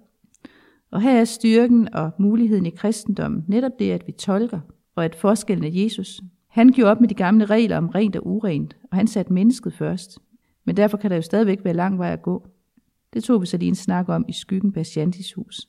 Og 0.91 1.01
her 1.01 1.19
er 1.19 1.25
styrken 1.25 1.93
og 1.93 2.11
muligheden 2.19 2.65
i 2.65 2.69
kristendommen 2.69 3.45
netop 3.47 3.71
det, 3.79 3.91
at 3.91 4.07
vi 4.07 4.11
tolker, 4.11 4.59
og 4.95 5.05
at 5.05 5.15
forskellen 5.15 5.65
er 5.65 5.83
Jesus. 5.83 6.21
Han 6.47 6.71
gjorde 6.71 6.91
op 6.91 7.01
med 7.01 7.09
de 7.09 7.13
gamle 7.13 7.45
regler 7.45 7.77
om 7.77 7.89
rent 7.89 8.15
og 8.15 8.27
urent, 8.27 8.77
og 8.91 8.97
han 8.97 9.07
satte 9.07 9.33
mennesket 9.33 9.73
først. 9.73 10.19
Men 10.65 10.77
derfor 10.77 10.97
kan 10.97 11.09
der 11.09 11.15
jo 11.15 11.21
stadigvæk 11.21 11.59
være 11.63 11.73
lang 11.73 11.99
vej 11.99 12.13
at 12.13 12.21
gå. 12.21 12.47
Det 13.13 13.23
tog 13.23 13.41
vi 13.41 13.45
så 13.45 13.57
lige 13.57 13.69
en 13.69 13.75
snak 13.75 14.09
om 14.09 14.25
i 14.27 14.33
skyggen 14.33 14.71
bag 14.71 14.85
Shantis 14.85 15.33
hus. 15.33 15.67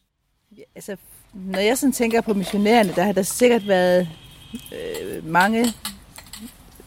Ja, 0.57 0.63
altså, 0.75 0.97
når 1.35 1.59
jeg 1.59 1.79
sådan 1.79 1.93
tænker 1.93 2.21
på 2.21 2.35
missionærerne, 2.35 2.89
der 2.97 3.03
har 3.03 3.13
der 3.13 3.23
sikkert 3.23 3.69
været 3.69 4.09
øh, 4.55 5.27
mange, 5.27 5.65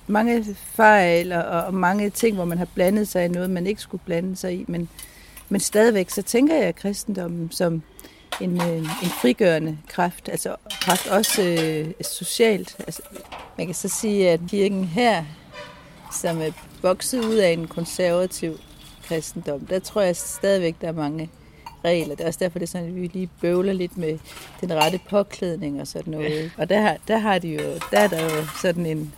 mange 0.07 0.55
fejl 0.55 1.31
og, 1.31 1.43
og 1.43 1.73
mange 1.73 2.09
ting, 2.09 2.35
hvor 2.35 2.45
man 2.45 2.57
har 2.57 2.67
blandet 2.75 3.07
sig 3.07 3.25
i 3.25 3.27
noget, 3.27 3.49
man 3.49 3.67
ikke 3.67 3.81
skulle 3.81 4.03
blande 4.05 4.35
sig 4.35 4.53
i. 4.53 4.65
Men, 4.67 4.89
men 5.49 5.59
stadigvæk, 5.59 6.09
så 6.09 6.21
tænker 6.21 6.55
jeg 6.55 6.75
kristendommen 6.75 7.51
som 7.51 7.81
en, 8.41 8.61
øh, 8.61 8.77
en 8.77 9.09
frigørende 9.21 9.77
kraft, 9.87 10.29
altså 10.29 10.55
kraft 10.81 11.07
også 11.07 11.41
øh, 11.41 11.91
socialt. 12.01 12.75
Altså, 12.79 13.01
man 13.57 13.65
kan 13.65 13.75
så 13.75 13.87
sige, 13.87 14.29
at 14.29 14.39
kirken 14.49 14.85
her, 14.85 15.23
som 16.21 16.41
er 16.41 16.51
vokset 16.81 17.25
ud 17.25 17.35
af 17.35 17.49
en 17.49 17.67
konservativ 17.67 18.59
kristendom, 19.03 19.59
der 19.59 19.79
tror 19.79 20.01
jeg 20.01 20.15
stadigvæk, 20.15 20.75
der 20.81 20.87
er 20.87 20.91
mange 20.91 21.29
regler. 21.85 22.15
Det 22.15 22.23
er 22.23 22.27
også 22.27 22.39
derfor, 22.39 22.59
det 22.59 22.65
er 22.65 22.71
sådan, 22.71 22.87
at 22.87 22.95
vi 22.95 23.07
lige 23.13 23.29
bøvler 23.41 23.73
lidt 23.73 23.97
med 23.97 24.19
den 24.61 24.73
rette 24.73 24.99
påklædning 25.09 25.81
og 25.81 25.87
sådan 25.87 26.11
noget. 26.11 26.51
Og 26.57 26.69
der, 26.69 26.97
der, 27.07 27.17
har 27.17 27.39
de 27.39 27.47
jo, 27.47 27.61
der 27.91 27.99
er 27.99 28.07
der 28.07 28.23
jo 28.23 28.45
sådan 28.61 28.85
en, 28.85 29.13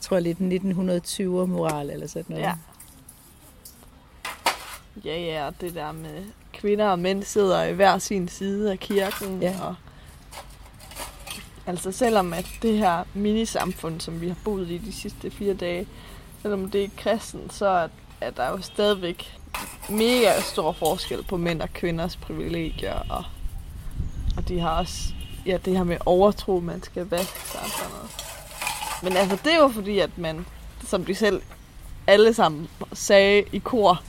tror 0.00 0.18
lidt 0.18 0.38
1920'er 0.38 1.46
moral 1.46 1.90
eller 1.90 2.06
sådan 2.06 2.24
noget. 2.28 2.42
Ja. 2.42 2.54
Ja, 5.04 5.20
ja, 5.20 5.46
og 5.46 5.60
det 5.60 5.74
der 5.74 5.92
med 5.92 6.24
kvinder 6.52 6.88
og 6.88 6.98
mænd 6.98 7.22
sidder 7.22 7.64
i 7.64 7.72
hver 7.72 7.98
sin 7.98 8.28
side 8.28 8.72
af 8.72 8.78
kirken. 8.78 9.42
Ja. 9.42 9.54
Og, 9.62 9.74
altså 11.66 11.92
selvom 11.92 12.32
at 12.32 12.46
det 12.62 12.78
her 12.78 13.04
minisamfund, 13.14 14.00
som 14.00 14.20
vi 14.20 14.28
har 14.28 14.36
boet 14.44 14.70
i 14.70 14.78
de 14.78 14.92
sidste 14.92 15.30
fire 15.30 15.54
dage, 15.54 15.86
selvom 16.42 16.70
det 16.70 16.84
er 16.84 16.88
kristen, 16.96 17.50
så 17.50 17.66
er, 17.66 17.88
er 18.20 18.30
der 18.30 18.48
jo 18.50 18.60
stadigvæk 18.60 19.38
mega 19.88 20.40
stor 20.40 20.72
forskel 20.72 21.24
på 21.24 21.36
mænd 21.36 21.62
og 21.62 21.72
kvinders 21.72 22.16
privilegier. 22.16 22.98
Og, 23.10 23.24
og 24.36 24.48
de 24.48 24.60
har 24.60 24.78
også 24.78 25.12
ja, 25.46 25.56
det 25.64 25.76
her 25.76 25.84
med 25.84 25.96
overtro, 26.06 26.60
man 26.60 26.82
skal 26.82 27.06
vaske 27.06 27.48
sig 27.48 27.60
og 27.60 27.70
sådan 27.70 27.90
noget. 27.90 28.27
Men 29.02 29.16
altså, 29.16 29.38
det 29.44 29.52
er 29.52 29.58
jo 29.58 29.68
fordi, 29.68 29.98
at 29.98 30.18
man, 30.18 30.46
som 30.86 31.04
de 31.04 31.14
selv 31.14 31.42
alle 32.06 32.34
sammen 32.34 32.68
sagde 32.92 33.44
i 33.52 33.58
kor, 33.58 34.02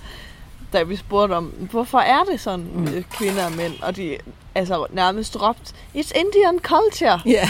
da 0.73 0.83
vi 0.83 0.95
spurgte 0.95 1.33
om, 1.33 1.45
hvorfor 1.45 1.99
er 1.99 2.23
det 2.23 2.39
sådan 2.39 2.65
med 2.75 3.03
kvinder 3.03 3.45
og 3.45 3.51
mænd? 3.51 3.73
Og 3.81 3.95
de 3.95 4.17
altså 4.55 4.85
nærmest 4.89 5.41
råbt, 5.41 5.75
it's 5.95 6.11
Indian 6.19 6.59
culture. 6.59 7.21
Ja. 7.35 7.49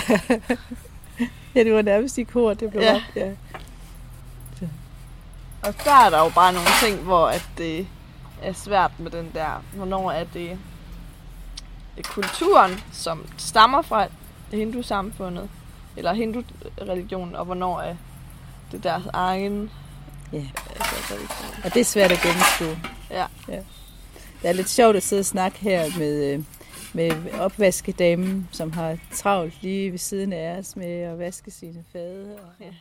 ja, 1.56 1.64
det 1.64 1.74
var 1.74 1.82
nærmest 1.82 2.18
i 2.18 2.24
kor, 2.24 2.54
det 2.54 2.72
blev 2.72 2.82
Ja. 2.82 3.04
ja. 3.16 3.26
ja. 3.26 4.68
Og 5.64 5.74
der 5.84 6.06
er 6.06 6.10
der 6.10 6.24
jo 6.24 6.30
bare 6.36 6.54
nogle 6.54 6.70
ting, 6.84 6.98
hvor 6.98 7.28
at 7.28 7.50
det 7.58 7.88
er 8.42 8.54
svært 8.54 8.92
med 9.00 9.12
den 9.12 9.32
der, 9.34 9.64
hvornår 9.74 10.12
er 10.12 10.24
det 10.24 10.58
kulturen, 12.04 12.84
som 12.92 13.26
stammer 13.38 13.82
fra 13.82 14.08
hindusamfundet, 14.52 15.50
eller 16.00 16.14
hindu-religionen, 16.14 17.36
og 17.36 17.46
hvornår 17.46 17.80
er 17.80 17.96
det 18.72 18.84
deres 18.84 19.04
egen 19.14 19.70
Ja. 20.34 20.46
altså. 20.76 21.14
Og 21.64 21.74
det 21.74 21.80
er 21.80 21.84
svært 21.86 22.12
at 22.12 22.18
gennemskue. 22.24 22.92
Ja. 23.10 23.26
ja. 23.48 23.64
Det 24.42 24.50
er 24.50 24.54
lidt 24.54 24.70
sjovt 24.70 24.96
at 24.96 25.04
sidde 25.04 25.20
og 25.20 25.26
snakke 25.26 25.60
her 25.60 25.86
med, 25.98 26.34
øh, 26.34 26.44
med 26.94 27.12
opvaskedamen, 27.40 28.48
som 28.52 28.72
har 28.72 28.98
travlt 29.14 29.64
lige 29.64 29.92
ved 29.92 29.98
siden 30.00 30.34
af 30.34 30.58
os 30.58 30.76
med 30.76 31.02
at 31.02 31.20
vaske 31.20 31.52
sine 31.52 31.84
fade. 31.94 32.36
Og, 32.36 32.66
Ja. 32.66 32.74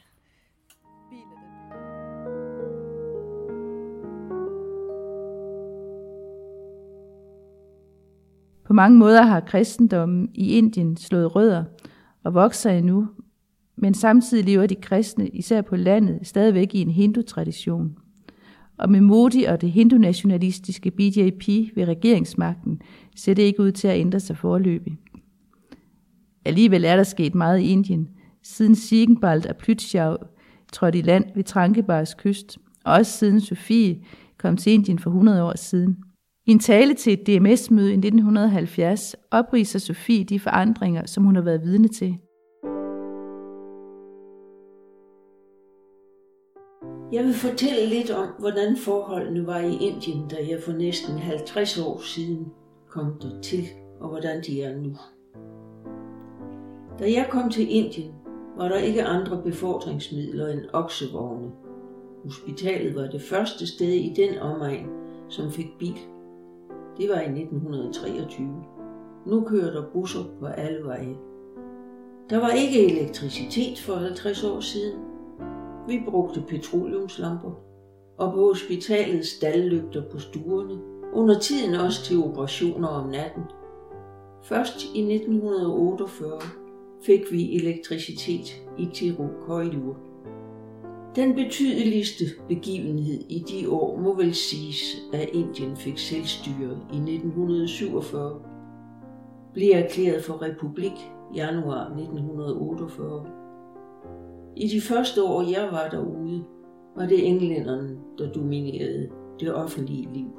På 8.64 8.72
mange 8.72 8.98
måder 8.98 9.22
har 9.22 9.40
kristendommen 9.40 10.30
i 10.34 10.58
Indien 10.58 10.96
slået 10.96 11.36
rødder 11.36 11.64
og 12.28 12.34
vokser 12.34 12.70
endnu, 12.70 13.08
men 13.76 13.94
samtidig 13.94 14.44
lever 14.44 14.66
de 14.66 14.74
kristne, 14.74 15.28
især 15.28 15.62
på 15.62 15.76
landet, 15.76 16.18
stadigvæk 16.22 16.74
i 16.74 16.80
en 16.80 16.90
hindu-tradition. 16.90 17.96
Og 18.78 18.90
med 18.90 19.00
Modi 19.00 19.44
og 19.44 19.60
det 19.60 19.70
hindu-nationalistiske 19.70 20.90
BJP 20.90 21.48
ved 21.76 21.84
regeringsmagten 21.84 22.80
ser 23.16 23.34
det 23.34 23.42
ikke 23.42 23.62
ud 23.62 23.72
til 23.72 23.88
at 23.88 23.98
ændre 24.00 24.20
sig 24.20 24.36
forløbig. 24.36 24.98
Alligevel 26.44 26.84
er 26.84 26.96
der 26.96 27.02
sket 27.02 27.34
meget 27.34 27.60
i 27.60 27.68
Indien, 27.68 28.08
siden 28.42 28.74
Sigenbald 28.74 29.46
og 29.46 29.56
Plytschau 29.56 30.16
trådte 30.72 30.98
i 30.98 31.02
land 31.02 31.24
ved 31.34 31.44
Trankebars 31.44 32.14
kyst, 32.14 32.58
og 32.84 32.92
også 32.92 33.12
siden 33.12 33.40
Sofie 33.40 34.02
kom 34.38 34.56
til 34.56 34.72
Indien 34.72 34.98
for 34.98 35.10
100 35.10 35.42
år 35.42 35.56
siden. 35.56 35.96
I 36.48 36.52
en 36.52 36.58
tale 36.58 36.94
til 36.94 37.12
et 37.12 37.26
DMS-møde 37.26 37.90
i 37.90 37.96
1970 37.96 39.14
opriser 39.30 39.78
Sofie 39.78 40.24
de 40.24 40.40
forandringer, 40.40 41.06
som 41.06 41.24
hun 41.24 41.34
har 41.34 41.42
været 41.42 41.62
vidne 41.62 41.88
til. 41.88 42.18
Jeg 47.12 47.24
vil 47.24 47.34
fortælle 47.34 47.86
lidt 47.88 48.10
om, 48.10 48.26
hvordan 48.38 48.76
forholdene 48.76 49.46
var 49.46 49.58
i 49.58 49.72
Indien, 49.72 50.28
da 50.28 50.36
jeg 50.48 50.58
for 50.64 50.72
næsten 50.72 51.18
50 51.18 51.78
år 51.78 52.00
siden 52.00 52.46
kom 52.88 53.12
dertil, 53.22 53.64
og 54.00 54.08
hvordan 54.08 54.42
de 54.46 54.62
er 54.62 54.76
nu. 54.76 54.92
Da 56.98 57.04
jeg 57.04 57.26
kom 57.30 57.50
til 57.50 57.66
Indien, 57.70 58.12
var 58.56 58.68
der 58.68 58.78
ikke 58.78 59.04
andre 59.04 59.42
befordringsmidler 59.42 60.48
end 60.48 60.62
oksevogne. 60.72 61.50
Hospitalet 62.24 62.94
var 62.94 63.06
det 63.06 63.22
første 63.22 63.66
sted 63.66 63.92
i 63.92 64.12
den 64.16 64.38
omegn, 64.38 64.86
som 65.28 65.50
fik 65.50 65.68
bil. 65.78 65.98
Det 66.98 67.08
var 67.08 67.20
i 67.20 67.40
1923. 67.40 68.46
Nu 69.26 69.44
kører 69.44 69.72
der 69.72 69.90
busser 69.92 70.24
på 70.40 70.46
alle 70.46 70.84
veje. 70.84 71.16
Der 72.30 72.40
var 72.40 72.50
ikke 72.50 72.86
elektricitet 72.86 73.78
for 73.78 73.94
50 73.94 74.44
år 74.44 74.60
siden. 74.60 75.00
Vi 75.88 76.02
brugte 76.08 76.40
petroleumslamper, 76.48 77.50
og 78.18 78.32
på 78.32 78.40
hospitalet 78.40 79.26
stallygter 79.26 80.02
på 80.10 80.18
stuerne, 80.18 80.78
under 81.14 81.38
tiden 81.38 81.74
også 81.74 82.04
til 82.04 82.24
operationer 82.24 82.88
om 82.88 83.08
natten. 83.08 83.42
Først 84.42 84.84
i 84.94 85.14
1948 85.14 86.40
fik 87.02 87.20
vi 87.32 87.56
elektricitet 87.56 88.62
i 88.78 88.88
Tirukoilur. 88.94 89.96
Den 91.18 91.34
betydeligste 91.34 92.24
begivenhed 92.48 93.20
i 93.28 93.44
de 93.48 93.70
år 93.70 93.96
må 93.96 94.16
vel 94.16 94.34
siges, 94.34 94.96
at 95.12 95.28
Indien 95.32 95.76
fik 95.76 95.98
selvstyre 95.98 96.78
i 96.92 96.96
1947, 96.96 98.42
blev 99.52 99.70
erklæret 99.74 100.24
for 100.24 100.42
republik 100.42 100.92
januar 101.34 101.84
1948. 101.84 103.26
I 104.56 104.68
de 104.68 104.80
første 104.80 105.22
år, 105.22 105.42
jeg 105.50 105.68
var 105.72 105.88
derude, 105.88 106.44
var 106.96 107.06
det 107.06 107.26
englænderne, 107.26 107.96
der 108.18 108.32
dominerede 108.32 109.08
det 109.40 109.54
offentlige 109.54 110.08
liv. 110.14 110.30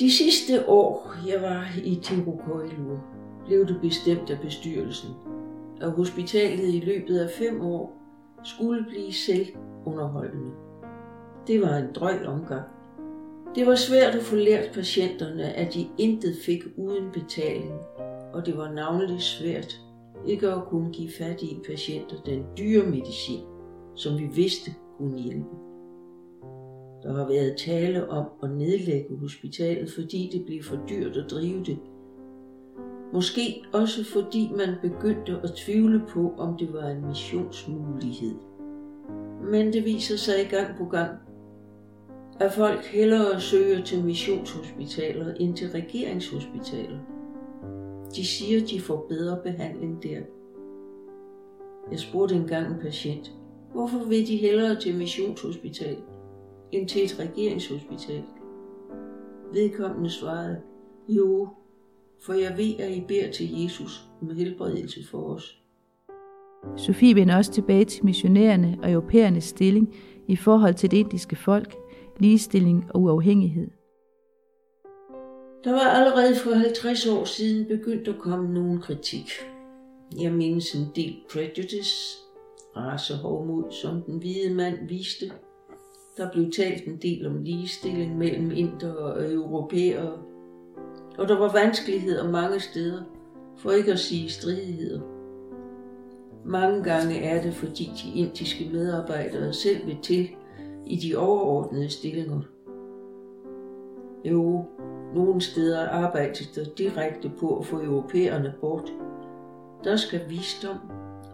De 0.00 0.10
sidste 0.10 0.68
år, 0.68 1.14
jeg 1.28 1.42
var 1.42 1.64
i 1.84 1.98
Tirukoilur, 2.02 3.00
blev 3.46 3.66
det 3.66 3.78
bestemt 3.82 4.30
af 4.30 4.40
bestyrelsen, 4.40 5.10
at 5.80 5.90
hospitalet 5.90 6.74
i 6.74 6.80
løbet 6.80 7.18
af 7.18 7.30
fem 7.30 7.60
år 7.60 8.01
skulle 8.44 8.84
blive 8.88 9.12
selvunderholdende. 9.12 10.50
Det 11.46 11.60
var 11.60 11.76
en 11.76 11.92
drøg 11.94 12.26
omgang. 12.26 12.68
Det 13.54 13.66
var 13.66 13.74
svært 13.74 14.14
at 14.14 14.22
få 14.22 14.36
lært 14.36 14.70
patienterne, 14.74 15.42
at 15.42 15.74
de 15.74 15.88
intet 15.98 16.36
fik 16.46 16.62
uden 16.76 17.10
betaling, 17.12 17.80
og 18.32 18.46
det 18.46 18.56
var 18.56 18.72
navnlig 18.72 19.20
svært 19.20 19.80
ikke 20.26 20.48
at 20.48 20.64
kunne 20.64 20.92
give 20.92 21.10
fattige 21.18 21.60
patienter 21.66 22.16
den 22.26 22.44
dyre 22.58 22.86
medicin, 22.86 23.40
som 23.94 24.18
vi 24.18 24.30
vidste 24.34 24.70
kunne 24.98 25.18
hjælpe. 25.18 25.56
Der 27.02 27.14
har 27.16 27.26
været 27.28 27.56
tale 27.56 28.08
om 28.10 28.26
at 28.42 28.50
nedlægge 28.50 29.16
hospitalet, 29.16 29.90
fordi 29.90 30.30
det 30.32 30.46
blev 30.46 30.62
for 30.62 30.76
dyrt 30.88 31.16
at 31.16 31.30
drive 31.30 31.64
det. 31.64 31.78
Måske 33.12 33.64
også 33.72 34.04
fordi 34.04 34.52
man 34.56 34.68
begyndte 34.82 35.32
at 35.42 35.50
tvivle 35.56 36.02
på, 36.08 36.34
om 36.38 36.56
det 36.56 36.72
var 36.72 36.88
en 36.88 37.06
missionsmulighed. 37.06 38.34
Men 39.50 39.72
det 39.72 39.84
viser 39.84 40.16
sig 40.16 40.34
i 40.42 40.48
gang 40.48 40.78
på 40.78 40.84
gang, 40.84 41.18
at 42.40 42.52
folk 42.52 42.84
hellere 42.84 43.40
søger 43.40 43.82
til 43.82 44.04
missionshospitaler 44.04 45.34
end 45.34 45.56
til 45.56 45.68
regeringshospitaler. 45.68 46.98
De 48.16 48.26
siger, 48.26 48.66
de 48.66 48.80
får 48.80 49.06
bedre 49.08 49.40
behandling 49.42 50.02
der. 50.02 50.20
Jeg 51.90 51.98
spurgte 51.98 52.34
engang 52.34 52.74
en 52.74 52.80
patient, 52.80 53.32
hvorfor 53.72 54.04
vil 54.04 54.26
de 54.26 54.36
hellere 54.36 54.80
til 54.80 54.96
missionshospital 54.98 55.96
end 56.72 56.88
til 56.88 57.04
et 57.04 57.18
regeringshospital? 57.18 58.22
Vedkommende 59.52 60.10
svarede, 60.10 60.60
jo, 61.08 61.48
for 62.26 62.32
jeg 62.32 62.54
ved, 62.56 62.74
at 62.78 62.90
I 62.90 63.04
beder 63.08 63.30
til 63.30 63.62
Jesus 63.62 64.02
om 64.22 64.30
helbredelse 64.30 65.06
for 65.10 65.34
os. 65.34 65.58
Sofie 66.76 67.14
vender 67.14 67.36
også 67.36 67.52
tilbage 67.52 67.84
til 67.84 68.04
missionærerne 68.04 68.78
og 68.82 68.92
europæernes 68.92 69.44
stilling 69.44 69.94
i 70.28 70.36
forhold 70.36 70.74
til 70.74 70.90
det 70.90 70.96
indiske 70.96 71.36
folk, 71.36 71.74
ligestilling 72.18 72.84
og 72.94 73.02
uafhængighed. 73.02 73.70
Der 75.64 75.72
var 75.72 75.90
allerede 75.90 76.36
for 76.36 76.54
50 76.54 77.06
år 77.06 77.24
siden 77.24 77.66
begyndt 77.68 78.08
at 78.08 78.18
komme 78.18 78.54
nogen 78.54 78.80
kritik. 78.80 79.30
Jeg 80.20 80.32
mindes 80.32 80.74
en 80.74 80.86
del 80.96 81.16
prejudice, 81.32 82.18
racehovmod, 82.76 83.72
som 83.82 84.02
den 84.02 84.18
hvide 84.18 84.54
mand 84.54 84.88
viste. 84.88 85.32
Der 86.16 86.32
blev 86.32 86.52
talt 86.52 86.84
en 86.84 86.96
del 86.96 87.26
om 87.26 87.42
ligestilling 87.42 88.18
mellem 88.18 88.50
inder 88.50 88.94
og 88.94 89.32
europæere. 89.32 90.18
Og 91.22 91.28
der 91.28 91.38
var 91.38 91.52
vanskeligheder 91.52 92.30
mange 92.30 92.60
steder, 92.60 93.02
for 93.56 93.70
ikke 93.70 93.92
at 93.92 93.98
sige 93.98 94.30
stridigheder. 94.30 95.00
Mange 96.44 96.82
gange 96.82 97.22
er 97.22 97.42
det, 97.42 97.54
fordi 97.54 97.90
de 98.04 98.18
indiske 98.20 98.70
medarbejdere 98.72 99.52
selv 99.52 99.86
vil 99.86 99.98
til 100.02 100.28
i 100.86 100.96
de 100.96 101.16
overordnede 101.16 101.90
stillinger. 101.90 102.40
Jo, 104.24 104.64
nogle 105.14 105.40
steder 105.40 105.88
arbejdes 105.88 106.46
der 106.48 106.64
direkte 106.78 107.30
på 107.40 107.58
at 107.58 107.66
få 107.66 107.82
europæerne 107.82 108.54
bort. 108.60 108.92
Der 109.84 109.96
skal 109.96 110.20
visdom 110.28 110.78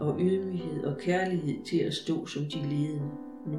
og 0.00 0.16
ydmyghed 0.20 0.84
og 0.84 0.98
kærlighed 0.98 1.64
til 1.64 1.78
at 1.78 1.94
stå 1.94 2.26
som 2.26 2.42
de 2.42 2.58
ledende 2.58 3.10
nu. 3.46 3.58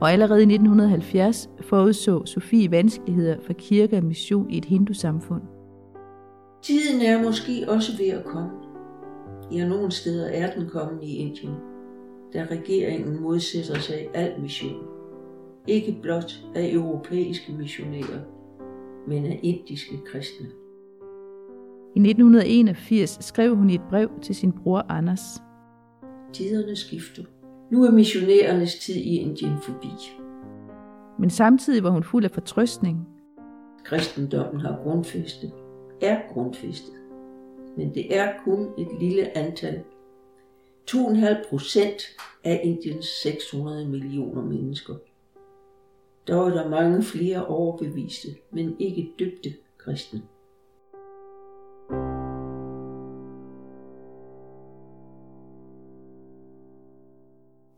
Og 0.00 0.12
allerede 0.12 0.40
i 0.40 0.44
1970 0.44 1.50
forudså 1.60 2.26
Sofie 2.26 2.70
vanskeligheder 2.70 3.36
for 3.46 3.52
kirke 3.52 3.96
og 3.96 4.04
mission 4.04 4.50
i 4.50 4.58
et 4.58 4.64
hindusamfund. 4.64 5.42
Tiden 6.62 7.00
er 7.00 7.22
måske 7.22 7.64
også 7.68 7.92
ved 7.98 8.08
at 8.08 8.24
komme. 8.24 8.50
Ja, 9.52 9.68
nogle 9.68 9.90
steder 9.90 10.28
er 10.28 10.54
den 10.54 10.68
kommet 10.68 11.02
i 11.02 11.16
Indien, 11.16 11.54
da 12.34 12.46
regeringen 12.50 13.22
modsætter 13.22 13.78
sig 13.78 14.08
al 14.14 14.40
mission. 14.40 14.82
Ikke 15.66 15.98
blot 16.02 16.32
af 16.54 16.70
europæiske 16.72 17.52
missionærer, 17.52 18.20
men 19.08 19.26
af 19.26 19.40
indiske 19.42 19.96
kristne. 20.06 20.46
I 21.96 22.00
1981 22.00 23.18
skrev 23.20 23.56
hun 23.56 23.70
i 23.70 23.74
et 23.74 23.82
brev 23.90 24.10
til 24.22 24.34
sin 24.34 24.52
bror 24.52 24.86
Anders. 24.88 25.42
Tiderne 26.32 26.76
skifter. 26.76 27.22
Nu 27.70 27.84
er 27.84 27.90
missionærernes 27.90 28.74
tid 28.74 28.94
i 28.94 29.16
Indien 29.16 29.56
forbi. 29.62 29.88
Men 31.18 31.30
samtidig 31.30 31.82
var 31.82 31.90
hun 31.90 32.04
fuld 32.04 32.24
af 32.24 32.30
fortrøstning. 32.30 33.08
Kristendommen 33.84 34.60
har 34.60 34.80
grundfæstet, 34.82 35.52
er 36.02 36.20
grundfæstet. 36.32 36.94
Men 37.76 37.94
det 37.94 38.16
er 38.16 38.32
kun 38.44 38.68
et 38.78 38.88
lille 39.00 39.38
antal. 39.38 39.82
2,5 40.90 41.48
procent 41.50 42.02
af 42.44 42.60
Indiens 42.64 43.06
600 43.22 43.88
millioner 43.88 44.42
mennesker. 44.42 44.94
Der 46.26 46.34
var 46.34 46.50
der 46.50 46.68
mange 46.68 47.02
flere 47.02 47.46
overbeviste, 47.46 48.28
men 48.50 48.76
ikke 48.78 49.12
døbte 49.18 49.54
kristne. 49.78 50.22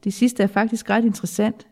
Det 0.05 0.15
sidste 0.15 0.43
er 0.43 0.47
faktisk 0.47 0.91
ret 0.91 1.05
interessant. 1.05 1.67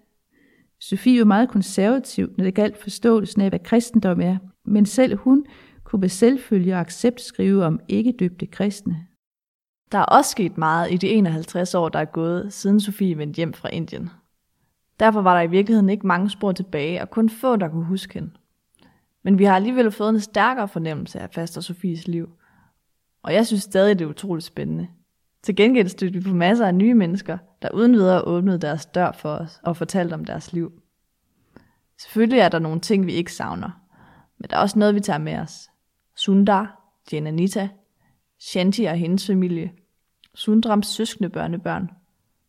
Sofie 0.81 1.19
var 1.19 1.25
meget 1.25 1.49
konservativ, 1.49 2.35
når 2.37 2.45
det 2.45 2.55
galt 2.55 2.83
forståelsen 2.83 3.41
af, 3.41 3.49
hvad 3.49 3.59
kristendom 3.59 4.21
er, 4.21 4.37
men 4.65 4.87
selv 4.87 5.17
hun 5.17 5.45
kunne 5.85 6.01
med 6.01 6.09
selvfølge 6.09 6.75
og 6.75 6.81
accept 6.81 7.21
skrive 7.21 7.65
om 7.65 7.81
ikke 7.89 8.15
døbte 8.19 8.47
kristne. 8.47 9.07
Der 9.93 9.99
er 9.99 10.05
også 10.05 10.31
sket 10.31 10.59
meget 10.59 10.93
i 10.93 10.97
de 10.97 11.09
51 11.09 11.75
år, 11.75 11.89
der 11.89 11.99
er 11.99 12.05
gået, 12.05 12.53
siden 12.53 12.81
Sofie 12.81 13.19
vendte 13.19 13.37
hjem 13.37 13.53
fra 13.53 13.69
Indien. 13.69 14.11
Derfor 15.01 15.21
var 15.21 15.35
der 15.35 15.43
i 15.43 15.51
virkeligheden 15.51 15.91
ikke 15.91 16.07
mange 16.07 16.31
spor 16.31 16.53
tilbage, 16.53 17.03
og 17.03 17.11
kun 17.11 17.31
få, 17.31 17.57
der 17.57 17.69
kunne 17.69 17.85
huske 17.85 18.15
hende. 18.15 18.31
Men 19.23 19.39
vi 19.39 19.45
har 19.45 19.57
alligevel 19.57 19.91
fået 19.91 20.09
en 20.11 20.21
stærkere 20.21 20.69
fornemmelse 20.69 21.21
af 21.21 21.31
Faster 21.31 21.61
Sofies 21.61 22.09
liv. 22.09 22.29
Og 23.23 23.35
jeg 23.35 23.47
synes 23.47 23.63
stadig, 23.63 23.99
det 23.99 24.05
er 24.05 24.09
utroligt 24.09 24.47
spændende. 24.47 24.89
Til 25.43 25.57
gengæld 25.57 25.89
stødte 25.89 26.19
vi 26.19 26.31
på 26.31 26.35
masser 26.35 26.67
af 26.67 26.75
nye 26.75 26.95
mennesker, 26.95 27.39
der 27.63 27.69
uden 27.75 27.93
videre 27.93 28.23
åbnede 28.23 28.59
deres 28.59 28.87
dør 28.87 29.13
for 29.13 29.33
os 29.33 29.61
og 29.63 29.77
fortalte 29.77 30.15
om 30.15 30.25
deres 30.25 30.53
liv. 30.53 30.73
Selvfølgelig 31.99 32.39
er 32.39 32.49
der 32.49 32.59
nogle 32.59 32.81
ting, 32.81 33.07
vi 33.07 33.13
ikke 33.13 33.33
savner, 33.33 33.71
men 34.39 34.51
der 34.51 34.57
er 34.57 34.61
også 34.61 34.79
noget, 34.79 34.95
vi 34.95 35.01
tager 35.01 35.19
med 35.19 35.39
os. 35.39 35.71
Sundar, 36.17 36.95
Jananita, 37.13 37.69
Shanti 38.39 38.85
og 38.85 38.97
hendes 38.97 39.27
familie, 39.27 39.73
Sundrams 40.35 40.87
søskende 40.87 41.31
børnebørn, 41.31 41.91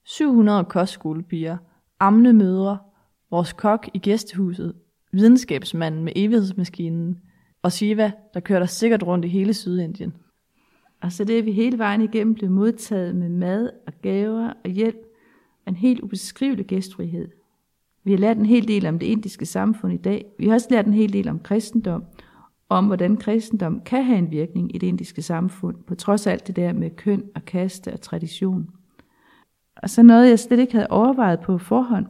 700 0.04 0.66
kostskolepiger, 0.66 1.58
amne 2.00 2.34
mødre, 2.34 2.78
vores 3.32 3.54
kok 3.54 3.90
i 3.94 4.00
gæstehuset, 4.00 4.76
videnskabsmanden 5.12 6.04
med 6.04 6.14
evighedsmaskinen, 6.16 7.22
og 7.62 7.72
Shiva, 7.72 8.12
der 8.34 8.40
kører 8.40 8.60
dig 8.60 8.70
sikkert 8.70 9.04
rundt 9.04 9.26
i 9.26 9.28
hele 9.28 9.54
Sydindien. 9.54 10.14
Og 11.02 11.12
så 11.12 11.24
det 11.24 11.38
at 11.38 11.46
vi 11.46 11.52
hele 11.52 11.78
vejen 11.78 12.02
igennem 12.02 12.36
blev 12.36 12.50
modtaget 12.50 13.16
med 13.16 13.30
mad 13.30 13.70
og 13.88 13.94
gaver 14.02 14.54
og 14.64 14.70
hjælp 14.70 15.12
en 15.68 15.76
helt 15.76 16.00
ubeskrivelig 16.00 16.66
gæstfrihed. 16.66 17.28
Vi 18.04 18.12
har 18.12 18.18
lært 18.18 18.38
en 18.38 18.46
hel 18.46 18.68
del 18.68 18.86
om 18.86 19.00
det 19.00 19.08
indiske 19.08 19.46
samfund 19.46 19.94
i 19.94 19.98
dag. 19.98 20.26
Vi 20.40 20.48
har 20.48 20.54
også 20.54 20.68
lært 20.72 20.86
en 20.86 20.94
hel 20.94 21.14
del 21.14 21.30
om 21.30 21.40
kristendom, 21.40 22.04
og 22.70 22.78
om 22.78 22.86
hvordan 22.86 23.18
kristendom 23.18 23.82
kan 23.86 24.04
have 24.04 24.18
en 24.18 24.32
virkning 24.32 24.76
i 24.76 24.78
det 24.78 24.88
indiske 24.88 25.22
samfund, 25.22 25.76
på 25.88 25.96
trods 25.96 26.28
af 26.28 26.32
alt 26.32 26.48
det 26.48 26.56
der 26.56 26.74
med 26.74 26.90
køn 26.96 27.24
og 27.36 27.46
kaste 27.46 27.94
og 27.94 28.02
tradition. 28.02 28.70
Og 29.76 29.90
så 29.90 30.04
noget, 30.04 30.30
jeg 30.30 30.40
slet 30.40 30.60
ikke 30.60 30.74
havde 30.74 30.88
overvejet 30.90 31.40
på 31.40 31.58
forhånd, 31.58 32.06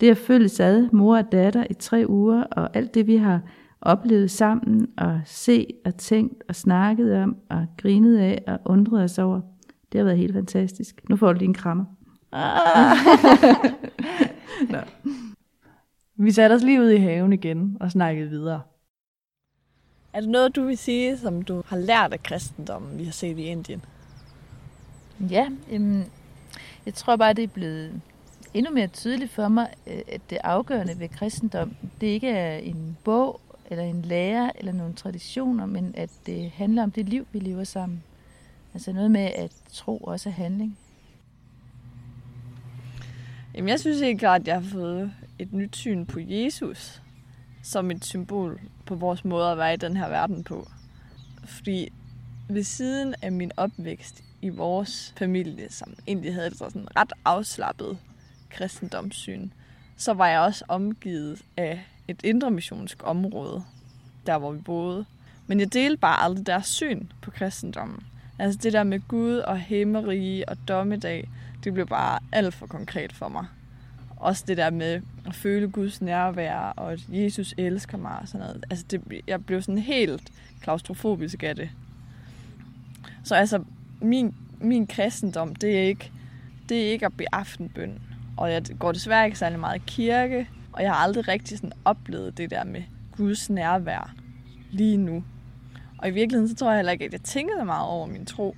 det 0.00 0.06
er 0.06 0.10
at 0.10 0.18
følges 0.18 0.60
ad 0.60 0.88
mor 0.92 1.16
og 1.16 1.32
datter 1.32 1.64
i 1.70 1.74
tre 1.74 2.04
uger, 2.08 2.42
og 2.42 2.76
alt 2.76 2.94
det, 2.94 3.06
vi 3.06 3.16
har 3.16 3.40
oplevet 3.82 4.30
sammen, 4.30 4.88
og 4.96 5.20
set 5.24 5.70
og 5.84 5.96
tænkt 5.96 6.42
og 6.48 6.54
snakket 6.54 7.16
om, 7.16 7.36
og 7.50 7.66
grinet 7.76 8.18
af 8.18 8.42
og 8.46 8.58
undret 8.64 9.04
os 9.04 9.18
over. 9.18 9.40
Det 9.92 9.98
har 9.98 10.04
været 10.04 10.18
helt 10.18 10.32
fantastisk. 10.32 11.08
Nu 11.08 11.16
får 11.16 11.32
du 11.32 11.38
lige 11.38 11.48
en 11.48 11.54
krammer. 11.54 11.84
Ah. 12.32 12.96
Nå. 14.72 14.78
Vi 16.16 16.30
satte 16.30 16.54
os 16.54 16.62
lige 16.62 16.80
ud 16.80 16.90
i 16.90 16.96
haven 16.96 17.32
igen 17.32 17.76
og 17.80 17.90
snakkede 17.90 18.28
videre. 18.28 18.60
Er 20.12 20.20
det 20.20 20.28
noget, 20.28 20.56
du 20.56 20.64
vil 20.64 20.78
sige, 20.78 21.18
som 21.18 21.42
du 21.42 21.62
har 21.66 21.76
lært 21.76 22.12
af 22.12 22.22
kristendommen, 22.22 22.98
vi 22.98 23.04
har 23.04 23.12
set 23.12 23.38
i 23.38 23.42
Indien? 23.42 23.84
Ja, 25.30 25.48
jamen, 25.70 26.04
jeg 26.86 26.94
tror 26.94 27.16
bare, 27.16 27.32
det 27.32 27.44
er 27.44 27.48
blevet 27.48 28.00
endnu 28.54 28.72
mere 28.72 28.86
tydeligt 28.86 29.30
for 29.30 29.48
mig, 29.48 29.68
øh, 29.86 30.00
at 30.08 30.20
det 30.30 30.38
afgørende 30.44 30.98
ved 30.98 31.08
kristendom, 31.08 31.74
det 32.00 32.06
ikke 32.06 32.28
er 32.28 32.56
en 32.58 32.96
bog 33.04 33.40
eller 33.70 33.84
en 33.84 34.02
lære 34.02 34.58
eller 34.58 34.72
nogle 34.72 34.94
traditioner, 34.94 35.66
men 35.66 35.94
at 35.96 36.10
det 36.26 36.50
handler 36.50 36.82
om 36.82 36.90
det 36.90 37.08
liv, 37.08 37.26
vi 37.32 37.38
lever 37.38 37.64
sammen. 37.64 38.02
Altså 38.74 38.92
noget 38.92 39.10
med 39.10 39.20
at 39.20 39.52
tro 39.72 39.98
også 39.98 40.28
er 40.28 40.32
handling. 40.32 40.78
Jamen, 43.54 43.68
jeg 43.68 43.80
synes 43.80 44.00
helt 44.00 44.18
klart, 44.18 44.40
at 44.40 44.46
jeg 44.46 44.54
har 44.54 44.68
fået 44.70 45.12
et 45.38 45.52
nyt 45.52 45.76
syn 45.76 46.06
på 46.06 46.20
Jesus 46.20 47.02
som 47.62 47.90
et 47.90 48.04
symbol 48.04 48.60
på 48.86 48.94
vores 48.94 49.24
måde 49.24 49.50
at 49.50 49.58
være 49.58 49.74
i 49.74 49.76
den 49.76 49.96
her 49.96 50.08
verden 50.08 50.44
på. 50.44 50.68
Fordi 51.44 51.92
ved 52.48 52.62
siden 52.62 53.14
af 53.22 53.32
min 53.32 53.52
opvækst 53.56 54.24
i 54.42 54.48
vores 54.48 55.14
familie, 55.18 55.72
som 55.72 55.94
egentlig 56.06 56.34
havde 56.34 56.46
et 56.46 56.56
sådan 56.56 56.96
ret 56.96 57.12
afslappet 57.24 57.98
kristendomssyn, 58.50 59.50
så 59.96 60.12
var 60.12 60.28
jeg 60.28 60.40
også 60.40 60.64
omgivet 60.68 61.42
af 61.56 61.80
et 62.10 62.20
indre 62.24 62.50
missionsk 62.50 62.98
område, 63.04 63.62
der 64.26 64.38
hvor 64.38 64.52
vi 64.52 64.60
boede. 64.60 65.04
Men 65.46 65.60
jeg 65.60 65.72
delte 65.72 65.96
bare 65.96 66.22
aldrig 66.22 66.46
deres 66.46 66.66
syn 66.66 67.06
på 67.22 67.30
kristendommen. 67.30 68.06
Altså 68.38 68.60
det 68.62 68.72
der 68.72 68.82
med 68.82 69.00
Gud 69.08 69.36
og 69.36 69.58
himmerige 69.58 70.48
og 70.48 70.56
dommedag, 70.68 71.28
det 71.64 71.74
blev 71.74 71.86
bare 71.86 72.18
alt 72.32 72.54
for 72.54 72.66
konkret 72.66 73.12
for 73.12 73.28
mig. 73.28 73.46
også 74.16 74.44
det 74.46 74.56
der 74.56 74.70
med 74.70 75.00
at 75.26 75.34
føle 75.34 75.68
Guds 75.68 76.00
nærvær, 76.00 76.56
og 76.56 76.92
at 76.92 77.00
Jesus 77.08 77.54
elsker 77.58 77.98
mig 77.98 78.18
og 78.20 78.28
sådan 78.28 78.46
noget. 78.46 78.64
Altså, 78.70 78.84
det, 78.90 79.20
jeg 79.26 79.44
blev 79.44 79.62
sådan 79.62 79.78
helt 79.78 80.32
klaustrofobisk 80.62 81.42
af 81.42 81.56
det. 81.56 81.70
Så 83.24 83.34
altså, 83.34 83.64
min, 84.00 84.34
min 84.60 84.86
kristendom, 84.86 85.54
det 85.54 85.78
er 85.78 85.82
ikke, 85.82 86.12
det 86.68 86.86
er 86.86 86.92
ikke 86.92 87.06
at 87.06 87.16
blive 87.16 87.34
aftenbøn. 87.34 88.02
Og 88.36 88.52
jeg 88.52 88.62
går 88.78 88.92
desværre 88.92 89.26
ikke 89.26 89.38
særlig 89.38 89.58
meget 89.58 89.76
i 89.76 89.82
kirke, 89.86 90.48
og 90.72 90.82
jeg 90.82 90.90
har 90.90 90.96
aldrig 90.96 91.28
rigtig 91.28 91.58
sådan 91.58 91.72
oplevet 91.84 92.38
det 92.38 92.50
der 92.50 92.64
med 92.64 92.82
Guds 93.16 93.50
nærvær 93.50 94.14
lige 94.70 94.96
nu. 94.96 95.24
Og 95.98 96.08
i 96.08 96.10
virkeligheden, 96.10 96.48
så 96.48 96.54
tror 96.54 96.70
jeg 96.70 96.78
heller 96.78 96.92
ikke, 96.92 97.04
at 97.04 97.12
jeg 97.12 97.22
tænker 97.22 97.54
så 97.58 97.64
meget 97.64 97.88
over 97.88 98.06
min 98.06 98.26
tro. 98.26 98.56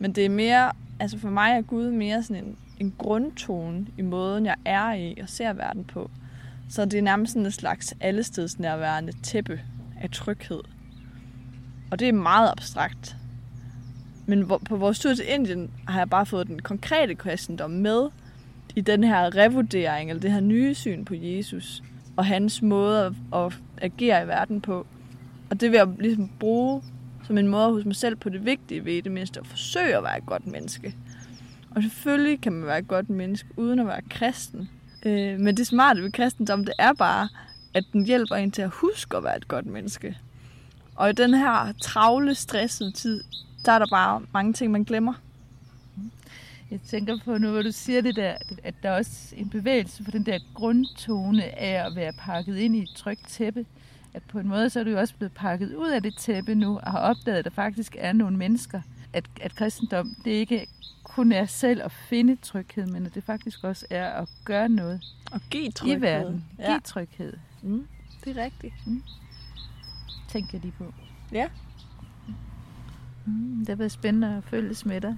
Men 0.00 0.12
det 0.12 0.24
er 0.24 0.28
mere, 0.28 0.72
altså 1.00 1.18
for 1.18 1.30
mig 1.30 1.50
er 1.50 1.62
Gud 1.62 1.90
mere 1.90 2.22
sådan 2.22 2.44
en, 2.44 2.56
en 2.80 2.94
grundtone 2.98 3.86
i 3.98 4.02
måden, 4.02 4.46
jeg 4.46 4.56
er 4.64 4.92
i 4.92 5.18
og 5.22 5.28
ser 5.28 5.52
verden 5.52 5.84
på. 5.84 6.10
Så 6.68 6.84
det 6.84 6.98
er 6.98 7.02
nærmest 7.02 7.32
sådan 7.32 7.46
et 7.46 7.54
slags 7.54 7.94
allestedsnærværende 8.00 9.12
tæppe 9.22 9.60
af 10.00 10.10
tryghed. 10.10 10.60
Og 11.90 11.98
det 11.98 12.08
er 12.08 12.12
meget 12.12 12.50
abstrakt. 12.50 13.16
Men 14.26 14.48
på 14.64 14.76
vores 14.76 14.98
tur 14.98 15.14
til 15.14 15.24
Indien 15.28 15.70
har 15.88 15.98
jeg 15.98 16.10
bare 16.10 16.26
fået 16.26 16.46
den 16.46 16.62
konkrete 16.62 17.14
kristendom 17.14 17.70
med 17.70 18.08
i 18.74 18.80
den 18.80 19.04
her 19.04 19.36
revurdering, 19.36 20.10
eller 20.10 20.20
det 20.20 20.32
her 20.32 20.40
nye 20.40 20.74
syn 20.74 21.04
på 21.04 21.14
Jesus, 21.14 21.82
og 22.16 22.26
hans 22.26 22.62
måde 22.62 23.14
at 23.34 23.52
agere 23.82 24.24
i 24.24 24.26
verden 24.26 24.60
på. 24.60 24.86
Og 25.50 25.60
det 25.60 25.70
vil 25.70 25.76
jeg 25.76 25.88
ligesom 25.98 26.30
bruge 26.40 26.82
som 27.26 27.38
en 27.38 27.48
måde 27.48 27.72
hos 27.72 27.84
mig 27.84 27.96
selv 27.96 28.16
på 28.16 28.28
det 28.28 28.44
vigtige 28.44 28.84
ved 28.84 29.02
det 29.02 29.12
mindste, 29.12 29.40
at 29.40 29.46
forsøge 29.46 29.96
at 29.96 30.02
være 30.02 30.18
et 30.18 30.26
godt 30.26 30.46
menneske. 30.46 30.94
Og 31.70 31.82
selvfølgelig 31.82 32.40
kan 32.40 32.52
man 32.52 32.66
være 32.66 32.78
et 32.78 32.88
godt 32.88 33.10
menneske, 33.10 33.48
uden 33.56 33.78
at 33.78 33.86
være 33.86 34.02
kristen. 34.10 34.70
Øh, 35.06 35.40
men 35.40 35.56
det 35.56 35.66
smarte 35.66 36.02
ved 36.02 36.12
kristendom, 36.12 36.64
det 36.64 36.74
er 36.78 36.92
bare, 36.92 37.28
at 37.74 37.84
den 37.92 38.06
hjælper 38.06 38.36
en 38.36 38.50
til 38.50 38.62
at 38.62 38.70
huske 38.70 39.16
at 39.16 39.24
være 39.24 39.36
et 39.36 39.48
godt 39.48 39.66
menneske. 39.66 40.16
Og 40.96 41.10
i 41.10 41.12
den 41.12 41.34
her 41.34 41.72
travle, 41.82 42.34
stressede 42.34 42.92
tid, 42.92 43.24
der 43.64 43.72
er 43.72 43.78
der 43.78 43.86
bare 43.90 44.22
mange 44.32 44.52
ting, 44.52 44.72
man 44.72 44.84
glemmer. 44.84 45.14
Jeg 46.70 46.80
tænker 46.80 47.18
på 47.24 47.38
nu, 47.38 47.50
hvor 47.50 47.62
du 47.62 47.72
siger 47.72 48.00
det 48.00 48.16
der, 48.16 48.36
at 48.62 48.74
der 48.82 48.90
er 48.90 48.96
også 48.96 49.34
en 49.36 49.50
bevægelse 49.50 50.04
for 50.04 50.10
den 50.10 50.26
der 50.26 50.38
grundtone 50.54 51.58
af 51.58 51.86
at 51.86 51.96
være 51.96 52.12
pakket 52.12 52.56
ind 52.56 52.76
i 52.76 52.82
et 52.82 52.90
trygt 52.96 53.28
tæppe. 53.28 53.66
At 54.14 54.22
på 54.22 54.38
en 54.38 54.48
måde, 54.48 54.70
så 54.70 54.80
er 54.80 54.84
du 54.84 54.90
jo 54.90 54.98
også 54.98 55.14
blevet 55.14 55.32
pakket 55.32 55.74
ud 55.74 55.90
af 55.90 56.02
det 56.02 56.16
tæppe 56.16 56.54
nu, 56.54 56.78
og 56.78 56.90
har 56.90 56.98
opdaget, 56.98 57.38
at 57.38 57.44
der 57.44 57.50
faktisk 57.50 57.96
er 57.98 58.12
nogle 58.12 58.36
mennesker. 58.36 58.80
At, 59.12 59.24
at 59.40 59.54
kristendom, 59.54 60.14
det 60.24 60.30
ikke 60.30 60.66
kun 61.04 61.32
er 61.32 61.46
selv 61.46 61.82
at 61.82 61.92
finde 61.92 62.36
tryghed, 62.36 62.86
men 62.86 63.06
at 63.06 63.14
det 63.14 63.24
faktisk 63.24 63.64
også 63.64 63.86
er 63.90 64.10
at 64.10 64.28
gøre 64.44 64.68
noget 64.68 65.00
og 65.32 65.40
give 65.50 65.70
tryghed. 65.70 65.98
i 65.98 66.00
verden. 66.00 66.44
Ja. 66.58 66.66
Give 66.66 66.80
tryghed. 66.80 67.32
Mm, 67.62 67.86
det 68.24 68.38
er 68.38 68.44
rigtigt. 68.44 68.74
Mm. 68.86 69.02
Tænker 70.28 70.48
jeg 70.52 70.60
lige 70.60 70.74
på. 70.78 70.94
Ja. 71.32 71.48
Mm, 73.26 73.56
det 73.58 73.68
har 73.68 73.76
været 73.76 73.92
spændende 73.92 74.36
at 74.36 74.44
følges 74.44 74.86
med 74.86 75.00
dig 75.00 75.16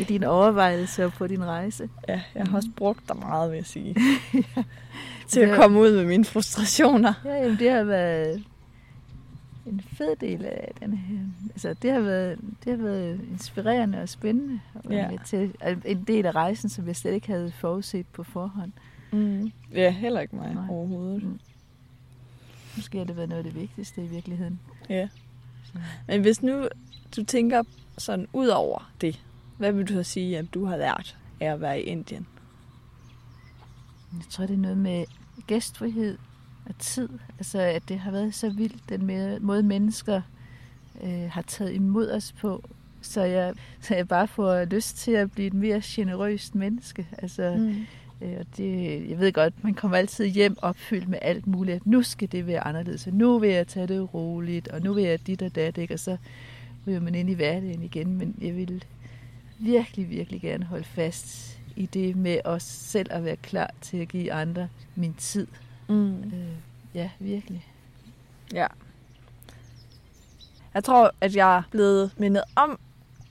i 0.00 0.04
dine 0.08 0.28
overvejelser 0.28 1.04
og 1.04 1.12
på 1.12 1.26
din 1.26 1.44
rejse. 1.44 1.88
Ja, 2.08 2.20
jeg 2.34 2.44
har 2.46 2.56
også 2.56 2.68
brugt 2.76 3.08
dig 3.08 3.16
meget, 3.16 3.50
vil 3.50 3.56
jeg 3.56 3.66
sige. 3.66 3.96
ja. 4.56 4.62
Til 5.28 5.40
at 5.40 5.56
komme 5.56 5.80
ud 5.80 5.92
med 5.96 6.04
mine 6.04 6.24
frustrationer. 6.24 7.12
Ja, 7.24 7.34
jamen, 7.34 7.58
det 7.58 7.70
har 7.70 7.84
været 7.84 8.44
en 9.66 9.80
fed 9.92 10.16
del 10.16 10.44
af 10.44 10.72
den 10.80 10.92
her. 10.92 11.18
Altså, 11.50 11.74
det 11.82 11.92
har 11.92 12.00
været, 12.00 12.38
det 12.64 12.76
har 12.78 12.84
været 12.84 13.20
inspirerende 13.32 14.02
og 14.02 14.08
spændende. 14.08 14.60
Og 14.74 14.92
Ja. 14.92 15.10
til, 15.26 15.54
en 15.84 16.04
del 16.04 16.26
af 16.26 16.34
rejsen, 16.34 16.68
som 16.68 16.86
jeg 16.86 16.96
slet 16.96 17.12
ikke 17.12 17.26
havde 17.26 17.52
forudset 17.60 18.06
på 18.12 18.22
forhånd. 18.22 18.72
Mm. 19.12 19.52
Ja, 19.74 19.90
heller 19.90 20.20
ikke 20.20 20.36
mig 20.36 20.54
Nej. 20.54 20.64
overhovedet. 20.68 21.22
Mm. 21.22 21.38
Måske 22.76 22.98
har 22.98 23.04
det 23.04 23.16
været 23.16 23.28
noget 23.28 23.44
af 23.46 23.52
det 23.52 23.60
vigtigste 23.60 24.04
i 24.04 24.06
virkeligheden. 24.06 24.60
Ja. 24.88 25.08
Men 26.06 26.20
hvis 26.20 26.42
nu 26.42 26.68
du 27.16 27.24
tænker 27.24 27.62
sådan 27.98 28.26
ud 28.32 28.46
over 28.48 28.90
det, 29.00 29.22
hvad 29.58 29.72
vil 29.72 29.88
du 29.88 29.92
så 29.92 30.02
sige, 30.02 30.38
at 30.38 30.54
du 30.54 30.64
har 30.64 30.76
lært 30.76 31.16
af 31.40 31.52
at 31.52 31.60
være 31.60 31.80
i 31.80 31.82
Indien? 31.82 32.26
Jeg 34.12 34.24
tror, 34.30 34.46
det 34.46 34.54
er 34.54 34.58
noget 34.58 34.78
med 34.78 35.04
gæstfrihed 35.46 36.18
og 36.66 36.74
tid. 36.78 37.08
Altså, 37.38 37.58
at 37.60 37.82
det 37.88 37.98
har 37.98 38.10
været 38.10 38.34
så 38.34 38.50
vildt, 38.50 38.88
den 38.88 39.06
måde 39.46 39.62
mennesker 39.62 40.20
øh, 41.04 41.30
har 41.30 41.42
taget 41.42 41.72
imod 41.74 42.10
os 42.10 42.32
på. 42.32 42.64
Så 43.02 43.22
jeg, 43.22 43.54
så 43.80 43.94
jeg 43.94 44.08
bare 44.08 44.28
får 44.28 44.64
lyst 44.64 44.96
til 44.96 45.12
at 45.12 45.32
blive 45.32 45.46
et 45.46 45.54
mere 45.54 45.80
generøst 45.84 46.54
menneske. 46.54 47.08
Altså, 47.18 47.54
Mm. 47.58 47.86
øh, 48.26 48.36
og 48.40 48.46
det, 48.56 49.10
jeg 49.10 49.18
ved 49.18 49.32
godt, 49.32 49.64
man 49.64 49.74
kommer 49.74 49.96
altid 49.96 50.26
hjem 50.26 50.56
opfyldt 50.62 51.08
med 51.08 51.18
alt 51.22 51.46
muligt. 51.46 51.86
Nu 51.86 52.02
skal 52.02 52.32
det 52.32 52.46
være 52.46 52.60
anderledes, 52.66 53.06
og 53.06 53.12
nu 53.12 53.38
vil 53.38 53.50
jeg 53.50 53.66
tage 53.66 53.86
det 53.86 54.14
roligt, 54.14 54.68
og 54.68 54.80
nu 54.82 54.92
vil 54.92 55.04
jeg 55.04 55.26
dit 55.26 55.42
og 55.42 55.54
dat, 55.54 55.78
ikke? 55.78 55.94
og 55.94 56.00
så 56.00 56.16
ryger 56.86 57.00
man 57.00 57.14
ind 57.14 57.30
i 57.30 57.34
hverdagen 57.34 57.82
igen. 57.82 58.16
Men 58.18 58.34
jeg 58.40 58.56
vil 58.56 58.84
virkelig, 59.58 60.10
virkelig 60.10 60.40
gerne 60.40 60.64
holde 60.64 60.84
fast 60.84 61.58
i 61.76 61.86
det 61.86 62.16
med 62.16 62.40
os 62.44 62.62
selv 62.62 63.06
at 63.10 63.24
være 63.24 63.36
klar 63.36 63.70
til 63.80 63.96
at 63.96 64.08
give 64.08 64.32
andre 64.32 64.68
min 64.94 65.14
tid. 65.14 65.46
Mm. 65.88 66.22
Øh, 66.22 66.48
ja, 66.94 67.10
virkelig. 67.18 67.66
Ja. 68.52 68.66
Jeg 70.74 70.84
tror, 70.84 71.12
at 71.20 71.36
jeg 71.36 71.56
er 71.56 71.62
blevet 71.70 72.10
mindet 72.16 72.42
om, 72.56 72.78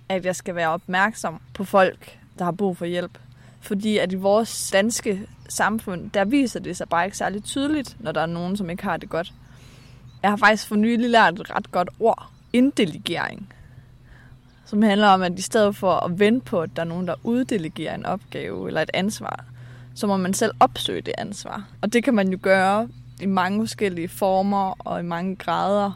at 0.09 0.25
jeg 0.25 0.36
skal 0.36 0.55
være 0.55 0.69
opmærksom 0.69 1.41
på 1.53 1.63
folk, 1.63 2.19
der 2.38 2.45
har 2.45 2.51
brug 2.51 2.78
for 2.78 2.86
hjælp. 2.86 3.17
Fordi 3.61 3.97
at 3.97 4.11
i 4.11 4.15
vores 4.15 4.71
danske 4.71 5.28
samfund, 5.49 6.11
der 6.11 6.25
viser 6.25 6.59
det 6.59 6.78
sig 6.78 6.89
bare 6.89 7.05
ikke 7.05 7.17
særlig 7.17 7.43
tydeligt, 7.43 7.97
når 7.99 8.11
der 8.11 8.21
er 8.21 8.25
nogen, 8.25 8.57
som 8.57 8.69
ikke 8.69 8.84
har 8.84 8.97
det 8.97 9.09
godt. 9.09 9.34
Jeg 10.21 10.32
har 10.32 10.38
faktisk 10.38 10.67
for 10.67 10.75
nylig 10.75 11.09
lært 11.09 11.39
et 11.39 11.55
ret 11.55 11.71
godt 11.71 11.89
ord. 11.99 12.30
Indelegering. 12.53 13.53
Som 14.68 14.82
handler 14.82 15.07
om, 15.07 15.22
at 15.22 15.39
i 15.39 15.41
stedet 15.41 15.76
for 15.76 15.91
at 15.91 16.20
vente 16.20 16.45
på, 16.45 16.61
at 16.61 16.70
der 16.76 16.82
er 16.82 16.86
nogen, 16.86 17.07
der 17.07 17.15
uddelegerer 17.24 17.95
en 17.95 18.05
opgave 18.05 18.68
eller 18.68 18.82
et 18.82 18.89
ansvar, 18.93 19.45
så 19.95 20.07
må 20.07 20.18
man 20.18 20.34
selv 20.34 20.51
opsøge 20.59 21.01
det 21.01 21.13
ansvar. 21.18 21.68
Og 21.82 21.93
det 21.93 22.03
kan 22.03 22.13
man 22.13 22.30
jo 22.30 22.39
gøre 22.41 22.89
i 23.22 23.26
mange 23.26 23.61
forskellige 23.61 24.07
former 24.07 24.76
og 24.80 24.99
i 24.99 25.03
mange 25.03 25.36
grader. 25.36 25.91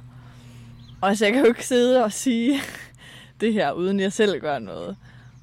Og 1.01 1.09
altså, 1.09 1.26
jeg 1.26 1.34
kan 1.34 1.41
jo 1.41 1.47
ikke 1.47 1.67
sidde 1.67 2.03
og 2.03 2.11
sige 2.11 2.59
det 3.41 3.53
her, 3.53 3.72
uden 3.72 3.99
jeg 3.99 4.13
selv 4.13 4.39
gør 4.39 4.59
noget. 4.59 4.95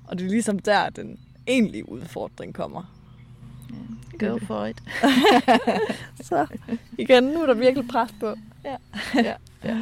Og 0.05 0.19
det 0.19 0.25
er 0.25 0.31
ligesom 0.31 0.59
der, 0.59 0.91
den 0.91 1.19
egentlige 1.47 1.89
udfordring 1.89 2.55
kommer. 2.55 2.83
Go 4.19 4.39
for 4.39 4.65
it. 4.67 4.83
Så 6.29 6.47
igen, 6.99 7.25
nu 7.25 7.43
er 7.43 7.47
der 7.47 7.55
virkelig 7.55 7.89
pres 7.89 8.11
på. 8.21 8.35
Ja. 8.65 8.77
ja. 9.15 9.35
ja. 9.65 9.79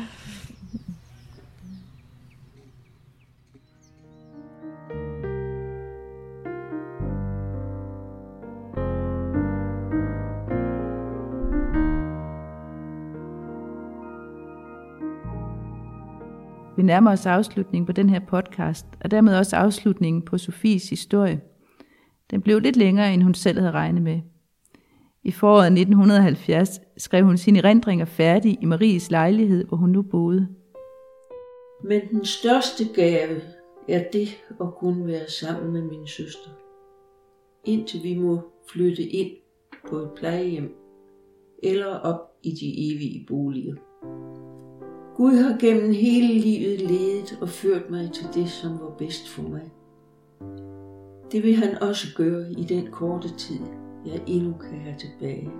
Vi 16.77 16.83
nærmer 16.83 17.13
os 17.13 17.27
afslutningen 17.27 17.87
på 17.87 17.93
den 17.93 18.11
her 18.11 18.21
podcast, 18.21 18.87
og 19.05 19.11
dermed 19.11 19.39
også 19.39 19.57
afslutningen 19.57 20.23
på 20.23 20.39
Sofies 20.39 20.91
historie. 20.91 21.41
Den 22.31 22.43
blev 22.43 22.59
lidt 22.59 22.77
længere, 22.77 23.15
end 23.15 23.23
hun 23.23 23.35
selv 23.35 23.59
havde 23.59 23.73
regnet 23.73 24.03
med. 24.03 24.21
I 25.25 25.31
foråret 25.31 25.67
1970 25.67 26.81
skrev 26.97 27.25
hun 27.25 27.37
sine 27.37 27.59
erindringer 27.59 28.05
færdig 28.05 28.59
i 28.63 28.65
Maries 28.65 29.11
lejlighed, 29.11 29.65
hvor 29.65 29.77
hun 29.77 29.91
nu 29.91 30.03
boede. 30.03 30.49
Men 31.85 32.01
den 32.11 32.25
største 32.25 32.85
gave 32.95 33.41
er 33.89 34.05
det 34.13 34.29
at 34.61 34.75
kunne 34.79 35.07
være 35.07 35.31
sammen 35.31 35.73
med 35.73 35.83
min 35.83 36.07
søster. 36.07 36.51
Indtil 37.65 38.03
vi 38.03 38.19
må 38.19 38.41
flytte 38.73 39.03
ind 39.03 39.31
på 39.89 39.97
et 39.97 40.11
plejehjem 40.17 40.77
eller 41.63 41.95
op 41.95 42.21
i 42.43 42.51
de 42.51 42.95
evige 42.95 43.27
boliger. 43.29 43.75
Gud 45.17 45.37
har 45.37 45.59
gennem 45.59 45.93
hele 45.93 46.41
livet 46.41 46.81
ledet 46.81 47.39
og 47.41 47.49
ført 47.49 47.91
mig 47.91 48.13
til 48.13 48.27
det, 48.35 48.49
som 48.51 48.81
var 48.81 48.95
bedst 48.99 49.29
for 49.29 49.43
mig. 49.43 49.71
Det 51.33 51.43
vil 51.43 51.55
han 51.57 51.83
også 51.83 52.07
gøre 52.17 52.53
i 52.53 52.65
den 52.65 52.87
korte 52.91 53.37
tid, 53.37 53.61
jeg 54.07 54.23
endnu 54.27 54.53
kan 54.53 54.79
have 54.79 54.97
tilbage. 54.99 55.51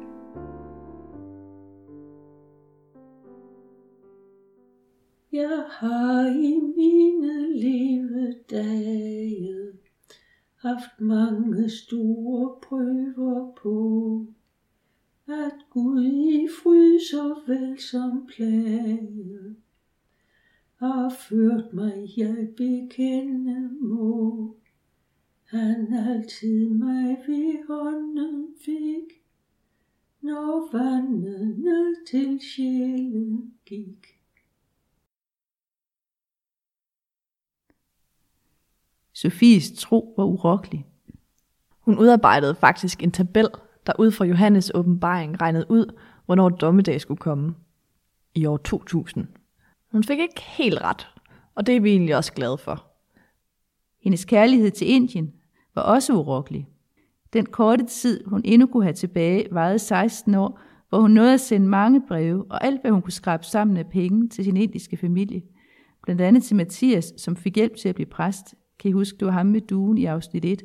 Jeg 5.33 5.65
har 5.71 6.27
i 6.27 6.61
mine 6.77 7.53
levedage 7.61 8.97
haft 10.57 11.01
mange 11.01 11.71
store 11.71 12.55
prøver 12.63 13.53
på, 13.63 14.27
at 15.29 15.71
Gud 15.71 16.05
i 16.05 16.49
fryd 16.63 17.01
så 17.01 17.41
vel 17.47 17.81
som 17.81 18.27
plage 18.27 19.57
har 20.77 21.09
ført 21.09 21.73
mig, 21.73 22.13
jeg 22.17 22.49
bekende 22.57 23.69
må. 23.81 24.57
han 25.45 25.93
altid 25.93 26.69
mig 26.69 27.19
ved 27.27 27.67
hånden 27.67 28.55
fik, 28.65 29.23
når 30.21 30.69
vandet 30.73 31.59
ned 31.59 32.07
til 32.07 32.41
sjælen 32.41 33.55
gik. 33.67 34.07
Sofies 39.13 39.73
tro 39.79 40.15
var 40.17 40.25
urokkelig. 40.25 40.87
Hun 41.81 41.99
udarbejdede 41.99 42.55
faktisk 42.55 43.03
en 43.03 43.13
tabel, 43.13 43.49
der 43.87 43.93
ud 43.99 44.11
fra 44.11 44.25
Johannes 44.25 44.73
åbenbaring 44.75 45.41
regnede 45.41 45.67
ud, 45.69 45.95
hvornår 46.27 46.49
dommedag 46.49 47.01
skulle 47.01 47.19
komme. 47.19 47.55
I 48.35 48.47
år 48.47 48.57
2000. 48.57 49.27
Hun 49.93 50.05
fik 50.05 50.19
ikke 50.19 50.43
helt 50.43 50.83
ret, 50.83 51.09
og 51.55 51.67
det 51.67 51.77
er 51.77 51.81
vi 51.81 51.91
egentlig 51.91 52.17
også 52.17 52.33
glade 52.33 52.59
for. 52.59 52.87
Hendes 54.03 54.25
kærlighed 54.25 54.71
til 54.71 54.91
Indien 54.91 55.33
var 55.75 55.83
også 55.83 56.13
urokkelig. 56.13 56.69
Den 57.33 57.47
korte 57.47 57.87
tid, 57.87 58.25
hun 58.27 58.43
endnu 58.45 58.67
kunne 58.67 58.85
have 58.85 58.95
tilbage, 58.95 59.49
varede 59.51 59.79
16 59.79 60.35
år, 60.35 60.61
hvor 60.89 61.01
hun 61.01 61.11
nåede 61.11 61.35
at 61.35 61.41
sende 61.41 61.69
mange 61.69 62.03
breve 62.09 62.45
og 62.51 62.65
alt, 62.65 62.81
hvad 62.81 62.91
hun 62.91 63.03
kunne 63.03 63.13
skrabe 63.13 63.45
sammen 63.45 63.77
af 63.77 63.87
penge 63.87 64.29
til 64.29 64.45
sin 64.45 64.57
indiske 64.57 64.97
familie. 64.97 65.43
Blandt 66.03 66.21
andet 66.21 66.43
til 66.43 66.57
Mathias, 66.57 67.13
som 67.17 67.37
fik 67.37 67.57
hjælp 67.57 67.77
til 67.77 67.89
at 67.89 67.95
blive 67.95 68.07
præst. 68.07 68.55
Kan 68.79 68.89
I 68.89 68.93
huske, 68.93 69.19
du 69.19 69.25
var 69.25 69.33
ham 69.33 69.47
med 69.47 69.61
duen 69.61 69.99
i 69.99 70.05
afsnit 70.05 70.45
1? 70.45 70.63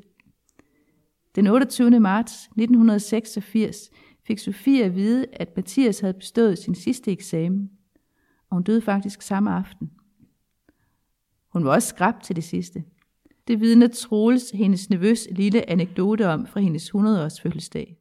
Den 1.36 1.47
28. 1.47 1.99
marts 1.99 2.34
1986 2.43 3.89
fik 4.27 4.39
Sofie 4.39 4.84
at 4.84 4.95
vide, 4.95 5.25
at 5.34 5.55
Mathias 5.55 5.99
havde 5.99 6.13
bestået 6.13 6.57
sin 6.59 6.75
sidste 6.75 7.11
eksamen, 7.11 7.69
og 8.49 8.55
hun 8.55 8.63
døde 8.63 8.82
faktisk 8.82 9.21
samme 9.21 9.51
aften. 9.51 9.91
Hun 11.53 11.65
var 11.65 11.71
også 11.71 11.88
skrab 11.88 12.13
til 12.23 12.36
det 12.36 12.43
sidste. 12.43 12.84
Det 13.47 13.59
vidner 13.59 13.88
Troels, 13.88 14.49
hendes 14.51 14.89
nevøs 14.89 15.27
lille 15.32 15.69
anekdote 15.69 16.27
om 16.27 16.47
fra 16.47 16.59
hendes 16.59 16.89
100-års 16.89 17.41
fødselsdag. 17.41 17.97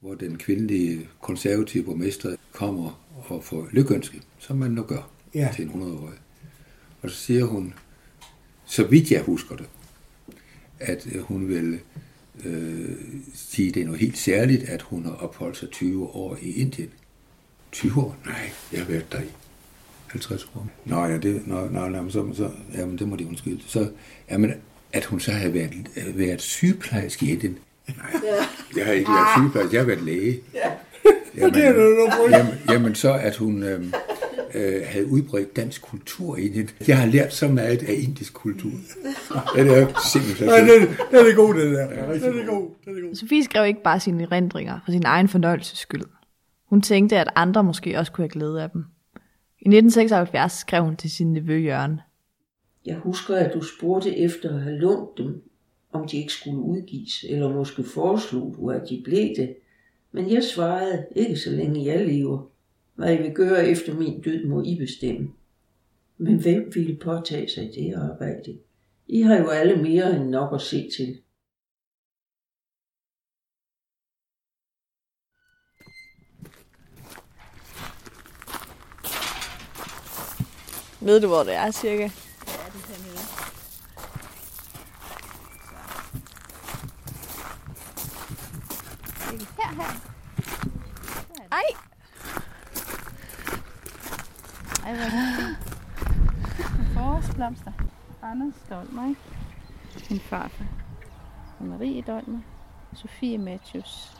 Hvor 0.00 0.14
den 0.14 0.38
kvindelige 0.38 1.08
konservative 1.20 1.84
borgmester 1.84 2.36
kommer 2.52 3.02
og 3.28 3.44
får 3.44 3.68
lykønske, 3.72 4.22
som 4.38 4.56
man 4.56 4.70
nu 4.70 4.82
gør 4.82 5.10
Ja. 5.34 5.48
til 5.56 5.64
en 5.64 5.70
100-årig. 5.70 6.18
Og 7.02 7.10
så 7.10 7.16
siger 7.16 7.44
hun, 7.44 7.74
så 8.64 8.86
vidt 8.86 9.10
jeg 9.10 9.22
husker 9.22 9.56
det, 9.56 9.68
at 10.80 11.06
hun 11.20 11.48
vil 11.48 11.80
øh, 12.44 12.96
sige, 13.34 13.68
at 13.68 13.74
det 13.74 13.80
er 13.80 13.84
noget 13.84 14.00
helt 14.00 14.18
særligt, 14.18 14.62
at 14.62 14.82
hun 14.82 15.04
har 15.04 15.12
opholdt 15.12 15.56
sig 15.56 15.70
20 15.70 16.06
år 16.06 16.38
i 16.42 16.60
Indien. 16.60 16.90
20 17.72 18.00
år? 18.00 18.16
Nej, 18.26 18.50
jeg 18.72 18.80
har 18.80 18.86
været 18.86 19.12
der 19.12 19.20
i 19.20 19.30
50 20.06 20.44
år. 20.44 20.66
Nå 20.84 21.04
ja, 21.04 21.18
det, 21.18 21.46
nå, 21.46 21.68
nå, 21.68 21.88
nå, 21.88 22.10
så, 22.10 22.26
så, 22.34 22.50
jamen, 22.74 22.98
det 22.98 23.08
må 23.08 23.16
de 23.16 23.26
undskylde. 23.26 23.62
Så, 23.66 23.90
jamen, 24.30 24.52
at 24.92 25.04
hun 25.04 25.20
så 25.20 25.32
har 25.32 25.48
været, 25.48 25.72
været 26.14 26.40
sygeplejerske 26.42 27.26
i 27.26 27.30
Indien. 27.32 27.58
Nej, 27.88 28.20
jeg 28.76 28.86
har 28.86 28.92
ikke 28.92 29.10
været 29.10 29.28
sygeplejerske, 29.36 29.74
jeg 29.74 29.80
har 29.82 29.86
været 29.86 30.02
læge. 30.02 30.40
Ja. 30.54 30.70
Jamen, 31.36 31.54
det 31.54 31.66
er 31.66 31.72
noget 31.72 32.30
jamen, 32.30 32.54
jamen, 32.68 32.94
så 32.94 33.12
at 33.12 33.36
hun 33.36 33.62
øh, 33.62 33.84
øh, 34.54 34.82
havde 34.84 35.06
udbredt 35.06 35.56
dansk 35.56 35.82
kultur 35.82 36.36
i 36.36 36.46
Indien. 36.46 36.68
Jeg 36.88 36.98
har 36.98 37.06
lært 37.06 37.34
så 37.34 37.48
meget 37.48 37.82
af 37.82 37.94
indisk 38.02 38.34
kultur. 38.34 38.70
Ja, 39.56 39.64
det 39.64 39.78
er 39.78 40.00
simpelthen 40.12 40.48
Nej, 40.48 40.58
det, 40.58 40.88
det 41.10 41.30
er 41.30 41.36
god, 41.36 41.54
det 41.54 41.64
der. 41.72 41.80
Ja, 41.80 42.14
det 42.14 42.24
er 42.24 42.46
god. 42.46 42.70
Det 42.84 42.98
er 42.98 43.06
god. 43.06 43.14
Sofie 43.14 43.44
skrev 43.44 43.66
ikke 43.66 43.82
bare 43.82 44.00
sine 44.00 44.22
erindringer 44.22 44.80
for 44.84 44.92
sin 44.92 45.02
egen 45.06 45.28
fornøjelses 45.28 45.78
skyld. 45.78 46.04
Hun 46.70 46.82
tænkte, 46.82 47.18
at 47.18 47.28
andre 47.34 47.64
måske 47.64 47.98
også 47.98 48.12
kunne 48.12 48.22
have 48.22 48.30
glæde 48.30 48.62
af 48.62 48.70
dem. 48.70 48.84
I 49.60 49.68
1976 49.68 50.52
skrev 50.52 50.84
hun 50.84 50.96
til 50.96 51.10
sin 51.10 51.32
nevø 51.32 51.58
Jørgen. 51.58 52.00
Jeg 52.86 52.96
husker, 52.96 53.36
at 53.36 53.54
du 53.54 53.60
spurgte 53.62 54.16
efter 54.16 54.54
at 54.54 54.62
have 54.62 54.78
lånt 54.78 55.18
dem, 55.18 55.42
om 55.92 56.08
de 56.08 56.16
ikke 56.16 56.32
skulle 56.32 56.58
udgives, 56.58 57.24
eller 57.28 57.54
måske 57.54 57.84
foreslog 57.84 58.54
du, 58.58 58.70
at 58.70 58.82
de 58.90 59.02
blev 59.04 59.28
det. 59.36 59.54
Men 60.12 60.32
jeg 60.32 60.42
svarede, 60.42 61.04
ikke 61.16 61.36
så 61.36 61.50
længe 61.50 61.84
jeg 61.84 62.06
lever. 62.06 62.50
Hvad 63.00 63.10
jeg 63.10 63.22
vil 63.22 63.34
gøre 63.34 63.66
efter 63.66 63.94
min 63.94 64.22
død, 64.22 64.46
må 64.46 64.62
I 64.62 64.76
bestemme. 64.78 65.32
Men 66.18 66.42
hvem 66.42 66.74
ville 66.74 66.96
påtage 66.96 67.48
sig 67.48 67.70
det 67.74 67.94
arbejde? 67.94 68.58
I 69.06 69.20
har 69.20 69.38
jo 69.38 69.48
alle 69.48 69.82
mere 69.82 70.16
end 70.16 70.28
nok 70.28 70.54
at 70.54 70.60
se 70.60 70.90
til. 70.96 71.22
Ved 81.00 81.20
du, 81.20 81.26
hvor 81.26 81.42
det 81.42 81.54
er, 81.54 81.70
cirka? 81.70 82.02
Ja, 82.02 82.08
det 82.72 82.82
kan 82.86 82.94
jeg 82.94 83.12
Her, 89.58 89.82
her. 89.82 90.00
Ej! 91.52 91.89
Ej, 94.90 94.96
hvor 94.96 95.04
er 95.04 95.10
det 95.10 95.36
fint. 95.38 95.76
Forårsblomster. 96.94 97.72
Anders 98.22 98.54
Dolmer, 98.70 99.14
Min 100.10 100.20
farfar. 100.20 100.64
Og 101.58 101.66
Marie 101.66 102.02
Dolmer. 102.02 102.38
Sofie 102.94 103.38
Matthews. 103.38 104.16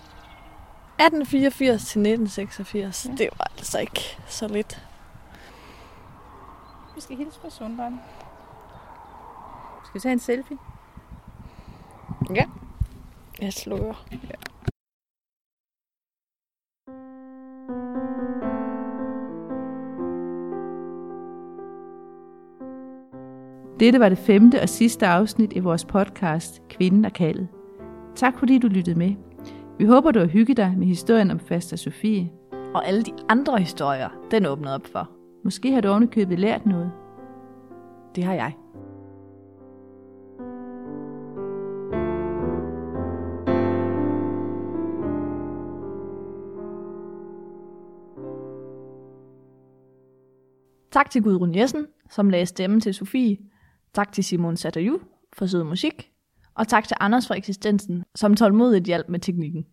1884 0.99 1.85
til 1.85 2.01
1986. 2.01 3.07
Ja. 3.07 3.11
Det 3.11 3.29
var 3.39 3.51
altså 3.57 3.79
ikke 3.79 4.19
så 4.27 4.49
lidt. 4.49 4.87
Vi 6.95 7.01
skal 7.01 7.17
hilse 7.17 7.41
på 7.41 7.51
Sunderen. 7.51 8.01
Skal 9.85 9.95
vi 9.95 10.01
tage 10.01 10.13
en 10.13 10.19
selfie? 10.19 10.59
Ja. 12.35 12.45
Jeg 13.41 13.53
slukker. 13.53 14.07
Ja. 14.13 14.50
Dette 23.81 24.01
var 24.01 24.09
det 24.09 24.19
femte 24.19 24.63
og 24.63 24.69
sidste 24.69 25.07
afsnit 25.07 25.53
i 25.53 25.59
vores 25.59 25.85
podcast 25.85 26.63
Kvinden 26.69 27.05
og 27.05 27.13
kaldet. 27.13 27.49
Tak 28.15 28.39
fordi 28.39 28.59
du 28.59 28.67
lyttede 28.67 28.99
med. 28.99 29.15
Vi 29.79 29.85
håber, 29.85 30.11
du 30.11 30.19
har 30.19 30.27
hygget 30.27 30.57
dig 30.57 30.75
med 30.79 30.87
historien 30.87 31.31
om 31.31 31.39
Faster 31.39 31.77
Sofie. 31.77 32.31
Og 32.75 32.87
alle 32.87 33.03
de 33.03 33.13
andre 33.29 33.59
historier, 33.59 34.09
den 34.31 34.47
åbnede 34.47 34.75
op 34.75 34.87
for. 34.93 35.11
Måske 35.45 35.73
har 35.73 35.81
du 35.81 35.89
ovenikøbet 35.89 36.39
lært 36.39 36.67
noget. 36.67 36.93
Det 38.17 38.25
har 38.25 38.35
jeg. 38.35 38.53
Tak 50.91 51.11
til 51.11 51.23
Gudrun 51.23 51.55
Jessen, 51.55 51.87
som 52.11 52.31
lagde 52.31 52.47
stemme 52.47 52.81
til 52.81 52.95
Sofie. 52.95 53.37
Tak 53.95 54.13
til 54.13 54.25
Simon 54.25 54.57
Satterju 54.57 55.01
for 55.33 55.47
sød 55.47 55.65
musik. 55.65 56.11
Og 56.55 56.69
tak 56.69 56.89
til 56.89 56.97
Anders 57.01 57.27
for 57.27 57.35
eksistensen, 57.35 58.05
som 58.15 58.37
tålmodigt 58.37 58.85
hjalp 58.85 59.09
med 59.09 59.21
teknikken. 59.21 59.65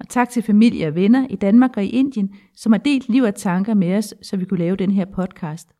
Og 0.00 0.08
tak 0.08 0.30
til 0.30 0.42
familie 0.42 0.86
og 0.86 0.94
venner 0.94 1.26
i 1.30 1.36
Danmark 1.36 1.76
og 1.76 1.84
i 1.84 1.88
Indien, 1.88 2.34
som 2.56 2.72
har 2.72 2.78
delt 2.78 3.08
liv 3.08 3.22
og 3.22 3.34
tanker 3.34 3.74
med 3.74 3.96
os, 3.96 4.14
så 4.22 4.36
vi 4.36 4.44
kunne 4.44 4.58
lave 4.58 4.76
den 4.76 4.90
her 4.90 5.04
podcast. 5.04 5.75